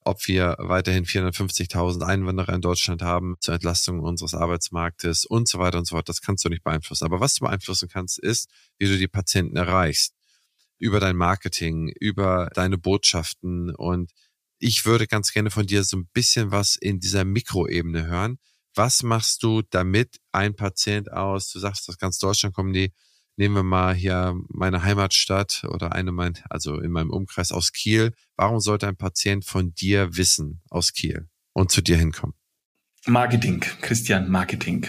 ob 0.03 0.27
wir 0.29 0.57
weiterhin 0.61 1.05
450.000 1.05 2.03
Einwanderer 2.03 2.55
in 2.55 2.61
Deutschland 2.61 3.03
haben 3.03 3.35
zur 3.41 3.55
Entlastung 3.55 4.01
unseres 4.01 4.33
Arbeitsmarktes 4.33 5.25
und 5.25 5.49
so 5.49 5.59
weiter 5.59 5.79
und 5.79 5.87
so 5.87 5.97
fort. 5.97 6.09
Das 6.09 6.23
kannst 6.23 6.45
du 6.45 6.49
nicht 6.49 6.63
beeinflussen. 6.63 7.05
Aber 7.05 7.21
was 7.21 7.35
du 7.35 7.45
beeinflussen 7.45 7.89
kannst, 7.89 8.19
ist, 8.19 8.49
wie 8.79 8.87
du 8.87 8.97
die 8.97 9.09
Patienten 9.09 9.57
erreichst. 9.57 10.15
Über 10.79 11.01
dein 11.01 11.17
Marketing, 11.17 11.93
über 12.01 12.51
deine 12.55 12.79
Botschaften. 12.79 13.75
Und 13.75 14.13
ich 14.59 14.87
würde 14.87 15.07
ganz 15.07 15.33
gerne 15.33 15.51
von 15.51 15.67
dir 15.67 15.85
so 15.85 15.99
ein 15.99 16.09
bisschen 16.15 16.51
was 16.51 16.77
in 16.77 17.01
dieser 17.01 17.25
Mikroebene 17.25 18.07
hören 18.07 18.39
was 18.75 19.03
machst 19.03 19.43
du, 19.43 19.63
damit 19.63 20.21
ein 20.33 20.55
Patient 20.55 21.13
aus, 21.13 21.51
du 21.51 21.59
sagst, 21.59 21.89
aus 21.89 21.99
ganz 21.99 22.19
Deutschland 22.19 22.55
kommen 22.55 22.73
die, 22.73 22.93
nehmen 23.37 23.55
wir 23.55 23.63
mal 23.63 23.95
hier 23.95 24.35
meine 24.49 24.83
Heimatstadt 24.83 25.65
oder 25.69 25.93
eine 25.93 26.13
mein, 26.13 26.39
also 26.49 26.79
in 26.79 26.91
meinem 26.91 27.11
Umkreis 27.11 27.53
aus 27.53 27.73
Kiel. 27.73 28.13
Warum 28.37 28.61
sollte 28.61 28.87
ein 28.87 28.97
Patient 28.97 29.45
von 29.45 29.75
dir 29.75 30.17
wissen 30.17 30.61
aus 30.71 30.93
Kiel 30.93 31.29
und 31.53 31.71
zu 31.71 31.81
dir 31.81 31.97
hinkommen? 31.97 32.35
Marketing, 33.07 33.61
Christian, 33.81 34.31
Marketing. 34.31 34.87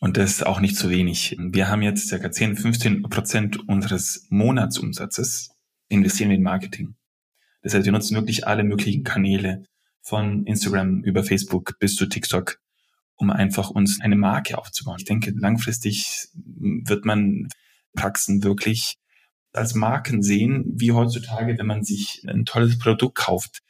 Und 0.00 0.18
das 0.18 0.30
ist 0.30 0.46
auch 0.46 0.60
nicht 0.60 0.76
zu 0.76 0.90
wenig. 0.90 1.36
Wir 1.38 1.68
haben 1.68 1.80
jetzt 1.80 2.08
circa 2.08 2.30
10, 2.30 2.56
15 2.56 3.02
Prozent 3.04 3.66
unseres 3.66 4.26
Monatsumsatzes 4.28 5.50
investieren 5.88 6.30
in 6.32 6.42
Marketing. 6.42 6.96
Das 7.62 7.72
heißt, 7.74 7.86
wir 7.86 7.92
nutzen 7.92 8.14
wirklich 8.14 8.46
alle 8.46 8.62
möglichen 8.62 9.04
Kanäle 9.04 9.64
von 10.02 10.44
Instagram 10.44 11.02
über 11.02 11.24
Facebook 11.24 11.78
bis 11.80 11.96
zu 11.96 12.06
TikTok 12.06 12.60
um 13.16 13.30
einfach 13.30 13.70
uns 13.70 14.00
eine 14.00 14.16
Marke 14.16 14.58
aufzubauen. 14.58 14.96
Ich 14.98 15.04
denke, 15.04 15.32
langfristig 15.36 16.28
wird 16.34 17.04
man 17.04 17.48
Praxen 17.94 18.42
wirklich 18.42 18.96
als 19.52 19.74
Marken 19.74 20.22
sehen, 20.22 20.64
wie 20.66 20.92
heutzutage, 20.92 21.56
wenn 21.58 21.66
man 21.66 21.82
sich 21.82 22.22
ein 22.28 22.44
tolles 22.44 22.78
Produkt 22.78 23.16
kauft. 23.16 23.62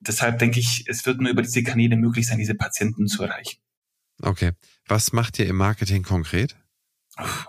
Deshalb 0.00 0.38
denke 0.38 0.60
ich, 0.60 0.84
es 0.86 1.06
wird 1.06 1.20
nur 1.20 1.30
über 1.30 1.42
diese 1.42 1.62
Kanäle 1.62 1.96
möglich 1.96 2.26
sein, 2.26 2.38
diese 2.38 2.54
Patienten 2.54 3.06
zu 3.06 3.22
erreichen. 3.22 3.60
Okay. 4.20 4.52
Was 4.86 5.12
macht 5.12 5.38
ihr 5.38 5.46
im 5.46 5.56
Marketing 5.56 6.02
konkret? 6.02 6.56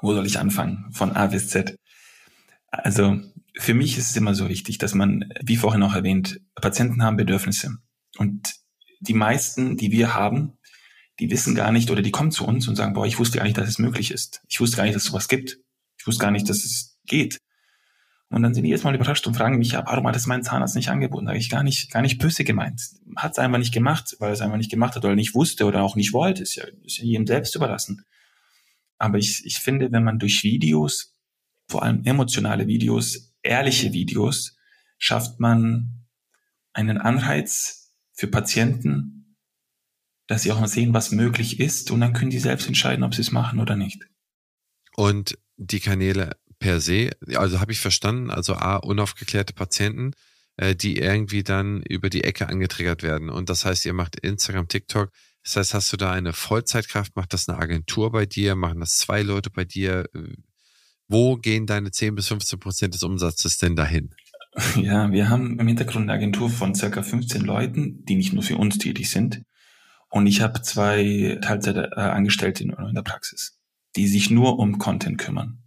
Wo 0.02 0.14
soll 0.14 0.26
ich 0.26 0.40
anfangen? 0.40 0.92
Von 0.92 1.12
A 1.12 1.28
bis 1.28 1.50
Z. 1.50 1.76
Also 2.68 3.20
für 3.58 3.74
mich 3.74 3.98
ist 3.98 4.12
es 4.12 4.16
immer 4.16 4.36
so 4.36 4.50
wichtig, 4.50 4.78
dass 4.78 4.94
man, 4.94 5.32
wie 5.42 5.58
vorhin 5.58 5.84
auch 5.84 5.96
erwähnt, 5.96 6.40
Patienten 6.56 7.04
haben 7.04 7.18
Bedürfnisse. 7.18 7.78
Und 8.18 8.56
die 9.00 9.14
meisten, 9.14 9.78
die 9.78 9.92
wir 9.92 10.14
haben, 10.14 10.58
die 11.20 11.30
wissen 11.30 11.54
gar 11.56 11.72
nicht 11.72 11.92
oder 11.92 12.02
die 12.02 12.12
kommen 12.12 12.32
zu 12.32 12.46
uns 12.46 12.68
und 12.68 12.76
sagen, 12.76 12.94
boah, 12.94 13.06
ich 13.06 13.20
wusste 13.20 13.38
gar 13.38 13.44
nicht, 13.44 13.58
dass 13.58 13.68
es 13.68 13.80
möglich 13.80 14.12
ist. 14.12 14.42
Ich 14.48 14.60
wusste 14.60 14.78
gar 14.78 14.84
nicht, 14.84 14.96
dass 14.96 15.04
es 15.04 15.10
sowas 15.10 15.28
gibt. 15.28 15.60
Ich 15.98 16.08
wusste 16.08 16.22
gar 16.22 16.32
nicht, 16.32 16.50
dass 16.50 16.64
es 16.64 16.98
geht. 17.06 17.40
Und 18.30 18.44
dann 18.44 18.54
sind 18.54 18.64
die 18.64 18.70
jetzt 18.70 18.84
mal 18.84 18.94
überrascht 18.94 19.26
und 19.26 19.36
fragen 19.36 19.58
mich, 19.58 19.72
ja, 19.72 19.84
warum 19.86 20.08
hat 20.08 20.16
es 20.16 20.28
mein 20.28 20.44
Zahnarzt 20.44 20.76
nicht 20.76 20.90
angeboten? 20.90 21.26
Da 21.26 21.32
habe 21.32 21.40
ich 21.40 21.50
gar 21.50 21.64
nicht, 21.64 21.92
gar 21.92 22.02
nicht 22.02 22.20
böse 22.20 22.44
gemeint. 22.44 22.82
Hat 23.16 23.32
es 23.34 23.40
einfach 23.40 23.58
nicht 23.58 23.74
gemacht, 23.74 24.16
weil 24.20 24.32
es 24.32 24.42
einfach 24.42 24.58
nicht 24.58 24.70
gemacht 24.70 24.96
hat 24.96 25.04
oder 25.04 25.16
nicht 25.16 25.34
wusste 25.34 25.66
oder 25.66 25.82
auch 25.82 25.96
nicht 25.96 26.14
wollte. 26.14 26.44
Ist 26.44 26.56
ja, 26.56 26.66
ist 26.86 27.00
ja 27.00 27.06
jedem 27.06 27.26
selbst 27.26 27.56
überlassen. 27.56 28.06
Aber 29.00 29.18
ich, 29.18 29.46
ich 29.46 29.58
finde, 29.58 29.92
wenn 29.92 30.04
man 30.04 30.20
durch 30.20 30.44
Videos, 30.44 31.16
vor 31.68 31.84
allem 31.84 32.04
emotionale 32.06 32.68
Videos, 32.68 33.34
ehrliche 33.42 33.94
Videos, 33.94 34.56
schafft 35.00 35.40
man 35.40 36.06
einen 36.74 37.00
Anreiz 37.00 37.94
für 38.14 38.28
Patienten, 38.28 39.19
dass 40.30 40.44
sie 40.44 40.52
auch 40.52 40.60
mal 40.60 40.68
sehen, 40.68 40.94
was 40.94 41.12
möglich 41.12 41.60
ist 41.60 41.90
und 41.90 42.02
dann 42.02 42.14
können 42.14 42.30
die 42.30 42.40
selbst 42.40 42.68
entscheiden, 42.68 43.04
ob 43.04 43.16
sie 43.16 43.22
es 43.22 43.32
machen 43.32 43.60
oder 43.60 43.76
nicht. 43.76 44.08
Und 44.96 45.40
die 45.58 45.80
Kanäle 45.80 46.38
per 46.60 46.80
se, 46.80 47.10
also 47.34 47.60
habe 47.60 47.72
ich 47.72 47.80
verstanden, 47.80 48.30
also 48.30 48.54
A, 48.54 48.76
unaufgeklärte 48.76 49.54
Patienten, 49.54 50.12
äh, 50.58 50.76
die 50.76 50.98
irgendwie 50.98 51.42
dann 51.42 51.82
über 51.82 52.12
die 52.12 52.24
Ecke 52.24 52.48
angetriggert 52.48 53.02
werden. 53.02 53.30
Und 53.30 53.50
das 53.50 53.66
heißt, 53.66 53.86
ihr 53.86 53.94
macht 53.94 54.20
Instagram, 54.20 54.68
TikTok. 54.68 55.12
Das 55.44 55.56
heißt, 55.56 55.74
hast 55.74 55.92
du 55.92 55.98
da 55.98 56.12
eine 56.12 56.34
Vollzeitkraft? 56.34 57.16
Macht 57.16 57.34
das 57.34 57.50
eine 57.50 57.58
Agentur 57.58 58.12
bei 58.12 58.28
dir? 58.28 58.56
Machen 58.56 58.82
das 58.82 58.98
zwei 58.98 59.24
Leute 59.24 59.50
bei 59.50 59.66
dir? 59.66 60.06
Wo 61.08 61.38
gehen 61.38 61.66
deine 61.66 61.90
10 61.90 62.14
bis 62.14 62.28
15 62.28 62.60
Prozent 62.60 62.94
des 62.94 63.02
Umsatzes 63.02 63.58
denn 63.58 63.76
dahin? 63.76 64.14
Ja, 64.76 65.12
wir 65.12 65.30
haben 65.30 65.60
im 65.60 65.68
Hintergrund 65.68 66.10
eine 66.10 66.14
Agentur 66.14 66.50
von 66.50 66.74
circa 66.74 67.04
15 67.04 67.42
Leuten, 67.42 68.04
die 68.06 68.16
nicht 68.16 68.34
nur 68.34 68.44
für 68.44 68.58
uns 68.58 68.80
tätig 68.80 69.10
sind. 69.10 69.44
Und 70.10 70.28
ich 70.28 70.42
habe 70.42 70.62
zwei 70.62 71.38
Teilzeitangestellte 71.42 72.64
in, 72.64 72.72
in 72.72 72.96
der 72.96 73.04
Praxis, 73.04 73.60
die 73.96 74.08
sich 74.08 74.30
nur 74.30 74.58
um 74.58 74.80
Content 74.80 75.18
kümmern. 75.18 75.64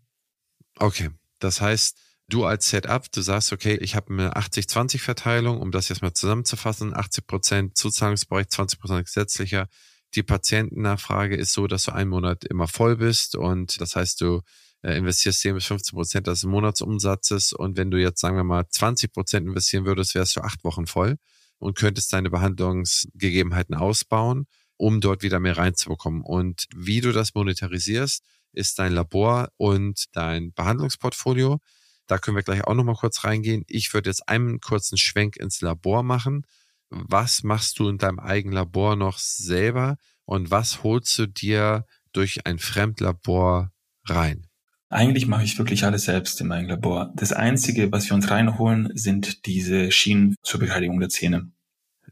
Okay, 0.79 1.11
das 1.39 1.61
heißt, 1.61 1.97
du 2.29 2.45
als 2.45 2.69
Setup, 2.69 3.11
du 3.13 3.21
sagst, 3.21 3.53
okay, 3.53 3.77
ich 3.77 3.95
habe 3.95 4.13
eine 4.13 4.33
80-20-Verteilung, 4.35 5.61
um 5.61 5.71
das 5.71 5.89
jetzt 5.89 6.03
mal 6.03 6.13
zusammenzufassen, 6.13 6.95
80 6.95 7.27
Prozent 7.27 7.77
Zuzahlungsbereich, 7.77 8.49
20 8.49 8.81
Prozent 8.81 9.05
gesetzlicher. 9.07 9.69
Die 10.15 10.23
Patientennachfrage 10.23 11.37
ist 11.37 11.53
so, 11.53 11.67
dass 11.67 11.85
du 11.85 11.93
einen 11.93 12.11
Monat 12.11 12.45
immer 12.45 12.69
voll 12.69 12.97
bist 12.97 13.37
und 13.37 13.81
das 13.81 13.97
heißt, 13.97 14.21
du 14.21 14.43
äh, 14.83 14.97
investierst 14.97 15.41
10 15.41 15.55
bis 15.55 15.67
15 15.67 15.97
Prozent 15.97 16.27
des 16.27 16.45
Monatsumsatzes 16.45 17.53
und 17.53 17.77
wenn 17.77 17.91
du 17.91 17.99
jetzt, 17.99 18.21
sagen 18.21 18.37
wir 18.37 18.45
mal, 18.45 18.65
20 18.69 19.13
Prozent 19.13 19.47
investieren 19.47 19.87
würdest, 19.87 20.15
wärst 20.15 20.37
du 20.37 20.41
acht 20.41 20.65
Wochen 20.65 20.87
voll 20.87 21.17
und 21.63 21.79
könntest 21.79 22.13
deine 22.13 22.29
Behandlungsgegebenheiten 22.29 23.77
ausbauen, 23.77 24.47
um 24.77 25.01
dort 25.01 25.23
wieder 25.23 25.39
mehr 25.39 25.57
reinzubekommen. 25.57 26.23
Und 26.23 26.67
wie 26.75 27.01
du 27.01 27.13
das 27.13 27.35
monetarisierst, 27.35 28.25
ist 28.53 28.79
dein 28.79 28.93
Labor 28.93 29.49
und 29.57 30.07
dein 30.13 30.53
Behandlungsportfolio. 30.53 31.61
Da 32.09 32.19
können 32.19 32.37
wir 32.37 32.43
gleich 32.43 32.65
auch 32.65 32.75
nochmal 32.75 32.97
kurz 32.97 33.23
reingehen. 33.23 33.65
Ich 33.69 33.95
würde 33.95 34.11
jetzt 34.11 34.29
einen 34.29 34.61
kurzen 34.61 34.99
Schwenk 34.99 35.37
ins 35.37 35.61
Labor 35.61 36.03
machen. 36.03 36.45
Was 36.91 37.45
machst 37.45 37.79
du 37.79 37.89
in 37.89 37.97
deinem 37.97 38.19
eigenen 38.19 38.55
Labor 38.55 38.97
noch 38.97 39.19
selber 39.19 39.97
und 40.25 40.51
was 40.51 40.83
holst 40.83 41.17
du 41.17 41.27
dir 41.27 41.87
durch 42.13 42.45
ein 42.45 42.59
Fremdlabor 42.59 43.71
rein? 44.05 44.49
Eigentlich 44.93 45.27
mache 45.27 45.43
ich 45.43 45.59
wirklich 45.59 45.85
alles 45.85 46.05
selbst 46.05 46.41
in 46.43 46.49
meinem 46.49 46.69
Labor. 46.69 47.13
Das 47.17 47.33
Einzige, 47.33 47.91
was 47.91 48.09
wir 48.11 48.15
uns 48.15 48.31
reinholen, 48.31 48.91
sind 48.95 49.47
diese 49.47 49.91
Schienen 49.91 50.37
zur 50.43 50.61
Beteiligung 50.61 51.01
der 51.01 51.09
Zähne. 51.09 51.51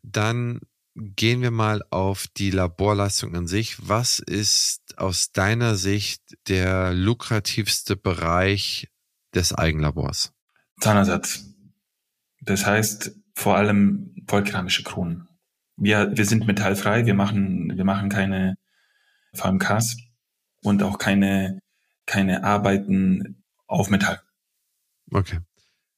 Dann 0.03 0.61
gehen 0.97 1.43
wir 1.43 1.51
mal 1.51 1.83
auf 1.91 2.27
die 2.37 2.51
Laborleistung 2.51 3.37
an 3.37 3.47
sich. 3.47 3.77
Was 3.87 4.19
ist 4.19 4.99
aus 4.99 5.33
deiner 5.33 5.75
Sicht 5.77 6.23
der 6.49 6.95
lukrativste 6.95 7.97
Bereich 7.97 8.89
des 9.35 9.55
Eigenlabors? 9.55 10.33
Zahnersatz. 10.81 11.45
Das 12.41 12.65
heißt 12.65 13.15
vor 13.35 13.57
allem 13.57 14.15
vollkeramische 14.27 14.85
Kronen. 14.85 15.29
Wir, 15.77 16.17
wir 16.17 16.25
sind 16.25 16.47
metallfrei, 16.47 17.05
wir 17.05 17.15
machen, 17.15 17.77
wir 17.77 17.85
machen 17.85 18.09
keine 18.09 18.57
VMKs 19.35 19.99
und 20.63 20.83
auch 20.83 20.99
keine, 20.99 21.61
keine 22.11 22.43
Arbeiten 22.43 23.45
auf 23.69 23.89
Metall. 23.89 24.21
Okay. 25.13 25.39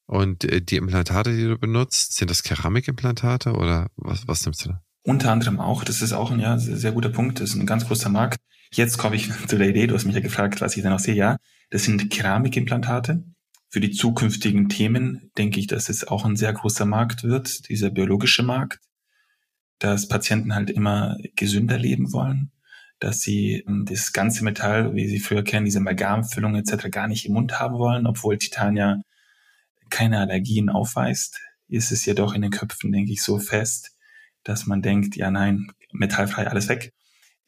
Und 0.05 0.45
äh, 0.45 0.61
die 0.61 0.77
Implantate, 0.77 1.35
die 1.35 1.45
du 1.45 1.57
benutzt, 1.57 2.17
sind 2.17 2.31
das 2.31 2.43
Keramikimplantate 2.43 3.55
oder 3.55 3.89
was, 3.97 4.29
was 4.29 4.45
nimmst 4.45 4.67
du 4.67 4.69
da? 4.71 4.83
Unter 5.05 5.33
anderem 5.33 5.59
auch, 5.59 5.85
das 5.85 6.03
ist 6.03 6.13
auch 6.13 6.31
ein 6.31 6.39
ja, 6.39 6.59
sehr, 6.59 6.77
sehr 6.77 6.93
guter 6.93 7.09
Punkt, 7.09 7.41
das 7.41 7.51
ist 7.51 7.57
ein 7.57 7.67
ganz 7.67 7.87
großer 7.87 8.11
Markt. 8.11 8.39
Jetzt 8.71 8.99
komme 8.99 9.17
ich 9.17 9.31
zu 9.49 9.57
der 9.57 9.71
Idee, 9.71 9.87
du 9.87 9.95
hast 9.95 10.05
mich 10.05 10.15
ja 10.15 10.21
gefragt, 10.21 10.61
was 10.61 10.77
ich 10.77 10.83
da 10.83 10.91
noch 10.91 10.99
sehe. 10.99 11.15
Ja, 11.15 11.39
das 11.71 11.85
sind 11.85 12.11
Keramikimplantate. 12.11 13.25
Für 13.71 13.81
die 13.81 13.91
zukünftigen 13.91 14.69
Themen 14.69 15.31
denke 15.39 15.59
ich, 15.61 15.67
dass 15.67 15.89
es 15.89 16.07
auch 16.07 16.27
ein 16.27 16.37
sehr 16.37 16.53
großer 16.53 16.85
Markt 16.85 17.25
wird, 17.25 17.71
dieser 17.71 17.89
biologische 17.89 18.43
Markt, 18.43 18.81
dass 19.79 20.09
Patienten 20.09 20.55
halt 20.55 20.69
immer 20.69 21.17
gesünder 21.37 21.79
leben 21.79 22.13
wollen, 22.13 22.53
dass 23.03 23.21
sie 23.21 23.65
ähm, 23.67 23.85
das 23.85 24.13
ganze 24.13 24.45
Metall, 24.45 24.95
wie 24.95 25.09
sie 25.09 25.19
früher 25.19 25.43
kennen, 25.43 25.65
diese 25.65 25.79
Amalgamfüllung 25.79 26.55
etc. 26.55 26.89
gar 26.91 27.09
nicht 27.09 27.27
im 27.27 27.35
Mund 27.35 27.59
haben 27.59 27.77
wollen, 27.79 28.07
obwohl 28.07 28.39
Titan 28.39 28.77
ja 28.77 29.01
keine 29.91 30.19
Allergien 30.21 30.71
aufweist, 30.71 31.41
ist 31.69 31.91
es 31.91 32.05
jedoch 32.07 32.33
in 32.33 32.43
den 32.43 32.53
Köpfen, 32.53 32.93
denke 32.93 33.13
ich, 33.13 33.23
so 33.23 33.39
fest, 33.39 33.97
dass 34.45 34.67
man 34.67 34.83
denkt, 34.83 35.17
ja 35.17 35.31
nein, 35.31 35.73
metallfrei 35.93 36.47
alles 36.47 36.69
weg. 36.69 36.93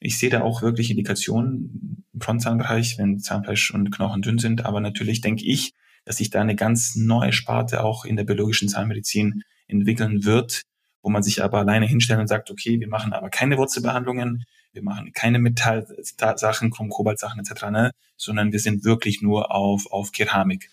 Ich 0.00 0.18
sehe 0.18 0.28
da 0.28 0.42
auch 0.42 0.60
wirklich 0.60 0.90
Indikationen 0.90 2.04
im 2.12 2.20
Frontzahnbereich, 2.20 2.98
wenn 2.98 3.20
Zahnfleisch 3.20 3.72
und 3.72 3.90
Knochen 3.90 4.22
dünn 4.22 4.38
sind. 4.38 4.66
Aber 4.66 4.80
natürlich 4.80 5.20
denke 5.20 5.44
ich, 5.44 5.72
dass 6.04 6.16
sich 6.16 6.30
da 6.30 6.40
eine 6.40 6.56
ganz 6.56 6.96
neue 6.96 7.32
Sparte 7.32 7.82
auch 7.82 8.04
in 8.04 8.16
der 8.16 8.24
biologischen 8.24 8.68
Zahnmedizin 8.68 9.42
entwickeln 9.68 10.24
wird, 10.24 10.62
wo 11.00 11.10
man 11.10 11.22
sich 11.22 11.42
aber 11.42 11.58
alleine 11.60 11.86
hinstellt 11.86 12.20
und 12.20 12.26
sagt, 12.26 12.50
okay, 12.50 12.80
wir 12.80 12.88
machen 12.88 13.12
aber 13.12 13.30
keine 13.30 13.56
Wurzelbehandlungen, 13.56 14.44
wir 14.74 14.82
machen 14.82 15.12
keine 15.12 15.38
Metallsachen, 15.38 16.70
Kobaltsachen 16.70 17.40
etc., 17.40 17.62
ne, 17.70 17.90
sondern 18.16 18.52
wir 18.52 18.58
sind 18.58 18.84
wirklich 18.84 19.22
nur 19.22 19.52
auf, 19.52 19.86
auf 19.90 20.12
Keramik. 20.12 20.68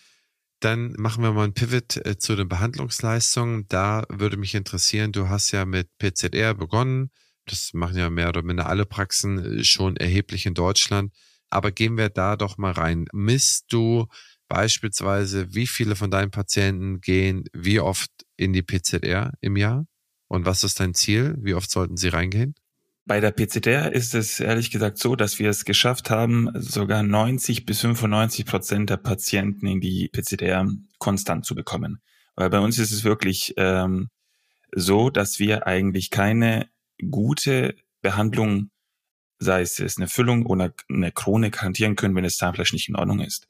Dann 0.60 0.93
machen 0.97 1.24
wir 1.24 1.32
mal 1.32 1.45
ein 1.45 1.54
Pivot 1.54 1.97
äh, 1.97 2.18
zu 2.18 2.36
den 2.36 2.47
Behandlungsleistungen. 2.47 3.66
Da 3.68 4.04
würde 4.10 4.38
mich 4.38 4.54
interessieren, 4.54 5.12
du 5.12 5.28
hast 5.28 5.52
ja 5.52 5.66
mit 5.66 5.89
PZR 5.97 6.54
begonnen. 6.54 7.10
Das 7.47 7.72
machen 7.74 7.97
ja 7.97 8.10
mehr 8.12 8.30
oder 8.30 8.43
minder 8.43 8.68
alle 8.68 8.86
Praxen 8.86 9.60
äh, 9.60 9.64
schon 9.64 9.97
erheblich 9.97 10.45
in 10.45 10.54
Deutschland. 10.54 11.14
Aber 11.49 11.72
gehen 11.72 11.97
wir 11.97 12.10
da 12.10 12.36
doch 12.36 12.58
mal 12.58 12.72
rein. 12.72 13.06
Misst 13.12 13.74
du 13.74 14.08
beispielsweise, 14.47 15.54
wie 15.54 15.66
viele 15.66 15.95
von 15.95 16.12
deinen 16.12 16.30
Patienten 16.30 17.02
gehen 17.02 17.45
wie 17.54 17.80
oft 17.80 18.12
in 18.38 18.54
die 18.54 18.62
PZR 18.62 19.34
im 19.41 19.58
Jahr? 19.58 19.86
Und 20.28 20.45
was 20.45 20.64
ist 20.64 20.80
dein 20.80 20.93
Ziel? 20.93 21.36
Wie 21.39 21.56
oft 21.56 21.72
sollten 21.72 21.97
sie 21.97 22.10
reingehen? 22.10 22.54
Bei 23.12 23.20
der 23.20 23.32
PCDR 23.32 23.91
ist 23.91 24.16
es 24.16 24.39
ehrlich 24.39 24.72
gesagt 24.72 24.97
so, 24.97 25.18
dass 25.18 25.38
wir 25.38 25.49
es 25.49 25.66
geschafft 25.66 26.09
haben, 26.09 26.49
sogar 26.53 27.03
90 27.03 27.66
bis 27.66 27.82
95 27.82 28.45
Prozent 28.45 28.89
der 28.89 28.95
Patienten 28.95 29.68
in 29.68 29.82
die 29.82 30.07
PCDR 30.07 30.66
konstant 30.97 31.45
zu 31.45 31.53
bekommen. 31.53 32.01
Weil 32.36 32.49
bei 32.49 32.59
uns 32.59 32.80
ist 32.80 32.93
es 32.93 33.03
wirklich 33.03 33.53
ähm, 33.57 34.07
so, 34.74 35.09
dass 35.09 35.39
wir 35.39 35.68
eigentlich 35.68 36.09
keine 36.09 36.70
gute 37.09 37.76
Behandlung, 38.01 38.70
sei 39.39 39.64
es 39.64 39.82
eine 39.97 40.07
Füllung 40.07 40.45
oder 40.45 40.74
eine 40.89 41.12
Krone, 41.12 41.51
garantieren 41.51 41.97
können, 41.97 42.16
wenn 42.16 42.24
das 42.24 42.38
Zahnfleisch 42.38 42.72
nicht 42.72 42.88
in 42.88 42.95
Ordnung 42.95 43.20
ist. 43.20 43.49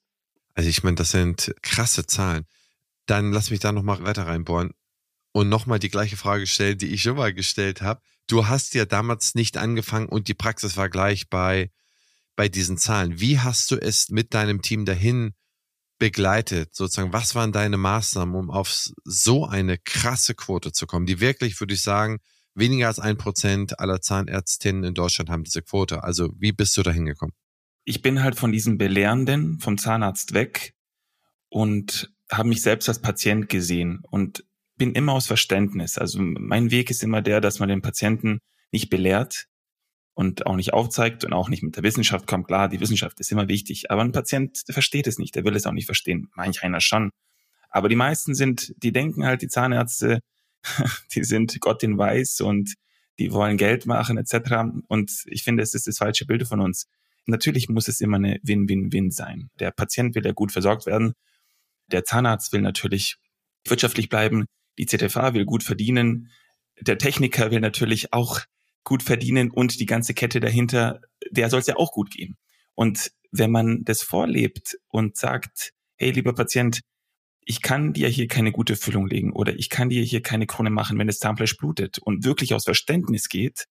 Also 0.55 0.69
ich 0.69 0.81
meine, 0.81 0.95
das 0.95 1.11
sind 1.11 1.53
krasse 1.61 2.07
Zahlen. 2.07 2.47
Dann 3.05 3.31
lass 3.31 3.51
mich 3.51 3.59
da 3.59 3.71
nochmal 3.71 4.01
weiter 4.01 4.25
reinbohren 4.25 4.71
und 5.33 5.49
nochmal 5.49 5.77
die 5.77 5.89
gleiche 5.89 6.17
Frage 6.17 6.47
stellen, 6.47 6.79
die 6.79 6.87
ich 6.87 7.03
schon 7.03 7.17
mal 7.17 7.31
gestellt 7.31 7.83
habe 7.83 8.01
du 8.31 8.47
hast 8.47 8.73
ja 8.75 8.85
damals 8.85 9.35
nicht 9.35 9.57
angefangen 9.57 10.07
und 10.07 10.27
die 10.27 10.33
Praxis 10.33 10.77
war 10.77 10.89
gleich 10.89 11.29
bei, 11.29 11.71
bei 12.35 12.47
diesen 12.47 12.77
Zahlen. 12.77 13.19
Wie 13.19 13.39
hast 13.39 13.69
du 13.71 13.75
es 13.75 14.09
mit 14.09 14.33
deinem 14.33 14.61
Team 14.61 14.85
dahin 14.85 15.33
begleitet? 15.99 16.73
Sozusagen, 16.73 17.13
was 17.13 17.35
waren 17.35 17.51
deine 17.51 17.77
Maßnahmen, 17.77 18.35
um 18.35 18.49
auf 18.49 18.73
so 19.03 19.45
eine 19.45 19.77
krasse 19.77 20.33
Quote 20.33 20.71
zu 20.71 20.87
kommen, 20.87 21.05
die 21.05 21.19
wirklich, 21.19 21.59
würde 21.59 21.73
ich 21.73 21.81
sagen, 21.81 22.19
weniger 22.53 22.87
als 22.87 22.99
ein 22.99 23.17
Prozent 23.17 23.79
aller 23.79 24.01
Zahnärztinnen 24.01 24.83
in 24.83 24.93
Deutschland 24.93 25.29
haben 25.29 25.43
diese 25.43 25.61
Quote. 25.61 26.03
Also 26.03 26.29
wie 26.37 26.51
bist 26.51 26.75
du 26.77 26.83
da 26.83 26.91
hingekommen? 26.91 27.35
Ich 27.83 28.01
bin 28.01 28.23
halt 28.23 28.35
von 28.35 28.51
diesem 28.51 28.77
Belehrenden 28.77 29.59
vom 29.59 29.77
Zahnarzt 29.77 30.33
weg 30.33 30.73
und 31.49 32.11
habe 32.31 32.47
mich 32.47 32.61
selbst 32.61 32.87
als 32.87 33.01
Patient 33.01 33.49
gesehen 33.49 33.99
und 34.09 34.45
bin 34.81 34.93
immer 34.93 35.13
aus 35.13 35.27
Verständnis. 35.27 35.99
Also 35.99 36.19
mein 36.19 36.71
Weg 36.71 36.89
ist 36.89 37.03
immer 37.03 37.21
der, 37.21 37.39
dass 37.39 37.59
man 37.59 37.69
den 37.69 37.83
Patienten 37.83 38.39
nicht 38.71 38.89
belehrt 38.89 39.45
und 40.15 40.47
auch 40.47 40.55
nicht 40.55 40.73
aufzeigt 40.73 41.23
und 41.23 41.33
auch 41.33 41.49
nicht 41.49 41.61
mit 41.61 41.75
der 41.75 41.83
Wissenschaft 41.83 42.25
kommt. 42.25 42.47
Klar, 42.47 42.67
die 42.67 42.79
Wissenschaft 42.79 43.19
ist 43.19 43.31
immer 43.31 43.47
wichtig, 43.47 43.91
aber 43.91 44.01
ein 44.01 44.11
Patient 44.11 44.63
versteht 44.67 45.05
es 45.05 45.19
nicht, 45.19 45.35
der 45.35 45.45
will 45.45 45.55
es 45.55 45.67
auch 45.67 45.71
nicht 45.71 45.85
verstehen. 45.85 46.31
Manch 46.35 46.63
einer 46.63 46.81
schon. 46.81 47.11
Aber 47.69 47.89
die 47.89 47.95
meisten 47.95 48.33
sind, 48.33 48.73
die 48.81 48.91
denken 48.91 49.23
halt, 49.23 49.43
die 49.43 49.49
Zahnärzte, 49.49 50.21
die 51.13 51.23
sind 51.25 51.61
Gott 51.61 51.83
in 51.83 51.99
Weiß 51.99 52.41
und 52.41 52.73
die 53.19 53.31
wollen 53.31 53.57
Geld 53.57 53.85
machen 53.85 54.17
etc. 54.17 54.81
Und 54.87 55.11
ich 55.27 55.43
finde, 55.43 55.61
es 55.61 55.75
ist 55.75 55.85
das 55.85 55.99
falsche 55.99 56.25
Bild 56.25 56.47
von 56.47 56.59
uns. 56.59 56.87
Natürlich 57.27 57.69
muss 57.69 57.87
es 57.87 58.01
immer 58.01 58.17
eine 58.17 58.39
Win-Win-Win 58.41 59.11
sein. 59.11 59.51
Der 59.59 59.69
Patient 59.69 60.15
will 60.15 60.25
ja 60.25 60.31
gut 60.31 60.51
versorgt 60.51 60.87
werden. 60.87 61.13
Der 61.91 62.03
Zahnarzt 62.03 62.51
will 62.51 62.61
natürlich 62.61 63.17
wirtschaftlich 63.67 64.09
bleiben. 64.09 64.47
Die 64.77 64.85
ZFA 64.85 65.33
will 65.33 65.45
gut 65.45 65.63
verdienen. 65.63 66.29
Der 66.79 66.97
Techniker 66.97 67.51
will 67.51 67.59
natürlich 67.59 68.13
auch 68.13 68.41
gut 68.83 69.03
verdienen 69.03 69.51
und 69.51 69.79
die 69.79 69.85
ganze 69.85 70.13
Kette 70.13 70.39
dahinter, 70.39 71.01
der 71.29 71.49
soll 71.49 71.59
es 71.59 71.67
ja 71.67 71.75
auch 71.75 71.91
gut 71.91 72.11
gehen. 72.11 72.37
Und 72.75 73.11
wenn 73.31 73.51
man 73.51 73.83
das 73.83 74.01
vorlebt 74.01 74.77
und 74.87 75.17
sagt, 75.17 75.73
hey, 75.97 76.11
lieber 76.11 76.33
Patient, 76.33 76.81
ich 77.43 77.61
kann 77.61 77.93
dir 77.93 78.07
hier 78.07 78.27
keine 78.27 78.51
gute 78.51 78.75
Füllung 78.75 79.07
legen 79.07 79.33
oder 79.33 79.55
ich 79.55 79.69
kann 79.69 79.89
dir 79.89 80.03
hier 80.03 80.21
keine 80.21 80.47
Krone 80.47 80.69
machen, 80.69 80.97
wenn 80.97 81.07
das 81.07 81.19
Zahnfleisch 81.19 81.57
blutet 81.57 81.99
und 81.99 82.23
wirklich 82.23 82.53
aus 82.53 82.65
Verständnis 82.65 83.29
geht, 83.29 83.65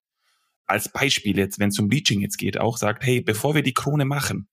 als 0.67 0.91
Beispiel 0.93 1.37
jetzt, 1.37 1.59
wenn 1.59 1.71
es 1.71 1.79
um 1.79 1.89
Bleaching 1.89 2.21
jetzt 2.21 2.37
geht, 2.37 2.59
auch 2.59 2.77
sagt, 2.77 3.05
hey, 3.05 3.21
bevor 3.21 3.55
wir 3.55 3.63
die 3.63 3.75
Krone 3.75 4.05
machen, 4.05 4.49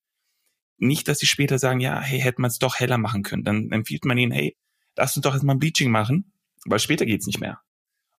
nicht, 0.78 1.08
dass 1.08 1.20
sie 1.20 1.28
später 1.28 1.60
sagen, 1.60 1.80
ja, 1.80 2.00
hey, 2.00 2.20
hätte 2.20 2.42
man 2.42 2.50
es 2.50 2.60
doch 2.60 2.80
heller 2.80 2.98
machen 2.98 3.24
können. 3.24 3.44
Dann 3.44 3.72
empfiehlt 3.72 4.06
man 4.06 4.18
ihnen, 4.18 4.32
hey, 4.32 4.56
lass 4.96 5.16
uns 5.16 5.24
doch 5.24 5.34
erstmal 5.34 5.56
ein 5.56 5.60
Bleaching 5.60 5.92
machen 5.92 6.32
weil 6.66 6.80
später 6.80 7.06
geht's 7.06 7.28
nicht 7.28 7.40
mehr. 7.40 7.62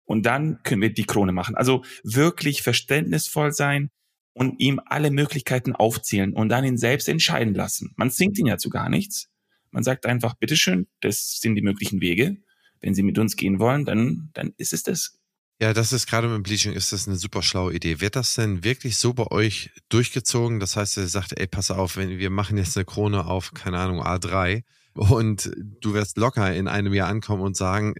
Und 0.05 0.25
dann 0.25 0.63
können 0.63 0.83
wir 0.83 0.93
die 0.93 1.05
Krone 1.05 1.33
machen. 1.33 1.55
Also 1.55 1.85
wirklich 2.03 2.63
verständnisvoll 2.63 3.53
sein 3.53 3.91
und 4.33 4.59
ihm 4.61 4.81
alle 4.87 5.11
Möglichkeiten 5.11 5.75
aufzählen 5.75 6.33
und 6.33 6.49
dann 6.49 6.65
ihn 6.65 6.79
selbst 6.79 7.09
entscheiden 7.09 7.55
lassen. 7.55 7.93
Man 7.97 8.11
zwingt 8.11 8.39
ihn 8.39 8.47
ja 8.47 8.57
zu 8.57 8.71
gar 8.71 8.89
nichts. 8.89 9.29
Man 9.71 9.83
sagt 9.83 10.07
einfach, 10.07 10.35
bitteschön, 10.35 10.87
das 11.01 11.41
sind 11.41 11.57
die 11.57 11.63
möglichen 11.63 12.01
Wege. 12.01 12.37
Wenn 12.81 12.95
Sie 12.95 13.03
mit 13.03 13.19
uns 13.19 13.37
gehen 13.37 13.59
wollen, 13.59 13.85
dann, 13.85 14.31
dann 14.35 14.55
ist 14.57 14.73
es 14.73 14.83
das. 14.83 15.19
Ja, 15.61 15.75
das 15.75 15.93
ist 15.93 16.07
gerade 16.07 16.29
mit 16.29 16.37
dem 16.37 16.43
Bleaching 16.45 16.73
ist 16.73 16.93
das 16.93 17.09
eine 17.09 17.17
super 17.17 17.43
schlaue 17.43 17.75
Idee. 17.75 18.01
Wird 18.01 18.15
das 18.15 18.35
denn 18.35 18.63
wirklich 18.63 18.97
so 18.97 19.13
bei 19.13 19.27
euch 19.27 19.71
durchgezogen? 19.89 20.61
Das 20.61 20.77
heißt, 20.77 20.97
er 20.99 21.09
sagt, 21.09 21.39
ey, 21.39 21.49
pass 21.49 21.73
auf, 21.73 21.97
wenn 21.97 22.19
wir 22.19 22.31
machen 22.31 22.57
jetzt 22.57 22.77
eine 22.77 22.85
Krone 22.85 23.27
auf, 23.27 23.53
keine 23.55 23.79
Ahnung, 23.79 24.01
A3 24.01 24.63
und 24.95 25.51
du 25.81 25.95
wirst 25.95 26.17
locker 26.17 26.55
in 26.55 26.69
einem 26.69 26.95
Jahr 26.95 27.09
ankommen 27.09 27.43
und 27.43 27.57
sagen, 27.57 27.95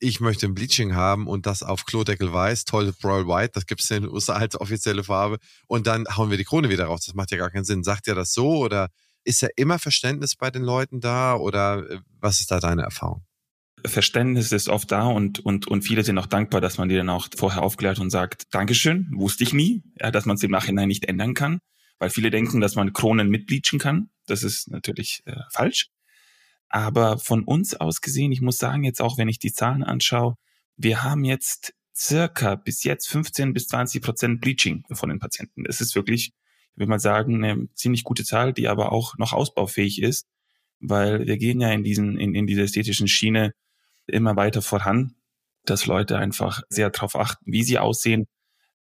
ich 0.00 0.20
möchte 0.20 0.46
ein 0.46 0.54
Bleaching 0.54 0.94
haben 0.94 1.26
und 1.26 1.46
das 1.46 1.62
auf 1.62 1.84
Klodeckel 1.84 2.32
weiß, 2.32 2.64
toll 2.64 2.92
Royal 3.02 3.26
White, 3.26 3.52
das 3.54 3.66
gibt 3.66 3.82
es 3.82 3.90
in 3.90 4.04
den 4.04 4.12
USA 4.12 4.34
als 4.34 4.60
offizielle 4.60 5.04
Farbe 5.04 5.38
und 5.66 5.86
dann 5.86 6.06
hauen 6.16 6.30
wir 6.30 6.36
die 6.36 6.44
Krone 6.44 6.68
wieder 6.68 6.86
raus. 6.86 7.04
Das 7.06 7.14
macht 7.14 7.30
ja 7.30 7.38
gar 7.38 7.50
keinen 7.50 7.64
Sinn. 7.64 7.82
Sagt 7.82 8.06
ihr 8.06 8.14
das 8.14 8.32
so 8.32 8.58
oder 8.58 8.88
Ist 9.24 9.42
ja 9.42 9.48
immer 9.56 9.78
Verständnis 9.78 10.36
bei 10.36 10.50
den 10.50 10.62
Leuten 10.62 11.00
da 11.00 11.34
oder 11.34 11.90
äh, 11.90 11.98
was 12.20 12.40
ist 12.40 12.50
da 12.50 12.60
deine 12.60 12.82
Erfahrung? 12.82 13.24
Verständnis 13.84 14.52
ist 14.52 14.68
oft 14.68 14.90
da 14.90 15.06
und, 15.06 15.40
und, 15.40 15.68
und 15.68 15.82
viele 15.82 16.02
sind 16.02 16.18
auch 16.18 16.26
dankbar, 16.26 16.60
dass 16.60 16.78
man 16.78 16.88
die 16.88 16.96
dann 16.96 17.10
auch 17.10 17.28
vorher 17.36 17.62
aufklärt 17.62 17.98
und 17.98 18.10
sagt, 18.10 18.46
Dankeschön, 18.52 19.08
wusste 19.12 19.44
ich 19.44 19.52
nie, 19.52 19.82
ja, 20.00 20.10
dass 20.10 20.26
man 20.26 20.36
es 20.36 20.42
im 20.42 20.50
Nachhinein 20.50 20.88
nicht 20.88 21.04
ändern 21.04 21.34
kann, 21.34 21.60
weil 21.98 22.10
viele 22.10 22.30
denken, 22.30 22.60
dass 22.60 22.74
man 22.74 22.92
Kronen 22.92 23.28
mitbleachen 23.28 23.78
kann. 23.78 24.10
Das 24.26 24.42
ist 24.42 24.70
natürlich 24.70 25.22
äh, 25.26 25.36
falsch. 25.52 25.90
Aber 26.68 27.18
von 27.18 27.44
uns 27.44 27.74
aus 27.74 28.00
gesehen, 28.00 28.32
ich 28.32 28.40
muss 28.40 28.58
sagen, 28.58 28.84
jetzt 28.84 29.00
auch 29.00 29.18
wenn 29.18 29.28
ich 29.28 29.38
die 29.38 29.52
Zahlen 29.52 29.82
anschaue, 29.82 30.36
wir 30.76 31.02
haben 31.02 31.24
jetzt 31.24 31.74
circa 31.96 32.54
bis 32.54 32.84
jetzt 32.84 33.08
15 33.08 33.52
bis 33.52 33.66
20 33.68 34.02
Prozent 34.02 34.40
Bleaching 34.40 34.84
von 34.92 35.08
den 35.08 35.18
Patienten. 35.18 35.64
Das 35.64 35.80
ist 35.80 35.94
wirklich, 35.94 36.28
ich 36.28 36.78
würde 36.78 36.90
mal 36.90 37.00
sagen, 37.00 37.42
eine 37.42 37.68
ziemlich 37.74 38.04
gute 38.04 38.24
Zahl, 38.24 38.52
die 38.52 38.68
aber 38.68 38.92
auch 38.92 39.16
noch 39.18 39.32
ausbaufähig 39.32 40.00
ist, 40.00 40.28
weil 40.80 41.26
wir 41.26 41.38
gehen 41.38 41.60
ja 41.60 41.72
in 41.72 41.82
diesen, 41.82 42.18
in, 42.18 42.34
in 42.34 42.46
dieser 42.46 42.62
ästhetischen 42.62 43.08
Schiene 43.08 43.54
immer 44.06 44.36
weiter 44.36 44.62
voran, 44.62 45.14
dass 45.64 45.86
Leute 45.86 46.18
einfach 46.18 46.62
sehr 46.68 46.90
darauf 46.90 47.16
achten, 47.16 47.52
wie 47.52 47.64
sie 47.64 47.78
aussehen. 47.78 48.26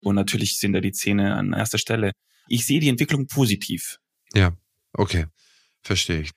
Und 0.00 0.14
natürlich 0.14 0.58
sind 0.58 0.74
da 0.74 0.80
die 0.80 0.92
Zähne 0.92 1.34
an 1.34 1.52
erster 1.52 1.78
Stelle. 1.78 2.12
Ich 2.48 2.66
sehe 2.66 2.80
die 2.80 2.90
Entwicklung 2.90 3.26
positiv. 3.26 3.98
Ja, 4.34 4.52
okay. 4.92 5.26
Verstehe 5.82 6.20
ich. 6.20 6.30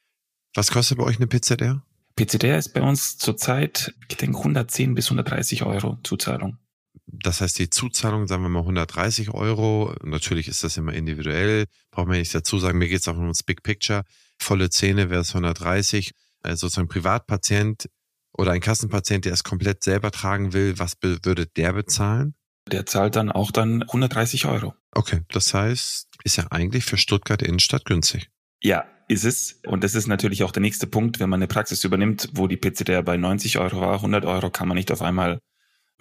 Was 0.55 0.71
kostet 0.71 0.97
bei 0.97 1.03
euch 1.03 1.17
eine 1.17 1.27
PZR? 1.27 1.83
PZR 2.15 2.57
ist 2.57 2.73
bei 2.73 2.81
uns 2.81 3.17
zurzeit, 3.17 3.93
ich 4.09 4.17
denke, 4.17 4.37
110 4.39 4.95
bis 4.95 5.05
130 5.05 5.63
Euro 5.63 5.97
Zuzahlung. 6.03 6.57
Das 7.05 7.41
heißt, 7.41 7.57
die 7.59 7.69
Zuzahlung, 7.69 8.27
sagen 8.27 8.43
wir 8.43 8.49
mal 8.49 8.59
130 8.59 9.31
Euro. 9.33 9.95
Natürlich 10.03 10.47
ist 10.47 10.63
das 10.63 10.77
immer 10.77 10.93
individuell. 10.93 11.65
Braucht 11.91 12.07
man 12.07 12.17
nicht 12.17 12.33
dazu 12.35 12.59
sagen, 12.59 12.77
mir 12.77 12.87
geht 12.87 13.01
es 13.01 13.07
auch 13.07 13.17
ums 13.17 13.43
Big 13.43 13.63
Picture. 13.63 14.03
Volle 14.37 14.69
Zähne 14.69 15.09
wäre 15.09 15.21
es 15.21 15.29
130. 15.29 16.11
Also 16.41 16.67
sozusagen 16.67 16.87
Privatpatient 16.87 17.89
oder 18.33 18.51
ein 18.51 18.61
Kassenpatient, 18.61 19.25
der 19.25 19.33
es 19.33 19.43
komplett 19.43 19.83
selber 19.83 20.11
tragen 20.11 20.53
will, 20.53 20.77
was 20.77 20.93
würde 21.01 21.47
der 21.47 21.73
bezahlen? 21.73 22.35
Der 22.71 22.85
zahlt 22.85 23.15
dann 23.15 23.31
auch 23.31 23.51
dann 23.51 23.81
130 23.83 24.45
Euro. 24.45 24.73
Okay, 24.91 25.21
das 25.29 25.53
heißt, 25.53 26.07
ist 26.23 26.37
ja 26.37 26.47
eigentlich 26.51 26.85
für 26.85 26.97
Stuttgart 26.97 27.41
Innenstadt 27.41 27.85
günstig. 27.85 28.29
Ja, 28.61 28.85
ist 29.09 29.25
es. 29.25 29.59
Und 29.65 29.83
das 29.83 29.95
ist 29.95 30.07
natürlich 30.07 30.43
auch 30.43 30.51
der 30.51 30.61
nächste 30.61 30.87
Punkt, 30.87 31.19
wenn 31.19 31.29
man 31.29 31.39
eine 31.39 31.47
Praxis 31.47 31.83
übernimmt, 31.83 32.29
wo 32.33 32.47
die 32.47 32.57
PCDR 32.57 33.03
bei 33.03 33.17
90 33.17 33.57
Euro 33.57 33.81
war, 33.81 33.95
100 33.95 34.23
Euro 34.23 34.49
kann 34.49 34.67
man 34.67 34.77
nicht 34.77 34.91
auf 34.91 35.01
einmal 35.01 35.41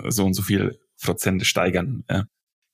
so 0.06 0.24
und 0.24 0.34
so 0.34 0.42
viel 0.42 0.78
Prozent 1.02 1.44
steigern. 1.44 2.04
Ja. 2.08 2.24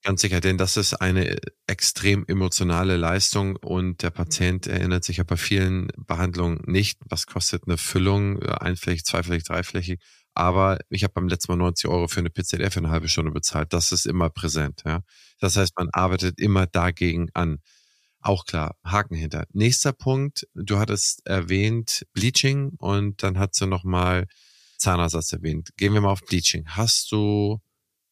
Ganz 0.03 0.21
sicher, 0.21 0.41
denn 0.41 0.59
das 0.59 0.77
ist 0.77 0.93
eine 0.95 1.39
extrem 1.67 2.27
emotionale 2.27 2.99
Leistung 2.99 3.57
und 3.57 4.03
der 4.03 4.11
Patient 4.11 4.67
erinnert 4.67 5.03
sich 5.03 5.17
ja 5.17 5.25
bei 5.25 5.39
vielen 5.39 5.89
Behandlungen 5.97 6.61
nicht, 6.67 6.99
was 7.09 7.27
kostet 7.27 7.63
eine 7.67 7.79
Füllung, 7.79 8.43
einflächig, 8.43 9.05
zweiflächig, 9.05 9.45
dreiflächig. 9.45 10.01
Aber 10.35 10.79
ich 10.91 11.05
habe 11.05 11.15
beim 11.15 11.29
letzten 11.29 11.53
Mal 11.53 11.57
90 11.57 11.89
Euro 11.89 12.09
für 12.09 12.21
eine 12.21 12.29
PZR 12.29 12.71
für 12.71 12.81
eine 12.81 12.91
halbe 12.91 13.09
Stunde 13.09 13.31
bezahlt. 13.31 13.73
Das 13.73 13.93
ist 13.93 14.05
immer 14.05 14.29
präsent. 14.29 14.83
Ja. 14.85 15.01
Das 15.39 15.57
heißt, 15.57 15.73
man 15.79 15.89
arbeitet 15.93 16.39
immer 16.39 16.67
dagegen 16.67 17.29
an. 17.33 17.61
Auch 18.25 18.47
klar, 18.47 18.79
Haken 18.83 19.17
hinter. 19.17 19.47
Nächster 19.53 19.93
Punkt, 19.93 20.49
du 20.55 20.79
hattest 20.79 21.27
erwähnt 21.27 22.07
Bleaching 22.15 22.71
und 22.79 23.23
dann 23.23 23.39
hast 23.39 23.61
du 23.61 23.67
nochmal 23.67 24.27
Zahnersatz 24.79 25.31
erwähnt. 25.35 25.77
Gehen 25.77 25.93
wir 25.93 26.01
mal 26.01 26.09
auf 26.09 26.25
Bleaching. 26.25 26.65
Hast 26.69 27.13
du 27.13 27.61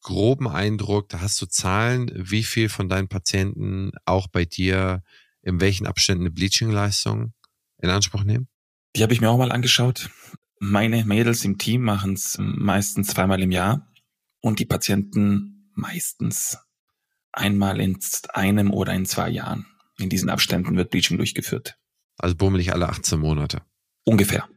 groben 0.03 0.49
Eindruck, 0.49 1.09
da 1.09 1.23
hast 1.23 1.41
du 1.41 1.47
Zahlen, 1.47 2.11
wie 2.15 2.43
viel 2.43 2.69
von 2.69 2.91
deinen 2.91 3.09
Patienten 3.09 3.93
auch 4.05 4.27
bei 4.27 4.45
dir 4.45 5.03
in 5.41 5.63
welchen 5.63 5.87
Abständen 5.87 6.25
eine 6.25 6.31
Bleaching-Leistung 6.31 7.33
in 7.79 7.89
Anspruch 7.89 8.25
nehmen? 8.25 8.49
Die 8.95 9.03
habe 9.03 9.15
ich 9.15 9.23
mir 9.23 9.31
auch 9.31 9.39
mal 9.39 9.51
angeschaut. 9.51 10.11
Meine 10.59 11.07
Mädels 11.07 11.43
im 11.47 11.57
Team 11.57 11.85
machen 11.85 12.13
es 12.13 12.37
meistens 12.39 13.09
zweimal 13.09 13.41
im 13.41 13.51
Jahr 13.51 13.91
und 14.41 14.59
die 14.59 14.67
Patienten 14.67 15.71
meistens 15.75 16.59
einmal 17.33 17.81
in 17.81 17.99
einem 18.35 18.71
oder 18.71 18.93
in 18.93 19.07
zwei 19.07 19.31
Jahren. 19.31 19.72
In 19.99 20.09
diesen 20.09 20.31
Abständen 20.31 20.77
wird 20.77 20.91
Bleaching 20.91 21.17
durchgeführt. 21.17 21.77
Also 22.19 22.37
bummelig 22.37 22.73
alle 22.73 22.89
18 22.89 23.19
Monate. 23.19 23.63
Ungefähr. 24.05 24.49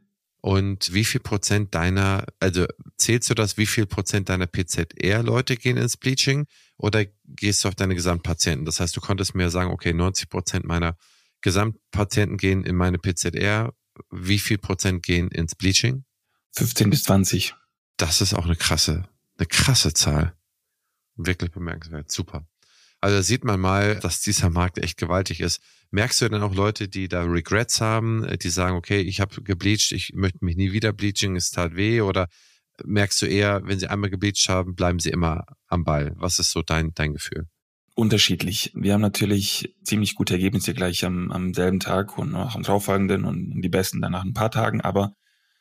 Und 0.41 0.93
wie 0.93 1.05
viel 1.05 1.21
Prozent 1.21 1.73
deiner, 1.73 2.25
also 2.39 2.67
zählst 2.97 3.29
du 3.31 3.33
das, 3.33 3.57
wie 3.57 3.65
viel 3.65 3.87
Prozent 3.87 4.29
deiner 4.29 4.45
PZR-Leute 4.45 5.57
gehen 5.57 5.75
ins 5.75 5.97
Bleaching 5.97 6.45
oder 6.77 7.05
gehst 7.25 7.63
du 7.63 7.67
auf 7.67 7.73
deine 7.75 7.95
Gesamtpatienten? 7.95 8.65
Das 8.65 8.79
heißt, 8.79 8.95
du 8.95 9.01
konntest 9.01 9.33
mir 9.33 9.49
sagen, 9.49 9.71
okay, 9.71 9.91
90 9.91 10.29
Prozent 10.29 10.65
meiner 10.65 10.97
Gesamtpatienten 11.41 12.37
gehen 12.37 12.63
in 12.63 12.75
meine 12.75 12.99
PZR. 12.99 13.73
Wie 14.11 14.37
viel 14.37 14.59
Prozent 14.59 15.01
gehen 15.01 15.29
ins 15.29 15.55
Bleaching? 15.55 16.05
15 16.53 16.91
bis 16.91 17.03
20. 17.05 17.55
Das 17.97 18.21
ist 18.21 18.35
auch 18.35 18.45
eine 18.45 18.55
krasse, 18.55 19.07
eine 19.37 19.47
krasse 19.47 19.93
Zahl. 19.93 20.35
Wirklich 21.15 21.51
bemerkenswert. 21.51 22.11
Super. 22.11 22.47
Also 23.05 23.17
da 23.17 23.21
sieht 23.21 23.43
man 23.43 23.59
mal, 23.59 23.99
dass 23.99 24.21
dieser 24.21 24.49
Markt 24.49 24.79
echt 24.79 24.97
gewaltig 24.97 25.39
ist. 25.39 25.61
Merkst 25.91 26.21
du 26.21 26.27
denn 26.27 26.41
auch 26.41 26.55
Leute, 26.55 26.87
die 26.87 27.07
da 27.07 27.21
Regrets 27.21 27.79
haben, 27.79 28.23
äh, 28.23 28.35
die 28.35 28.49
sagen, 28.49 28.75
okay, 28.75 28.99
ich 28.99 29.21
habe 29.21 29.43
gebleached, 29.43 29.91
ich 29.91 30.13
möchte 30.15 30.43
mich 30.43 30.55
nie 30.55 30.71
wieder 30.71 30.91
bleaching, 30.91 31.35
es 31.35 31.51
tat 31.51 31.75
weh? 31.75 32.01
Oder 32.01 32.29
merkst 32.83 33.21
du 33.21 33.27
eher, 33.27 33.61
wenn 33.63 33.77
sie 33.77 33.89
einmal 33.89 34.09
gebleached 34.09 34.49
haben, 34.49 34.73
bleiben 34.73 34.97
sie 34.97 35.11
immer 35.11 35.45
am 35.67 35.83
Ball? 35.83 36.13
Was 36.15 36.39
ist 36.39 36.49
so 36.49 36.63
dein, 36.63 36.95
dein 36.95 37.13
Gefühl? 37.13 37.45
Unterschiedlich. 37.93 38.71
Wir 38.73 38.93
haben 38.93 39.01
natürlich 39.01 39.75
ziemlich 39.83 40.15
gute 40.15 40.33
Ergebnisse 40.33 40.73
gleich 40.73 41.05
am, 41.05 41.31
am 41.31 41.53
selben 41.53 41.79
Tag 41.79 42.17
und 42.17 42.33
auch 42.33 42.55
am 42.55 42.63
darauffolgenden 42.63 43.23
und 43.23 43.61
die 43.61 43.69
besten 43.69 44.01
dann 44.01 44.13
nach 44.13 44.25
ein 44.25 44.33
paar 44.33 44.49
Tagen, 44.49 44.81
aber 44.81 45.13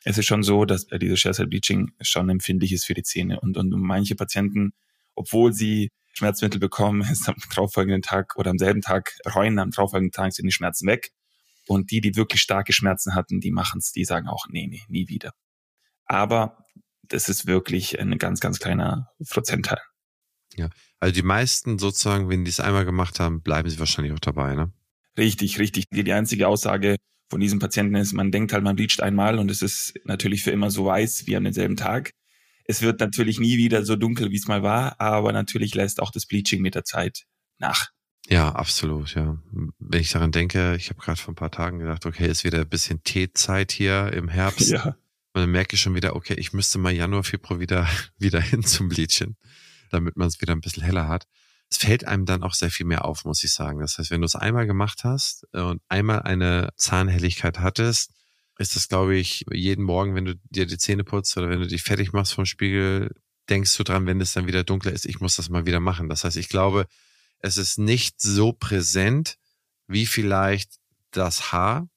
es 0.03 0.17
ist 0.17 0.25
schon 0.25 0.41
so, 0.41 0.65
dass 0.65 0.87
bei 0.87 0.97
dieser 0.97 1.15
Share 1.15 1.45
Bleaching 1.45 1.91
schon 2.01 2.27
empfindlich 2.29 2.71
ist 2.71 2.85
für 2.85 2.95
die 2.95 3.03
Zähne 3.03 3.39
und, 3.39 3.55
und 3.55 3.69
manche 3.69 4.15
Patienten, 4.15 4.71
obwohl 5.13 5.53
sie 5.53 5.91
Schmerzmittel 6.15 6.59
bekommen, 6.59 7.01
ist 7.11 7.27
am 7.29 7.35
darauffolgenden 7.49 8.01
Tag 8.01 8.35
oder 8.37 8.51
am 8.51 8.57
selben 8.57 8.81
Tag 8.81 9.13
reuen, 9.33 9.59
am 9.59 9.71
darauffolgenden 9.71 10.11
Tag 10.11 10.33
sind 10.33 10.45
die 10.45 10.51
Schmerzen 10.51 10.87
weg. 10.87 11.11
Und 11.67 11.91
die, 11.91 11.99
die 11.99 12.15
wirklich 12.15 12.41
starke 12.41 12.73
Schmerzen 12.73 13.15
hatten, 13.15 13.39
die 13.39 13.51
machen 13.51 13.79
es, 13.79 13.91
die 13.91 14.05
sagen 14.05 14.27
auch, 14.27 14.45
nee, 14.49 14.67
nee, 14.67 14.83
nie 14.87 15.07
wieder. 15.07 15.31
Aber 16.05 16.63
das 17.01 17.27
ist 17.27 17.47
wirklich 17.47 17.99
ein 17.99 18.17
ganz, 18.17 18.39
ganz 18.39 18.59
kleiner 18.59 19.09
Prozentteil. 19.29 19.79
Ja, 20.55 20.69
also 20.99 21.13
die 21.13 21.23
meisten 21.23 21.79
sozusagen, 21.79 22.29
wenn 22.29 22.45
die 22.45 22.49
es 22.49 22.59
einmal 22.59 22.85
gemacht 22.85 23.19
haben, 23.19 23.41
bleiben 23.41 23.69
sie 23.69 23.79
wahrscheinlich 23.79 24.13
auch 24.13 24.19
dabei, 24.19 24.55
ne? 24.55 24.71
Richtig, 25.17 25.59
richtig. 25.59 25.85
Die 25.91 26.11
einzige 26.11 26.47
Aussage 26.47 26.97
von 27.29 27.39
diesem 27.39 27.59
Patienten 27.59 27.95
ist, 27.95 28.13
man 28.13 28.31
denkt 28.31 28.53
halt, 28.53 28.63
man 28.63 28.75
bleacht 28.75 29.01
einmal 29.01 29.39
und 29.39 29.49
es 29.49 29.61
ist 29.61 29.95
natürlich 30.03 30.43
für 30.43 30.51
immer 30.51 30.69
so 30.69 30.85
weiß 30.85 31.25
wie 31.25 31.35
an 31.35 31.45
denselben 31.45 31.75
Tag. 31.75 32.11
Es 32.65 32.81
wird 32.81 32.99
natürlich 32.99 33.39
nie 33.39 33.57
wieder 33.57 33.85
so 33.85 33.95
dunkel, 33.95 34.31
wie 34.31 34.37
es 34.37 34.47
mal 34.47 34.63
war, 34.63 34.99
aber 34.99 35.31
natürlich 35.31 35.75
lässt 35.75 36.01
auch 36.01 36.11
das 36.11 36.25
Bleaching 36.25 36.61
mit 36.61 36.75
der 36.75 36.83
Zeit 36.83 37.25
nach. 37.59 37.91
Ja, 38.27 38.49
absolut, 38.53 39.13
ja. 39.13 39.37
Wenn 39.77 40.01
ich 40.01 40.11
daran 40.11 40.31
denke, 40.31 40.75
ich 40.77 40.89
habe 40.89 40.99
gerade 40.99 41.21
vor 41.21 41.31
ein 41.31 41.35
paar 41.35 41.51
Tagen 41.51 41.79
gedacht, 41.79 42.05
okay, 42.05 42.27
ist 42.27 42.43
wieder 42.43 42.61
ein 42.61 42.69
bisschen 42.69 43.03
Teezeit 43.03 43.71
hier 43.71 44.11
im 44.13 44.27
Herbst. 44.29 44.69
Ja. 44.69 44.95
Und 45.33 45.41
dann 45.41 45.51
merke 45.51 45.75
ich 45.75 45.81
schon 45.81 45.95
wieder, 45.95 46.15
okay, 46.15 46.33
ich 46.35 46.53
müsste 46.53 46.79
mal 46.79 46.93
Januar, 46.93 47.23
Februar 47.23 47.59
wieder, 47.59 47.87
wieder 48.17 48.41
hin 48.41 48.63
zum 48.63 48.89
Bleachen, 48.89 49.37
damit 49.91 50.17
man 50.17 50.27
es 50.27 50.41
wieder 50.41 50.53
ein 50.53 50.61
bisschen 50.61 50.83
heller 50.83 51.07
hat. 51.07 51.27
Es 51.69 51.77
fällt 51.77 52.05
einem 52.05 52.25
dann 52.25 52.43
auch 52.43 52.53
sehr 52.53 52.71
viel 52.71 52.85
mehr 52.85 53.05
auf, 53.05 53.25
muss 53.25 53.43
ich 53.43 53.53
sagen. 53.53 53.79
Das 53.79 53.97
heißt, 53.97 54.11
wenn 54.11 54.21
du 54.21 54.25
es 54.25 54.35
einmal 54.35 54.65
gemacht 54.65 55.03
hast 55.03 55.45
und 55.53 55.81
einmal 55.87 56.21
eine 56.21 56.69
Zahnhelligkeit 56.77 57.59
hattest, 57.59 58.11
ist 58.57 58.75
das, 58.75 58.87
glaube 58.87 59.15
ich, 59.15 59.45
jeden 59.51 59.83
Morgen, 59.83 60.15
wenn 60.15 60.25
du 60.25 60.35
dir 60.49 60.65
die 60.65 60.77
Zähne 60.77 61.03
putzt 61.03 61.35
oder 61.37 61.49
wenn 61.49 61.59
du 61.59 61.67
dich 61.67 61.83
fertig 61.83 62.13
machst 62.13 62.33
vom 62.33 62.45
Spiegel, 62.45 63.13
denkst 63.49 63.75
du 63.77 63.83
dran, 63.83 64.05
wenn 64.05 64.21
es 64.21 64.33
dann 64.33 64.47
wieder 64.47 64.63
dunkler 64.63 64.93
ist, 64.93 65.05
ich 65.05 65.19
muss 65.19 65.35
das 65.35 65.49
mal 65.49 65.65
wieder 65.65 65.79
machen. 65.79 66.09
Das 66.09 66.23
heißt, 66.23 66.37
ich 66.37 66.49
glaube, 66.49 66.87
es 67.39 67.57
ist 67.57 67.77
nicht 67.77 68.21
so 68.21 68.53
präsent 68.53 69.37
wie 69.87 70.05
vielleicht 70.05 70.79
das 71.11 71.51
Haar. 71.51 71.89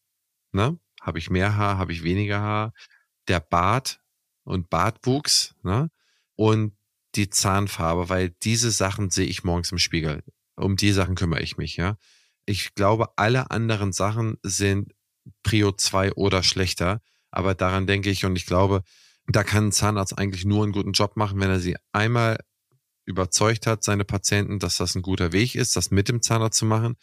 Ne? 0.53 0.79
Habe 1.01 1.19
ich 1.19 1.31
mehr 1.31 1.57
Haar, 1.57 1.79
habe 1.79 1.93
ich 1.93 2.03
weniger 2.03 2.41
Haar? 2.41 2.73
Der 3.29 3.41
Bart 3.41 4.01
und 4.45 4.69
Bartwuchs 4.69 5.55
ne? 5.63 5.91
und 6.35 6.77
die 7.15 7.31
Zahnfarbe, 7.31 8.09
weil 8.09 8.31
diese 8.31 8.71
Sachen 8.71 9.11
sehe 9.11 9.27
ich 9.27 9.45
morgens 9.45 9.73
im 9.73 9.79
Spiegel. 9.79 10.23
Um 10.57 10.77
die 10.77 10.93
Sachen 10.93 11.15
kümmere 11.15 11.43
ich 11.43 11.57
mich, 11.57 11.77
ja. 11.77 11.97
Ich 12.47 12.75
glaube, 12.75 13.17
alle 13.17 13.51
anderen 13.51 13.93
Sachen 13.93 14.39
sind 14.43 14.93
Prio 15.43 15.72
2 15.72 16.12
oder 16.12 16.43
schlechter. 16.43 17.01
Aber 17.31 17.55
daran 17.55 17.87
denke 17.87 18.11
ich 18.11 18.24
und 18.24 18.37
ich 18.37 18.47
glaube, 18.47 18.83
da 19.26 19.45
kann 19.45 19.66
ein 19.66 19.72
Zahnarzt 19.72 20.16
eigentlich 20.18 20.45
nur 20.45 20.62
einen 20.62 20.72
guten 20.72 20.93
Job 20.93 21.16
machen, 21.16 21.41
wenn 21.41 21.51
er 21.51 21.61
sie 21.61 21.76
einmal 21.93 22.39
überzeugt 23.05 23.66
hat, 23.66 23.85
seine 23.85 24.05
Patienten, 24.05 24.59
dass 24.59 24.76
das 24.76 24.95
ein 24.95 25.03
guter 25.03 25.33
Weg 25.33 25.55
ist, 25.55 25.76
das 25.76 25.91
mit 25.91 26.09
dem 26.09 26.22
Zahnarzt 26.22 26.59
zu 26.59 26.66
machen. 26.66 26.97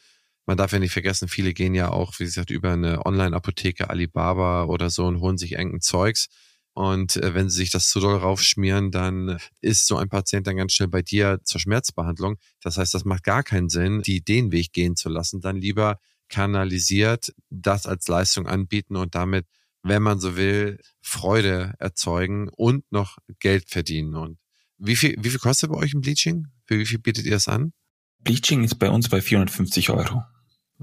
Man 0.45 0.57
darf 0.57 0.71
ja 0.71 0.79
nicht 0.79 0.93
vergessen, 0.93 1.27
viele 1.27 1.53
gehen 1.53 1.73
ja 1.73 1.89
auch, 1.89 2.13
wie 2.19 2.25
gesagt, 2.25 2.51
über 2.51 2.73
eine 2.73 3.05
Online-Apotheke, 3.05 3.89
Alibaba 3.89 4.65
oder 4.65 4.91
so 4.91 5.05
und 5.05 5.19
holen 5.19 5.37
sich 5.37 5.53
engen 5.53 5.81
Zeugs. 5.81 6.27
Und 6.75 7.15
äh, 7.15 7.33
wenn 7.33 7.49
sie 7.49 7.57
sich 7.57 7.71
das 7.71 7.87
zu 7.87 7.99
doll 7.99 8.17
raufschmieren, 8.17 8.91
dann 8.91 9.39
ist 9.61 9.87
so 9.87 9.97
ein 9.97 10.09
Patient 10.09 10.45
dann 10.45 10.57
ganz 10.57 10.73
schnell 10.73 10.89
bei 10.89 11.01
dir 11.01 11.39
zur 11.43 11.61
Schmerzbehandlung. 11.61 12.37
Das 12.61 12.77
heißt, 12.77 12.93
das 12.93 13.05
macht 13.05 13.23
gar 13.23 13.43
keinen 13.43 13.69
Sinn, 13.69 14.01
die 14.01 14.21
den 14.21 14.51
Weg 14.51 14.73
gehen 14.73 14.95
zu 14.95 15.09
lassen. 15.09 15.39
Dann 15.41 15.55
lieber 15.55 15.99
kanalisiert, 16.29 17.33
das 17.49 17.85
als 17.85 18.07
Leistung 18.07 18.47
anbieten 18.47 18.95
und 18.95 19.15
damit, 19.15 19.45
wenn 19.83 20.01
man 20.01 20.19
so 20.19 20.35
will, 20.35 20.79
Freude 21.01 21.73
erzeugen 21.79 22.49
und 22.49 22.91
noch 22.91 23.17
Geld 23.39 23.69
verdienen. 23.69 24.15
Und 24.15 24.39
wie 24.77 24.95
viel, 24.95 25.15
wie 25.19 25.29
viel 25.29 25.39
kostet 25.39 25.69
bei 25.69 25.77
euch 25.77 25.93
ein 25.93 26.01
Bleaching? 26.01 26.47
Für 26.65 26.79
wie 26.79 26.85
viel 26.85 26.99
bietet 26.99 27.25
ihr 27.25 27.31
das 27.31 27.47
an? 27.47 27.73
Bleaching 28.19 28.63
ist 28.63 28.75
bei 28.75 28.89
uns 28.89 29.09
bei 29.09 29.21
450 29.21 29.91
Euro. 29.91 30.23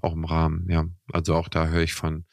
Auch 0.01 0.13
im 0.13 0.25
Rahmen, 0.25 0.69
ja. 0.71 0.87
Also 1.13 1.35
auch 1.35 1.49
da 1.49 1.67
höre 1.67 1.83
ich 1.83 1.93
von, 1.93 2.25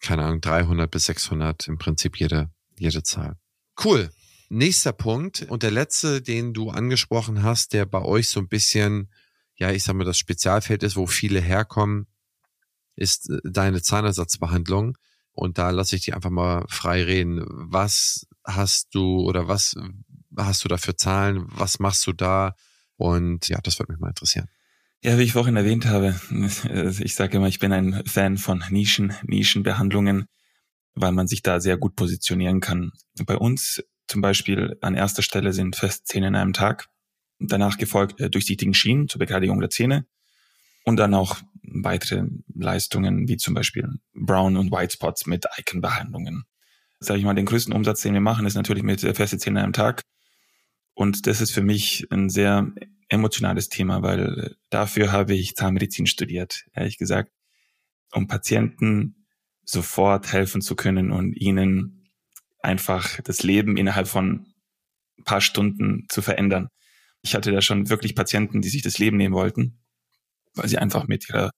keine 0.00 0.24
Ahnung, 0.24 0.40
300 0.40 0.90
bis 0.90 1.06
600 1.06 1.68
im 1.68 1.78
Prinzip 1.78 2.18
jede, 2.18 2.50
jede 2.78 3.02
Zahl. 3.02 3.36
Cool. 3.82 4.10
Nächster 4.48 4.92
Punkt 4.92 5.46
und 5.48 5.62
der 5.62 5.70
letzte, 5.70 6.22
den 6.22 6.52
du 6.52 6.70
angesprochen 6.70 7.42
hast, 7.42 7.72
der 7.72 7.86
bei 7.86 8.02
euch 8.02 8.28
so 8.28 8.38
ein 8.38 8.48
bisschen, 8.48 9.10
ja, 9.56 9.70
ich 9.70 9.82
sag 9.82 9.94
mal, 9.94 10.04
das 10.04 10.18
Spezialfeld 10.18 10.82
ist, 10.82 10.96
wo 10.96 11.06
viele 11.06 11.40
herkommen, 11.40 12.06
ist 12.96 13.30
äh, 13.30 13.38
deine 13.44 13.82
Zahnersatzbehandlung. 13.82 14.96
Und 15.32 15.58
da 15.58 15.70
lasse 15.70 15.96
ich 15.96 16.04
dich 16.04 16.14
einfach 16.14 16.30
mal 16.30 16.64
frei 16.68 17.02
reden. 17.04 17.44
Was 17.48 18.26
hast 18.44 18.94
du 18.94 19.20
oder 19.20 19.48
was 19.48 19.74
hast 20.36 20.64
du 20.64 20.68
da 20.68 20.76
für 20.76 20.96
Zahlen? 20.96 21.44
Was 21.48 21.78
machst 21.78 22.06
du 22.06 22.12
da? 22.12 22.54
Und 22.96 23.48
ja, 23.48 23.58
das 23.62 23.78
würde 23.78 23.92
mich 23.92 24.00
mal 24.00 24.08
interessieren. 24.08 24.48
Ja, 25.02 25.18
wie 25.18 25.22
ich 25.22 25.32
vorhin 25.32 25.56
erwähnt 25.56 25.86
habe, 25.86 26.20
ich 27.00 27.14
sage 27.14 27.36
immer, 27.36 27.48
ich 27.48 27.58
bin 27.58 27.72
ein 27.72 28.04
Fan 28.06 28.36
von 28.38 28.62
Nischen, 28.70 29.12
Nischenbehandlungen, 29.24 30.26
weil 30.94 31.12
man 31.12 31.26
sich 31.26 31.42
da 31.42 31.60
sehr 31.60 31.76
gut 31.76 31.96
positionieren 31.96 32.60
kann. 32.60 32.92
Bei 33.24 33.36
uns 33.36 33.82
zum 34.06 34.20
Beispiel 34.20 34.76
an 34.80 34.94
erster 34.94 35.22
Stelle 35.22 35.52
sind 35.52 35.74
Festzähne 35.74 36.28
in 36.28 36.36
einem 36.36 36.52
Tag, 36.52 36.88
danach 37.40 37.78
gefolgt 37.78 38.20
äh, 38.20 38.30
durchsichtigen 38.30 38.74
Schienen 38.74 39.08
zur 39.08 39.18
Begradigung 39.18 39.58
der 39.58 39.70
Zähne 39.70 40.06
und 40.84 40.98
dann 40.98 41.14
auch 41.14 41.40
weitere 41.74 42.24
Leistungen 42.54 43.28
wie 43.28 43.36
zum 43.36 43.54
Beispiel 43.54 43.88
Brown 44.14 44.56
und 44.56 44.70
White 44.70 44.94
Spots 44.94 45.26
mit 45.26 45.46
Icon-Behandlungen. 45.58 46.44
Sag 47.00 47.18
ich 47.18 47.24
mal, 47.24 47.34
den 47.34 47.46
größten 47.46 47.74
Umsatz, 47.74 48.02
den 48.02 48.14
wir 48.14 48.20
machen, 48.20 48.46
ist 48.46 48.54
natürlich 48.54 48.84
mit 48.84 49.00
feste 49.00 49.38
Zähne 49.38 49.62
einem 49.62 49.72
Tag. 49.72 50.02
Und 50.94 51.26
das 51.26 51.40
ist 51.40 51.52
für 51.52 51.62
mich 51.62 52.06
ein 52.10 52.28
sehr 52.28 52.70
emotionales 53.08 53.68
Thema, 53.68 54.02
weil 54.02 54.56
dafür 54.70 55.12
habe 55.12 55.34
ich 55.34 55.54
Zahnmedizin 55.54 56.06
studiert, 56.06 56.64
ehrlich 56.72 56.98
gesagt, 56.98 57.32
um 58.12 58.26
Patienten 58.26 59.26
sofort 59.64 60.32
helfen 60.32 60.60
zu 60.60 60.76
können 60.76 61.12
und 61.12 61.34
ihnen 61.34 62.10
einfach 62.62 63.20
das 63.22 63.42
Leben 63.42 63.76
innerhalb 63.76 64.08
von 64.08 64.46
ein 65.18 65.24
paar 65.24 65.40
Stunden 65.40 66.06
zu 66.08 66.22
verändern. 66.22 66.68
Ich 67.22 67.34
hatte 67.34 67.52
da 67.52 67.60
schon 67.60 67.88
wirklich 67.88 68.14
Patienten, 68.14 68.62
die 68.62 68.68
sich 68.68 68.82
das 68.82 68.98
Leben 68.98 69.16
nehmen 69.16 69.34
wollten, 69.34 69.78
weil 70.54 70.68
sie 70.68 70.78
einfach 70.78 71.06
mit 71.06 71.28
ihrer 71.28 71.50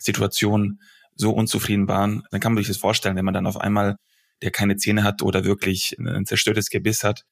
Situation 0.00 0.80
so 1.14 1.32
unzufrieden 1.32 1.86
waren. 1.86 2.24
Dann 2.30 2.40
kann 2.40 2.54
man 2.54 2.62
sich 2.62 2.68
das 2.68 2.78
vorstellen, 2.78 3.16
wenn 3.16 3.24
man 3.24 3.34
dann 3.34 3.46
auf 3.46 3.60
einmal, 3.60 3.96
der 4.42 4.50
keine 4.50 4.76
Zähne 4.76 5.04
hat 5.04 5.22
oder 5.22 5.44
wirklich 5.44 5.96
ein 5.98 6.26
zerstörtes 6.26 6.70
Gebiss 6.70 7.04
hat, 7.04 7.24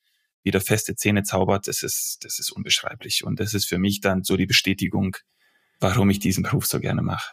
wieder 0.44 0.60
feste 0.60 0.94
Zähne 0.94 1.24
zaubert, 1.24 1.66
das 1.66 1.82
ist, 1.82 2.18
das 2.22 2.38
ist 2.38 2.52
unbeschreiblich. 2.52 3.24
Und 3.24 3.40
das 3.40 3.54
ist 3.54 3.66
für 3.66 3.78
mich 3.78 4.00
dann 4.00 4.22
so 4.22 4.36
die 4.36 4.46
Bestätigung, 4.46 5.16
warum 5.80 6.10
ich 6.10 6.20
diesen 6.20 6.42
Beruf 6.42 6.66
so 6.66 6.80
gerne 6.80 7.02
mache. 7.02 7.32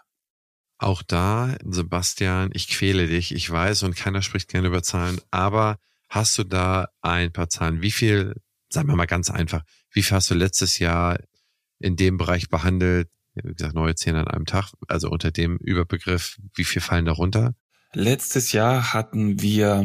Auch 0.77 1.03
da, 1.03 1.55
Sebastian, 1.63 2.49
ich 2.53 2.67
quäle 2.67 3.07
dich, 3.07 3.33
ich 3.33 3.49
weiß 3.49 3.83
und 3.83 3.95
keiner 3.95 4.21
spricht 4.21 4.49
gerne 4.49 4.67
über 4.67 4.83
Zahlen, 4.83 5.21
aber 5.31 5.77
hast 6.09 6.37
du 6.37 6.43
da 6.43 6.89
ein 7.01 7.31
paar 7.31 7.49
Zahlen? 7.49 7.81
Wie 7.81 7.91
viel, 7.91 8.35
sagen 8.69 8.89
wir 8.89 8.95
mal 8.95 9.05
ganz 9.05 9.29
einfach, 9.29 9.63
wie 9.91 10.03
viel 10.03 10.17
hast 10.17 10.29
du 10.29 10.35
letztes 10.35 10.79
Jahr 10.79 11.17
in 11.79 11.95
dem 11.95 12.17
Bereich 12.17 12.49
behandelt? 12.49 13.09
Wie 13.35 13.53
gesagt, 13.53 13.75
neue 13.75 13.95
Zähne 13.95 14.21
an 14.21 14.27
einem 14.27 14.45
Tag, 14.45 14.71
also 14.87 15.09
unter 15.09 15.31
dem 15.31 15.57
Überbegriff, 15.57 16.37
wie 16.55 16.63
viel 16.63 16.81
fallen 16.81 17.05
darunter? 17.05 17.53
Letztes 17.93 18.51
Jahr 18.51 18.93
hatten 18.93 19.41
wir, 19.41 19.83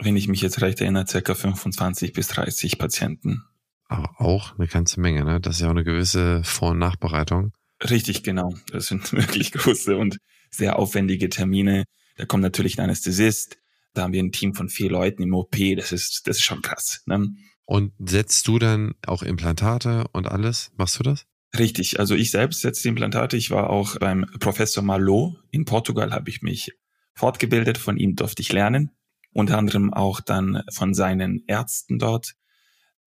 wenn 0.00 0.16
ich 0.16 0.28
mich 0.28 0.42
jetzt 0.42 0.60
recht 0.60 0.80
erinnere, 0.80 1.06
circa 1.06 1.34
25 1.34 2.12
bis 2.12 2.28
30 2.28 2.78
Patienten. 2.78 3.44
Aber 3.88 4.20
auch 4.20 4.58
eine 4.58 4.66
ganze 4.66 5.00
Menge, 5.00 5.24
ne? 5.24 5.40
Das 5.40 5.56
ist 5.56 5.60
ja 5.60 5.66
auch 5.66 5.72
eine 5.72 5.84
gewisse 5.84 6.42
Vor- 6.44 6.70
und 6.70 6.78
Nachbereitung. 6.78 7.52
Richtig, 7.82 8.22
genau. 8.22 8.54
Das 8.70 8.86
sind 8.86 9.12
wirklich 9.12 9.52
große 9.52 9.96
und 9.96 10.18
sehr 10.50 10.78
aufwendige 10.78 11.28
Termine. 11.28 11.84
Da 12.16 12.24
kommt 12.24 12.42
natürlich 12.42 12.78
ein 12.78 12.84
Anästhesist. 12.84 13.58
Da 13.94 14.02
haben 14.02 14.12
wir 14.12 14.22
ein 14.22 14.32
Team 14.32 14.54
von 14.54 14.68
vier 14.68 14.90
Leuten 14.90 15.22
im 15.22 15.34
OP. 15.34 15.56
Das 15.76 15.92
ist, 15.92 16.26
das 16.26 16.38
ist 16.38 16.44
schon 16.44 16.62
krass. 16.62 17.02
Ne? 17.06 17.34
Und 17.64 17.92
setzt 17.98 18.48
du 18.48 18.58
dann 18.58 18.94
auch 19.06 19.22
Implantate 19.22 20.06
und 20.12 20.26
alles? 20.26 20.72
Machst 20.76 20.98
du 20.98 21.02
das? 21.02 21.26
Richtig. 21.58 22.00
Also 22.00 22.14
ich 22.14 22.30
selbst 22.30 22.60
setze 22.60 22.82
die 22.82 22.88
Implantate. 22.88 23.36
Ich 23.36 23.50
war 23.50 23.70
auch 23.70 23.98
beim 23.98 24.26
Professor 24.40 24.82
Malo 24.82 25.36
in 25.50 25.64
Portugal, 25.64 26.12
habe 26.12 26.30
ich 26.30 26.42
mich 26.42 26.72
fortgebildet. 27.14 27.78
Von 27.78 27.98
ihm 27.98 28.16
durfte 28.16 28.42
ich 28.42 28.52
lernen. 28.52 28.90
Unter 29.32 29.58
anderem 29.58 29.92
auch 29.92 30.20
dann 30.20 30.62
von 30.72 30.94
seinen 30.94 31.44
Ärzten 31.46 31.98
dort. 31.98 32.34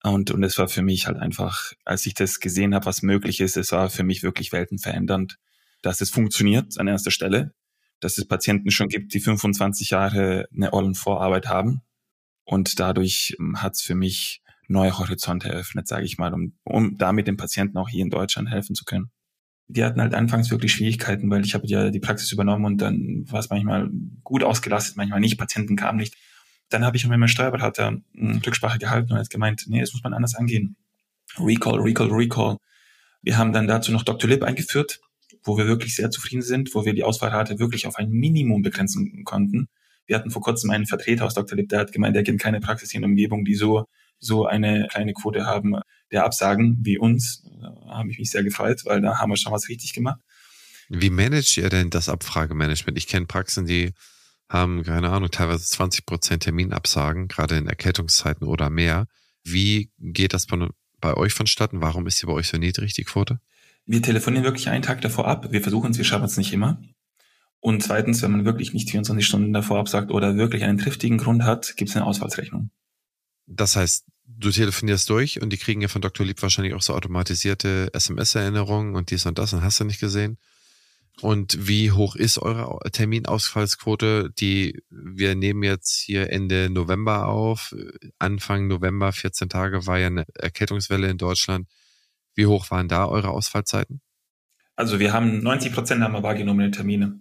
Und, 0.02 0.30
und 0.30 0.42
es 0.44 0.58
war 0.58 0.68
für 0.68 0.82
mich 0.82 1.06
halt 1.06 1.18
einfach, 1.18 1.72
als 1.84 2.06
ich 2.06 2.14
das 2.14 2.38
gesehen 2.38 2.74
habe, 2.74 2.86
was 2.86 3.02
möglich 3.02 3.40
ist, 3.40 3.56
es 3.56 3.72
war 3.72 3.90
für 3.90 4.04
mich 4.04 4.22
wirklich 4.22 4.52
weltenverändernd, 4.52 5.38
dass 5.82 6.00
es 6.00 6.10
funktioniert 6.10 6.78
an 6.78 6.86
erster 6.86 7.10
Stelle, 7.10 7.54
dass 8.00 8.18
es 8.18 8.28
Patienten 8.28 8.70
schon 8.70 8.88
gibt, 8.88 9.14
die 9.14 9.20
25 9.20 9.90
Jahre 9.90 10.46
eine 10.54 10.72
Ollen 10.72 10.94
Vorarbeit 10.94 11.48
haben. 11.48 11.82
Und 12.44 12.78
dadurch 12.78 13.36
ähm, 13.40 13.60
hat 13.62 13.74
es 13.74 13.82
für 13.82 13.96
mich 13.96 14.42
neue 14.68 14.98
Horizonte 14.98 15.48
eröffnet, 15.48 15.86
sage 15.86 16.04
ich 16.04 16.18
mal, 16.18 16.32
um, 16.34 16.54
um 16.64 16.96
damit 16.98 17.26
den 17.26 17.36
Patienten 17.36 17.78
auch 17.78 17.88
hier 17.88 18.02
in 18.02 18.10
Deutschland 18.10 18.50
helfen 18.50 18.74
zu 18.74 18.84
können. 18.84 19.10
Die 19.68 19.84
hatten 19.84 20.00
halt 20.00 20.14
anfangs 20.14 20.50
wirklich 20.50 20.72
Schwierigkeiten, 20.72 21.28
weil 21.30 21.44
ich 21.44 21.54
habe 21.54 21.66
ja 21.66 21.90
die 21.90 22.00
Praxis 22.00 22.30
übernommen 22.30 22.64
und 22.64 22.78
dann 22.78 23.24
war 23.28 23.40
es 23.40 23.50
manchmal 23.50 23.90
gut 24.22 24.44
ausgelastet, 24.44 24.96
manchmal 24.96 25.20
nicht, 25.20 25.38
Patienten 25.38 25.76
kamen 25.76 25.98
nicht. 25.98 26.14
Dann 26.68 26.84
habe 26.84 26.96
ich 26.96 27.04
mit 27.04 27.10
meinem 27.10 27.28
Steuerberater 27.28 27.96
hm, 28.14 28.42
Rücksprache 28.44 28.78
gehalten 28.78 29.12
und 29.12 29.18
hat 29.18 29.30
gemeint, 29.30 29.64
nee, 29.68 29.80
das 29.80 29.92
muss 29.92 30.02
man 30.02 30.14
anders 30.14 30.34
angehen. 30.34 30.76
Recall, 31.38 31.80
Recall, 31.80 32.08
Recall. 32.10 32.56
Wir 33.22 33.38
haben 33.38 33.52
dann 33.52 33.66
dazu 33.66 33.92
noch 33.92 34.04
Dr. 34.04 34.30
Lib 34.30 34.42
eingeführt, 34.42 35.00
wo 35.42 35.58
wir 35.58 35.66
wirklich 35.66 35.94
sehr 35.94 36.10
zufrieden 36.10 36.42
sind, 36.42 36.74
wo 36.74 36.84
wir 36.84 36.94
die 36.94 37.04
Ausfallrate 37.04 37.58
wirklich 37.58 37.86
auf 37.86 37.96
ein 37.96 38.10
Minimum 38.10 38.62
begrenzen 38.62 39.24
konnten. 39.24 39.68
Wir 40.06 40.16
hatten 40.16 40.30
vor 40.30 40.42
kurzem 40.42 40.70
einen 40.70 40.86
Vertreter 40.86 41.24
aus 41.24 41.34
Dr. 41.34 41.56
Lib, 41.56 41.68
der 41.68 41.80
hat 41.80 41.92
gemeint, 41.92 42.16
er 42.16 42.22
kennt 42.22 42.40
keine 42.40 42.60
Praxis 42.60 42.94
in 42.94 43.02
der 43.02 43.10
Umgebung, 43.10 43.44
die 43.44 43.54
so, 43.54 43.86
so 44.18 44.46
eine 44.46 44.88
kleine 44.90 45.12
Quote 45.12 45.46
haben 45.46 45.76
der 46.10 46.24
Absagen 46.24 46.78
wie 46.82 46.98
uns. 46.98 47.42
Da 47.60 47.96
habe 47.96 48.10
ich 48.10 48.18
mich 48.18 48.30
sehr 48.30 48.42
gefreut, 48.42 48.82
weil 48.84 49.00
da 49.00 49.18
haben 49.18 49.30
wir 49.30 49.36
schon 49.36 49.52
was 49.52 49.68
richtig 49.68 49.92
gemacht. 49.92 50.20
Wie 50.88 51.10
managt 51.10 51.56
ihr 51.56 51.68
denn 51.68 51.90
das 51.90 52.08
Abfragemanagement? 52.08 52.96
Ich 52.96 53.08
kenne 53.08 53.26
Praxen, 53.26 53.66
die 53.66 53.92
haben, 54.48 54.84
keine 54.84 55.10
Ahnung, 55.10 55.30
teilweise 55.30 55.64
20 55.64 56.06
Prozent 56.06 56.44
Terminabsagen, 56.44 57.28
gerade 57.28 57.56
in 57.56 57.66
Erkältungszeiten 57.66 58.46
oder 58.46 58.70
mehr. 58.70 59.06
Wie 59.42 59.90
geht 59.98 60.32
das 60.32 60.46
bei, 60.46 60.68
bei 61.00 61.14
euch 61.14 61.32
vonstatten? 61.32 61.80
Warum 61.80 62.06
ist 62.06 62.18
sie 62.18 62.26
bei 62.26 62.32
euch 62.32 62.48
so 62.48 62.56
niedrig, 62.56 62.94
die 62.94 63.04
Quote? 63.04 63.40
Wir 63.84 64.02
telefonieren 64.02 64.44
wirklich 64.44 64.68
einen 64.68 64.82
Tag 64.82 65.00
davor 65.00 65.26
ab. 65.26 65.52
Wir 65.52 65.62
versuchen 65.62 65.90
es, 65.90 65.98
wir 65.98 66.04
schaffen 66.04 66.24
es 66.24 66.36
nicht 66.36 66.52
immer. 66.52 66.80
Und 67.60 67.82
zweitens, 67.82 68.22
wenn 68.22 68.30
man 68.32 68.44
wirklich 68.44 68.72
nicht 68.72 68.90
24 68.90 69.26
Stunden 69.26 69.52
davor 69.52 69.78
absagt 69.78 70.10
oder 70.10 70.36
wirklich 70.36 70.62
einen 70.62 70.78
triftigen 70.78 71.18
Grund 71.18 71.42
hat, 71.42 71.76
gibt 71.76 71.90
es 71.90 71.96
eine 71.96 72.06
Ausfallsrechnung. 72.06 72.70
Das 73.46 73.76
heißt, 73.76 74.04
du 74.26 74.50
telefonierst 74.50 75.08
durch 75.08 75.40
und 75.40 75.50
die 75.50 75.56
kriegen 75.56 75.80
ja 75.80 75.88
von 75.88 76.02
Dr. 76.02 76.26
Lieb 76.26 76.42
wahrscheinlich 76.42 76.74
auch 76.74 76.82
so 76.82 76.94
automatisierte 76.94 77.90
SMS-Erinnerungen 77.92 78.94
und 78.96 79.10
dies 79.10 79.26
und 79.26 79.38
das 79.38 79.52
und 79.52 79.62
hast 79.62 79.80
du 79.80 79.84
nicht 79.84 80.00
gesehen. 80.00 80.38
Und 81.22 81.66
wie 81.66 81.92
hoch 81.92 82.14
ist 82.14 82.38
eure 82.38 82.78
Terminausfallsquote? 82.90 84.30
Die, 84.38 84.82
wir 84.90 85.34
nehmen 85.34 85.62
jetzt 85.62 85.98
hier 85.98 86.30
Ende 86.30 86.68
November 86.68 87.28
auf. 87.28 87.74
Anfang 88.18 88.66
November, 88.66 89.12
14 89.12 89.48
Tage, 89.48 89.86
war 89.86 89.98
ja 89.98 90.08
eine 90.08 90.26
Erkältungswelle 90.34 91.08
in 91.08 91.16
Deutschland. 91.16 91.68
Wie 92.34 92.46
hoch 92.46 92.70
waren 92.70 92.88
da 92.88 93.06
eure 93.06 93.30
Ausfallzeiten? 93.30 94.02
Also 94.74 94.98
wir 94.98 95.14
haben 95.14 95.42
90 95.42 95.72
Prozent 95.72 96.02
haben 96.02 96.12
wir 96.12 96.22
wahrgenommene 96.22 96.70
Termine. 96.70 97.18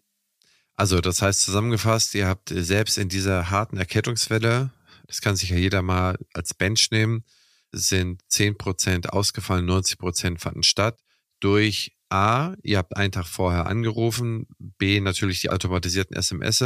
Also 0.76 1.00
das 1.00 1.22
heißt 1.22 1.42
zusammengefasst, 1.42 2.14
ihr 2.16 2.28
habt 2.28 2.50
selbst 2.50 2.98
in 2.98 3.08
dieser 3.08 3.50
harten 3.50 3.78
Erkältungswelle, 3.78 4.72
das 5.08 5.22
kann 5.22 5.36
sich 5.36 5.50
ja 5.50 5.58
jeder 5.58 5.82
mal 5.82 6.18
als 6.34 6.54
Bench 6.54 6.90
nehmen, 6.92 7.24
sind 7.72 8.22
10 8.30 8.58
Prozent 8.58 9.14
ausgefallen, 9.14 9.66
90 9.66 9.98
Prozent 9.98 10.42
fanden 10.42 10.64
statt. 10.64 11.00
Durch 11.40 11.96
A, 12.10 12.54
ihr 12.64 12.78
habt 12.78 12.96
einen 12.96 13.12
Tag 13.12 13.26
vorher 13.26 13.68
angerufen, 13.68 14.48
B, 14.58 15.00
natürlich 15.00 15.42
die 15.42 15.50
automatisierten 15.50 16.16
SMS, 16.16 16.64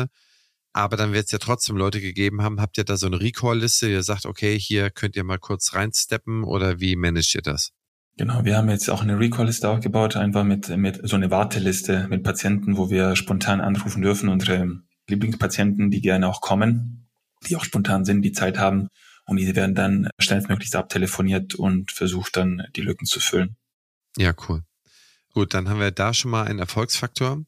aber 0.74 0.98
dann 0.98 1.14
wird 1.14 1.26
es 1.26 1.32
ja 1.32 1.40
trotzdem 1.40 1.78
Leute 1.78 2.00
gegeben 2.00 2.42
haben. 2.42 2.62
Habt 2.62 2.78
ihr 2.78 2.84
da 2.84 2.96
so 2.96 3.08
eine 3.08 3.20
Recall-Liste, 3.20 3.90
ihr 3.90 4.04
sagt, 4.04 4.26
okay, 4.26 4.60
hier 4.60 4.92
könnt 4.92 5.16
ihr 5.16 5.24
mal 5.24 5.40
kurz 5.40 5.74
reinsteppen 5.74 6.44
oder 6.44 6.80
wie 6.80 6.96
managt 6.96 7.34
ihr 7.36 7.42
das? 7.42 7.72
Genau, 8.18 8.44
wir 8.44 8.58
haben 8.58 8.70
jetzt 8.70 8.90
auch 8.90 9.02
eine 9.02 9.18
Recall-Liste 9.18 9.70
aufgebaut, 9.70 10.16
einfach 10.16 10.44
mit, 10.44 10.70
mit 10.70 11.00
so 11.08 11.16
eine 11.16 11.32
Warteliste 11.32 12.08
mit 12.10 12.24
Patienten, 12.24 12.78
wo 12.78 12.90
wir 12.90 13.16
spontan 13.16 13.62
anrufen 13.62 14.02
dürfen, 14.02 14.30
unsere 14.30 14.82
Lieblingspatienten, 15.08 15.90
die 15.90 16.02
gerne 16.02 16.28
auch 16.28 16.42
kommen, 16.42 17.09
die 17.48 17.56
auch 17.56 17.64
spontan 17.64 18.06
sind, 18.06 18.22
die 18.22 18.32
Zeit 18.32 18.58
haben 18.58 18.90
und 19.26 19.38
die 19.38 19.56
werden 19.56 19.76
dann 19.76 20.10
schnellstmöglichst 20.20 20.76
abtelefoniert 20.76 21.56
und 21.56 21.92
versucht 21.92 22.36
dann 22.36 22.64
die 22.76 22.82
Lücken 22.82 23.06
zu 23.06 23.20
füllen. 23.20 23.56
Ja, 24.18 24.34
cool. 24.48 24.64
Gut, 25.34 25.54
dann 25.54 25.70
haben 25.70 25.80
wir 25.80 25.92
da 25.92 26.14
schon 26.14 26.32
mal 26.32 26.46
einen 26.46 26.60
Erfolgsfaktor. 26.60 27.44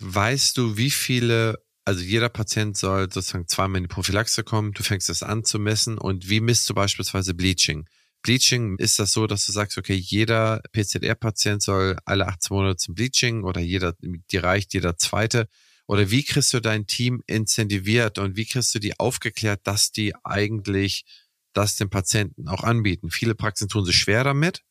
Weißt 0.00 0.58
du, 0.58 0.76
wie 0.76 0.90
viele, 0.90 1.58
also 1.84 2.02
jeder 2.02 2.28
Patient 2.28 2.76
soll 2.76 3.10
sozusagen 3.10 3.48
zweimal 3.48 3.78
in 3.78 3.84
die 3.84 3.88
Prophylaxe 3.88 4.44
kommen, 4.44 4.72
du 4.72 4.82
fängst 4.82 5.08
das 5.08 5.22
an 5.22 5.44
zu 5.44 5.58
messen 5.58 5.96
und 5.96 6.28
wie 6.28 6.40
misst 6.40 6.68
du 6.68 6.74
beispielsweise 6.74 7.34
Bleaching? 7.34 7.88
Bleaching 8.22 8.78
ist 8.78 8.98
das 8.98 9.12
so, 9.12 9.26
dass 9.26 9.44
du 9.46 9.52
sagst, 9.52 9.76
okay, 9.76 9.94
jeder 9.94 10.62
PZR-Patient 10.72 11.62
soll 11.62 11.98
alle 12.04 12.26
18 12.26 12.54
Monate 12.54 12.76
zum 12.76 12.94
Bleaching 12.94 13.44
oder 13.44 13.60
jeder, 13.60 13.94
die 14.00 14.36
reicht 14.38 14.72
jeder 14.72 14.96
zweite. 14.96 15.48
Oder 15.86 16.10
wie 16.10 16.24
kriegst 16.24 16.52
du 16.52 16.60
dein 16.60 16.86
Team 16.86 17.22
incentiviert 17.26 18.18
und 18.18 18.36
wie 18.36 18.46
kriegst 18.46 18.74
du 18.74 18.78
die 18.78 18.98
aufgeklärt, 18.98 19.60
dass 19.64 19.92
die 19.92 20.14
eigentlich 20.24 21.04
das 21.52 21.76
den 21.76 21.90
Patienten 21.90 22.48
auch 22.48 22.64
anbieten? 22.64 23.10
Viele 23.10 23.34
Praxen 23.34 23.68
tun 23.68 23.84
sich 23.84 23.96
schwer 23.96 24.24
damit. 24.24 24.62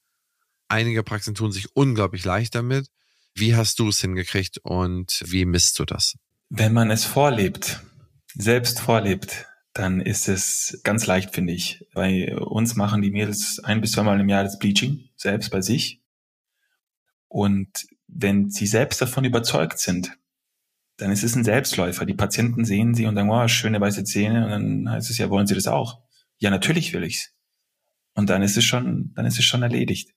Einige 0.68 1.03
Praxen 1.03 1.36
tun 1.36 1.51
sich 1.51 1.76
unglaublich 1.76 2.26
leicht 2.26 2.55
damit. 2.55 2.88
Wie 3.36 3.55
hast 3.55 3.80
du 3.80 3.89
es 3.89 4.01
hingekriegt 4.01 4.59
und 4.64 5.24
wie 5.26 5.45
misst 5.45 5.78
du 5.80 5.86
das? 5.86 6.16
Wenn 6.49 6.74
man 6.74 6.91
es 6.91 7.05
vorlebt, 7.05 7.82
selbst 8.36 8.80
vorlebt, 8.80 9.47
dann 9.74 10.01
ist 10.01 10.28
es 10.28 10.80
ganz 10.84 11.07
leicht, 11.07 11.34
finde 11.34 11.53
ich. 11.53 11.86
Bei 11.93 12.36
uns 12.38 12.76
machen 12.76 13.01
die 13.01 13.11
Mädels 13.11 13.59
ein 13.59 13.82
bis 13.82 13.91
zweimal 13.91 14.20
im 14.20 14.30
Jahr 14.30 14.43
das 14.43 14.59
Bleaching, 14.59 15.09
selbst 15.16 15.49
bei 15.49 15.61
sich. 15.61 16.01
Und 17.28 17.88
wenn 18.07 18.51
sie 18.51 18.68
selbst 18.68 19.01
davon 19.01 19.26
überzeugt 19.26 19.80
sind, 19.80 20.16
dann 21.04 21.12
ist 21.12 21.24
es 21.24 21.36
ein 21.36 21.43
Selbstläufer. 21.43 22.06
Die 22.06 22.14
Patienten 22.14 22.64
sehen 22.64 22.95
sie 22.95 23.06
und 23.06 23.16
sagen, 23.16 23.30
oh, 23.30 23.47
schöne 23.49 23.82
weiße 23.82 24.06
Zähne. 24.06 24.45
Und 24.45 24.51
dann 24.51 24.89
heißt 24.89 25.10
es 25.10 25.18
ja, 25.18 25.30
wollen 25.30 25.47
sie 25.47 25.54
das 25.54 25.68
auch? 25.68 25.99
Ja, 26.39 26.49
natürlich 26.49 26.93
will 26.93 27.04
ich's. 27.04 27.34
Und 28.14 28.30
dann 28.30 28.41
ist 28.41 28.56
es 28.56 28.64
schon, 28.64 29.12
dann 29.14 29.26
ist 29.26 29.38
es 29.38 29.43
schon 29.43 29.64
erledigt. 29.64 30.12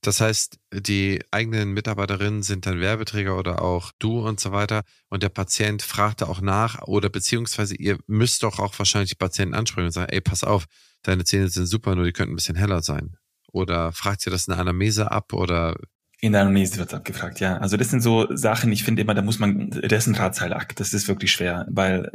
Das 0.00 0.20
heißt, 0.20 0.60
die 0.72 1.20
eigenen 1.32 1.72
Mitarbeiterinnen 1.72 2.42
sind 2.42 2.66
dann 2.66 2.80
Werbeträger 2.80 3.36
oder 3.36 3.62
auch 3.62 3.90
du 3.98 4.20
und 4.20 4.38
so 4.38 4.52
weiter. 4.52 4.82
Und 5.08 5.24
der 5.24 5.28
Patient 5.28 5.82
fragt 5.82 6.22
da 6.22 6.26
auch 6.26 6.40
nach 6.40 6.82
oder 6.82 7.08
beziehungsweise 7.08 7.74
ihr 7.74 7.98
müsst 8.06 8.44
doch 8.44 8.60
auch 8.60 8.78
wahrscheinlich 8.78 9.10
die 9.10 9.16
Patienten 9.16 9.54
ansprechen 9.54 9.86
und 9.86 9.92
sagen, 9.92 10.12
ey, 10.12 10.20
pass 10.20 10.44
auf, 10.44 10.66
deine 11.02 11.24
Zähne 11.24 11.48
sind 11.48 11.66
super, 11.66 11.96
nur 11.96 12.04
die 12.04 12.12
könnten 12.12 12.34
ein 12.34 12.36
bisschen 12.36 12.56
heller 12.56 12.82
sein. 12.82 13.16
Oder 13.52 13.92
fragt 13.92 14.24
ihr 14.26 14.30
das 14.30 14.46
in 14.46 14.52
einer 14.52 14.62
Anamnese 14.62 15.10
ab 15.10 15.32
oder 15.32 15.76
in 16.22 16.32
der 16.32 16.42
Anamnese 16.42 16.78
wird 16.78 16.94
abgefragt, 16.94 17.40
ja. 17.40 17.58
Also 17.58 17.76
das 17.76 17.90
sind 17.90 18.00
so 18.00 18.28
Sachen, 18.34 18.70
ich 18.70 18.84
finde 18.84 19.02
immer, 19.02 19.12
da 19.12 19.22
muss 19.22 19.40
man, 19.40 19.70
das 19.70 20.04
ist 20.04 20.06
ein 20.06 20.14
Drahtseilakt, 20.14 20.78
das 20.78 20.92
ist 20.92 21.08
wirklich 21.08 21.32
schwer, 21.32 21.66
weil 21.68 22.12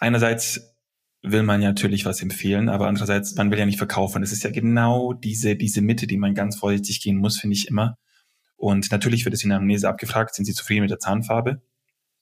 einerseits 0.00 0.74
will 1.22 1.42
man 1.42 1.60
ja 1.60 1.68
natürlich 1.68 2.06
was 2.06 2.22
empfehlen, 2.22 2.70
aber 2.70 2.88
andererseits, 2.88 3.34
man 3.34 3.50
will 3.50 3.58
ja 3.58 3.66
nicht 3.66 3.76
verkaufen. 3.76 4.22
Das 4.22 4.32
ist 4.32 4.44
ja 4.44 4.50
genau 4.50 5.12
diese, 5.12 5.56
diese 5.56 5.82
Mitte, 5.82 6.06
die 6.06 6.16
man 6.16 6.34
ganz 6.34 6.56
vorsichtig 6.56 7.02
gehen 7.02 7.18
muss, 7.18 7.38
finde 7.38 7.54
ich 7.54 7.68
immer. 7.68 7.98
Und 8.56 8.90
natürlich 8.90 9.26
wird 9.26 9.34
es 9.34 9.42
in 9.42 9.50
der 9.50 9.58
Amnese 9.58 9.90
abgefragt, 9.90 10.34
sind 10.34 10.46
Sie 10.46 10.54
zufrieden 10.54 10.82
mit 10.82 10.90
der 10.90 10.98
Zahnfarbe? 10.98 11.60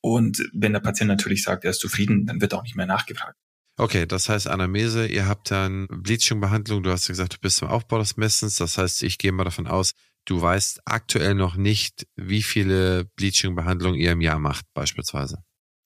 Und 0.01 0.43
wenn 0.53 0.73
der 0.73 0.81
Patient 0.81 1.07
natürlich 1.07 1.45
sagt, 1.45 1.65
er 1.65 1.71
ist 1.71 1.81
zufrieden, 1.81 2.27
dann 2.27 2.41
wird 2.41 2.53
auch 2.53 2.65
nicht 2.65 2.75
mehr 2.75 2.87
nachgefragt. 2.87 3.37
Okay, 3.77 4.07
das 4.07 4.29
heißt 4.29 4.49
Anamnese, 4.49 5.07
ihr 5.07 5.29
habt 5.29 5.53
dann 5.53 5.87
Bleaching-Behandlung, 5.89 6.83
du 6.83 6.91
hast 6.91 7.07
gesagt, 7.07 7.35
du 7.35 7.39
bist 7.41 7.63
im 7.63 7.69
Aufbau 7.69 7.99
des 7.99 8.17
Messens, 8.17 8.57
das 8.57 8.77
heißt, 8.77 9.05
ich 9.05 9.19
gehe 9.19 9.31
mal 9.31 9.45
davon 9.45 9.69
aus, 9.69 9.93
du 10.25 10.41
weißt 10.41 10.83
aktuell 10.85 11.35
noch 11.35 11.57
nicht, 11.57 12.07
wie 12.17 12.43
viele 12.43 13.07
Bleaching-Behandlungen 13.17 13.99
ihr 13.99 14.13
im 14.13 14.21
Jahr 14.21 14.39
macht, 14.39 14.67
beispielsweise. 14.75 15.39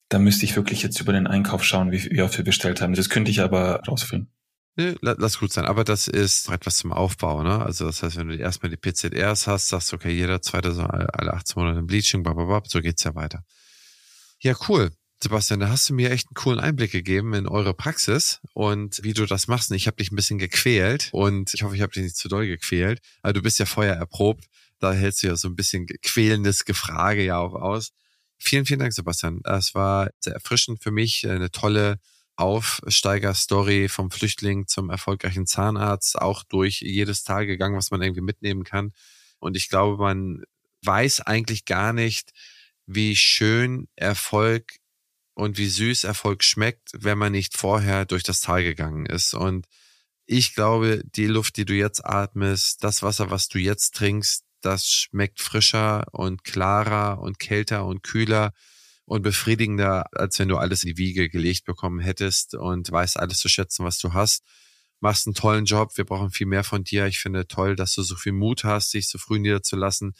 Da 0.09 0.19
müsste 0.19 0.45
ich 0.45 0.55
wirklich 0.55 0.83
jetzt 0.83 1.01
über 1.01 1.11
den 1.11 1.27
Einkauf 1.27 1.63
schauen, 1.63 1.91
wie, 1.91 2.03
wie 2.11 2.21
oft 2.21 2.37
wir 2.37 2.45
bestellt 2.45 2.81
haben. 2.81 2.93
Das 2.93 3.09
könnte 3.09 3.31
ich 3.31 3.41
aber 3.41 3.81
rausfinden. 3.87 4.31
Nee, 4.79 4.95
lass 5.01 5.39
gut 5.39 5.51
sein. 5.51 5.65
Aber 5.65 5.83
das 5.83 6.07
ist 6.07 6.49
etwas 6.49 6.77
zum 6.77 6.93
Aufbau, 6.93 7.41
ne? 7.41 7.65
Also 7.65 7.85
das 7.87 8.03
heißt, 8.03 8.15
wenn 8.15 8.27
du 8.27 8.35
erstmal 8.35 8.69
die 8.69 8.77
PZRs 8.77 9.47
hast, 9.47 9.69
sagst 9.69 9.91
du, 9.91 9.95
okay, 9.95 10.11
jeder 10.11 10.41
zweite 10.43 10.71
so 10.71 10.83
alle 10.83 11.33
18 11.33 11.59
Monate 11.59 11.81
Bleaching, 11.81 12.21
blablabla, 12.21 12.69
so 12.69 12.79
geht's 12.79 13.03
ja 13.03 13.15
weiter. 13.15 13.43
Ja, 14.39 14.53
cool. 14.69 14.91
Sebastian, 15.21 15.59
da 15.59 15.69
hast 15.69 15.89
du 15.89 15.95
mir 15.95 16.11
echt 16.11 16.27
einen 16.27 16.35
coolen 16.35 16.59
Einblick 16.59 16.91
gegeben 16.91 17.33
in 17.33 17.47
eure 17.47 17.73
Praxis 17.73 18.39
und 18.53 18.99
wie 19.03 19.13
du 19.13 19.25
das 19.25 19.47
machst. 19.47 19.71
Ich 19.71 19.87
habe 19.87 19.97
dich 19.97 20.11
ein 20.11 20.15
bisschen 20.15 20.37
gequält 20.37 21.09
und 21.11 21.53
ich 21.55 21.63
hoffe, 21.63 21.75
ich 21.75 21.81
habe 21.81 21.91
dich 21.91 22.03
nicht 22.03 22.17
zu 22.17 22.27
doll 22.27 22.45
gequält. 22.45 22.99
Aber 23.23 23.33
du 23.33 23.41
bist 23.41 23.57
ja 23.57 23.65
vorher 23.65 23.95
erprobt. 23.95 24.45
Da 24.79 24.93
hältst 24.93 25.23
du 25.23 25.27
ja 25.27 25.35
so 25.35 25.47
ein 25.47 25.55
bisschen 25.55 25.87
quälendes 26.03 26.65
Gefrage 26.65 27.23
ja 27.23 27.39
auch 27.39 27.55
aus. 27.55 27.93
Vielen, 28.37 28.65
vielen 28.65 28.79
Dank, 28.79 28.93
Sebastian. 28.93 29.41
Es 29.43 29.73
war 29.73 30.11
sehr 30.19 30.33
erfrischend 30.33 30.83
für 30.83 30.91
mich, 30.91 31.27
eine 31.27 31.49
tolle 31.49 31.99
Aufsteigerstory 32.35 33.89
vom 33.89 34.11
Flüchtling 34.11 34.67
zum 34.67 34.91
erfolgreichen 34.91 35.47
Zahnarzt, 35.47 36.21
auch 36.21 36.43
durch 36.43 36.81
jedes 36.81 37.23
Tal 37.23 37.47
gegangen, 37.47 37.75
was 37.75 37.89
man 37.89 38.03
irgendwie 38.03 38.21
mitnehmen 38.21 38.63
kann. 38.63 38.93
Und 39.39 39.57
ich 39.57 39.69
glaube, 39.69 39.97
man 39.97 40.43
weiß 40.83 41.21
eigentlich 41.21 41.65
gar 41.65 41.93
nicht, 41.93 42.33
wie 42.85 43.15
schön 43.15 43.87
Erfolg 43.95 44.77
und 45.37 45.59
wie 45.59 45.67
süß 45.67 46.03
Erfolg 46.03 46.43
schmeckt, 46.43 46.93
wenn 46.93 47.19
man 47.19 47.31
nicht 47.31 47.55
vorher 47.55 48.05
durch 48.05 48.23
das 48.23 48.41
Tal 48.41 48.63
gegangen 48.63 49.05
ist. 49.05 49.35
Und 49.35 49.67
ich 50.25 50.55
glaube, 50.55 51.03
die 51.15 51.27
Luft, 51.27 51.57
die 51.57 51.65
du 51.65 51.75
jetzt 51.75 52.03
atmest, 52.03 52.83
das 52.83 53.03
Wasser, 53.03 53.29
was 53.29 53.47
du 53.47 53.59
jetzt 53.59 53.93
trinkst, 53.93 54.45
das 54.61 54.89
schmeckt 54.89 55.39
frischer 55.39 56.07
und 56.11 56.43
klarer 56.43 57.19
und 57.19 57.37
kälter 57.37 57.85
und 57.85 58.01
kühler 58.01 58.51
und 59.05 59.21
befriedigender, 59.21 60.07
als 60.11 60.39
wenn 60.39 60.47
du 60.47 60.57
alles 60.57 60.83
in 60.83 60.95
die 60.95 60.97
Wiege 60.97 61.29
gelegt 61.29 61.65
bekommen 61.65 61.99
hättest 61.99 62.55
und 62.55 62.91
weißt 62.91 63.19
alles 63.19 63.37
zu 63.37 63.47
schätzen, 63.47 63.85
was 63.85 63.99
du 63.99 64.13
hast. 64.13 64.41
Machst 65.01 65.27
einen 65.27 65.35
tollen 65.35 65.65
Job. 65.65 65.95
Wir 65.97 66.05
brauchen 66.05 66.31
viel 66.31 66.47
mehr 66.47 66.63
von 66.63 66.83
dir. 66.83 67.05
Ich 67.05 67.19
finde 67.19 67.47
toll, 67.47 67.75
dass 67.75 67.93
du 67.93 68.01
so 68.01 68.15
viel 68.15 68.33
Mut 68.33 68.63
hast, 68.63 68.91
dich 68.95 69.07
so 69.07 69.19
früh 69.19 69.37
niederzulassen, 69.37 70.15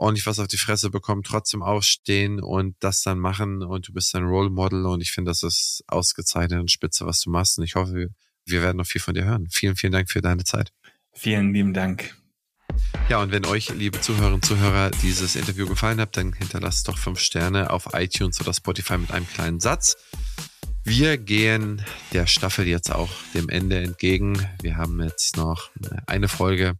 ordentlich 0.00 0.26
was 0.26 0.38
auf 0.38 0.48
die 0.48 0.56
Fresse 0.56 0.90
bekommen, 0.90 1.22
trotzdem 1.22 1.62
aufstehen 1.62 2.40
und 2.40 2.74
das 2.80 3.02
dann 3.02 3.18
machen 3.18 3.62
und 3.62 3.88
du 3.88 3.92
bist 3.92 4.14
ein 4.14 4.24
Role 4.24 4.48
Model 4.48 4.86
und 4.86 5.02
ich 5.02 5.12
finde, 5.12 5.30
das 5.30 5.42
ist 5.42 5.84
ausgezeichnet 5.88 6.58
und 6.58 6.70
spitze, 6.70 7.04
was 7.04 7.20
du 7.20 7.30
machst 7.30 7.58
und 7.58 7.64
ich 7.64 7.74
hoffe, 7.74 8.08
wir 8.46 8.62
werden 8.62 8.78
noch 8.78 8.86
viel 8.86 9.00
von 9.00 9.14
dir 9.14 9.24
hören. 9.24 9.46
Vielen, 9.50 9.76
vielen 9.76 9.92
Dank 9.92 10.10
für 10.10 10.22
deine 10.22 10.44
Zeit. 10.44 10.72
Vielen 11.12 11.52
lieben 11.52 11.74
Dank. 11.74 12.16
Ja, 13.10 13.20
und 13.20 13.30
wenn 13.30 13.44
euch, 13.44 13.68
liebe 13.74 14.00
Zuhörerinnen 14.00 14.36
und 14.36 14.44
Zuhörer, 14.44 14.90
dieses 15.02 15.36
Interview 15.36 15.66
gefallen 15.68 16.00
hat, 16.00 16.16
dann 16.16 16.32
hinterlasst 16.32 16.88
doch 16.88 16.96
fünf 16.96 17.18
Sterne 17.18 17.70
auf 17.70 17.90
iTunes 17.92 18.40
oder 18.40 18.54
Spotify 18.54 18.96
mit 18.96 19.10
einem 19.10 19.28
kleinen 19.28 19.60
Satz. 19.60 19.96
Wir 20.84 21.18
gehen 21.18 21.84
der 22.12 22.26
Staffel 22.26 22.66
jetzt 22.66 22.90
auch 22.90 23.10
dem 23.34 23.48
Ende 23.48 23.78
entgegen. 23.78 24.48
Wir 24.62 24.76
haben 24.76 25.02
jetzt 25.02 25.36
noch 25.36 25.70
eine 26.06 26.28
Folge 26.28 26.74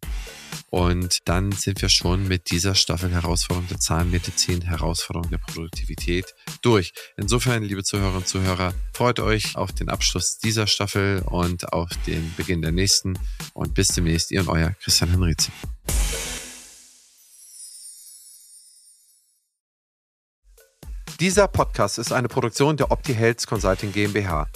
und 0.71 1.19
dann 1.27 1.53
sind 1.53 1.83
wir 1.83 1.89
schon 1.89 2.27
mit 2.27 2.51
dieser 2.51 2.75
Staffel 2.75 3.11
Herausforderung 3.11 3.69
der 3.69 3.79
Zahnmedizin, 3.79 4.63
Herausforderung 4.63 5.31
der 5.31 5.39
Produktivität 5.39 6.35
durch. 6.63 6.93
Insofern, 7.17 7.63
liebe 7.63 7.83
Zuhörerinnen 7.83 8.23
und 8.23 8.29
Zuhörer, 8.29 8.73
freut 8.95 9.21
euch 9.21 9.57
auf 9.57 9.73
den 9.73 9.89
Abschluss 9.89 10.39
dieser 10.39 10.67
Staffel 10.67 11.23
und 11.27 11.73
auf 11.73 11.91
den 12.07 12.33
Beginn 12.37 12.63
der 12.63 12.73
nächsten. 12.73 13.19
Und 13.53 13.75
bis 13.75 13.89
demnächst, 13.89 14.31
ihr 14.31 14.41
und 14.41 14.49
euer 14.49 14.71
Christian 14.81 15.11
Henrizi. 15.11 15.51
Dieser 21.21 21.49
Podcast 21.49 21.99
ist 21.99 22.13
eine 22.15 22.29
Produktion 22.29 22.79
der 22.79 22.91
Opti 22.91 23.13
Health 23.13 23.47
Consulting 23.47 23.93
GmbH. 23.93 24.47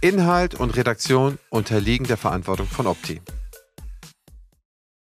Inhalt 0.00 0.54
und 0.54 0.76
Redaktion 0.76 1.36
unterliegen 1.50 2.06
der 2.06 2.16
Verantwortung 2.16 2.68
von 2.68 2.86
Opti. 2.86 3.20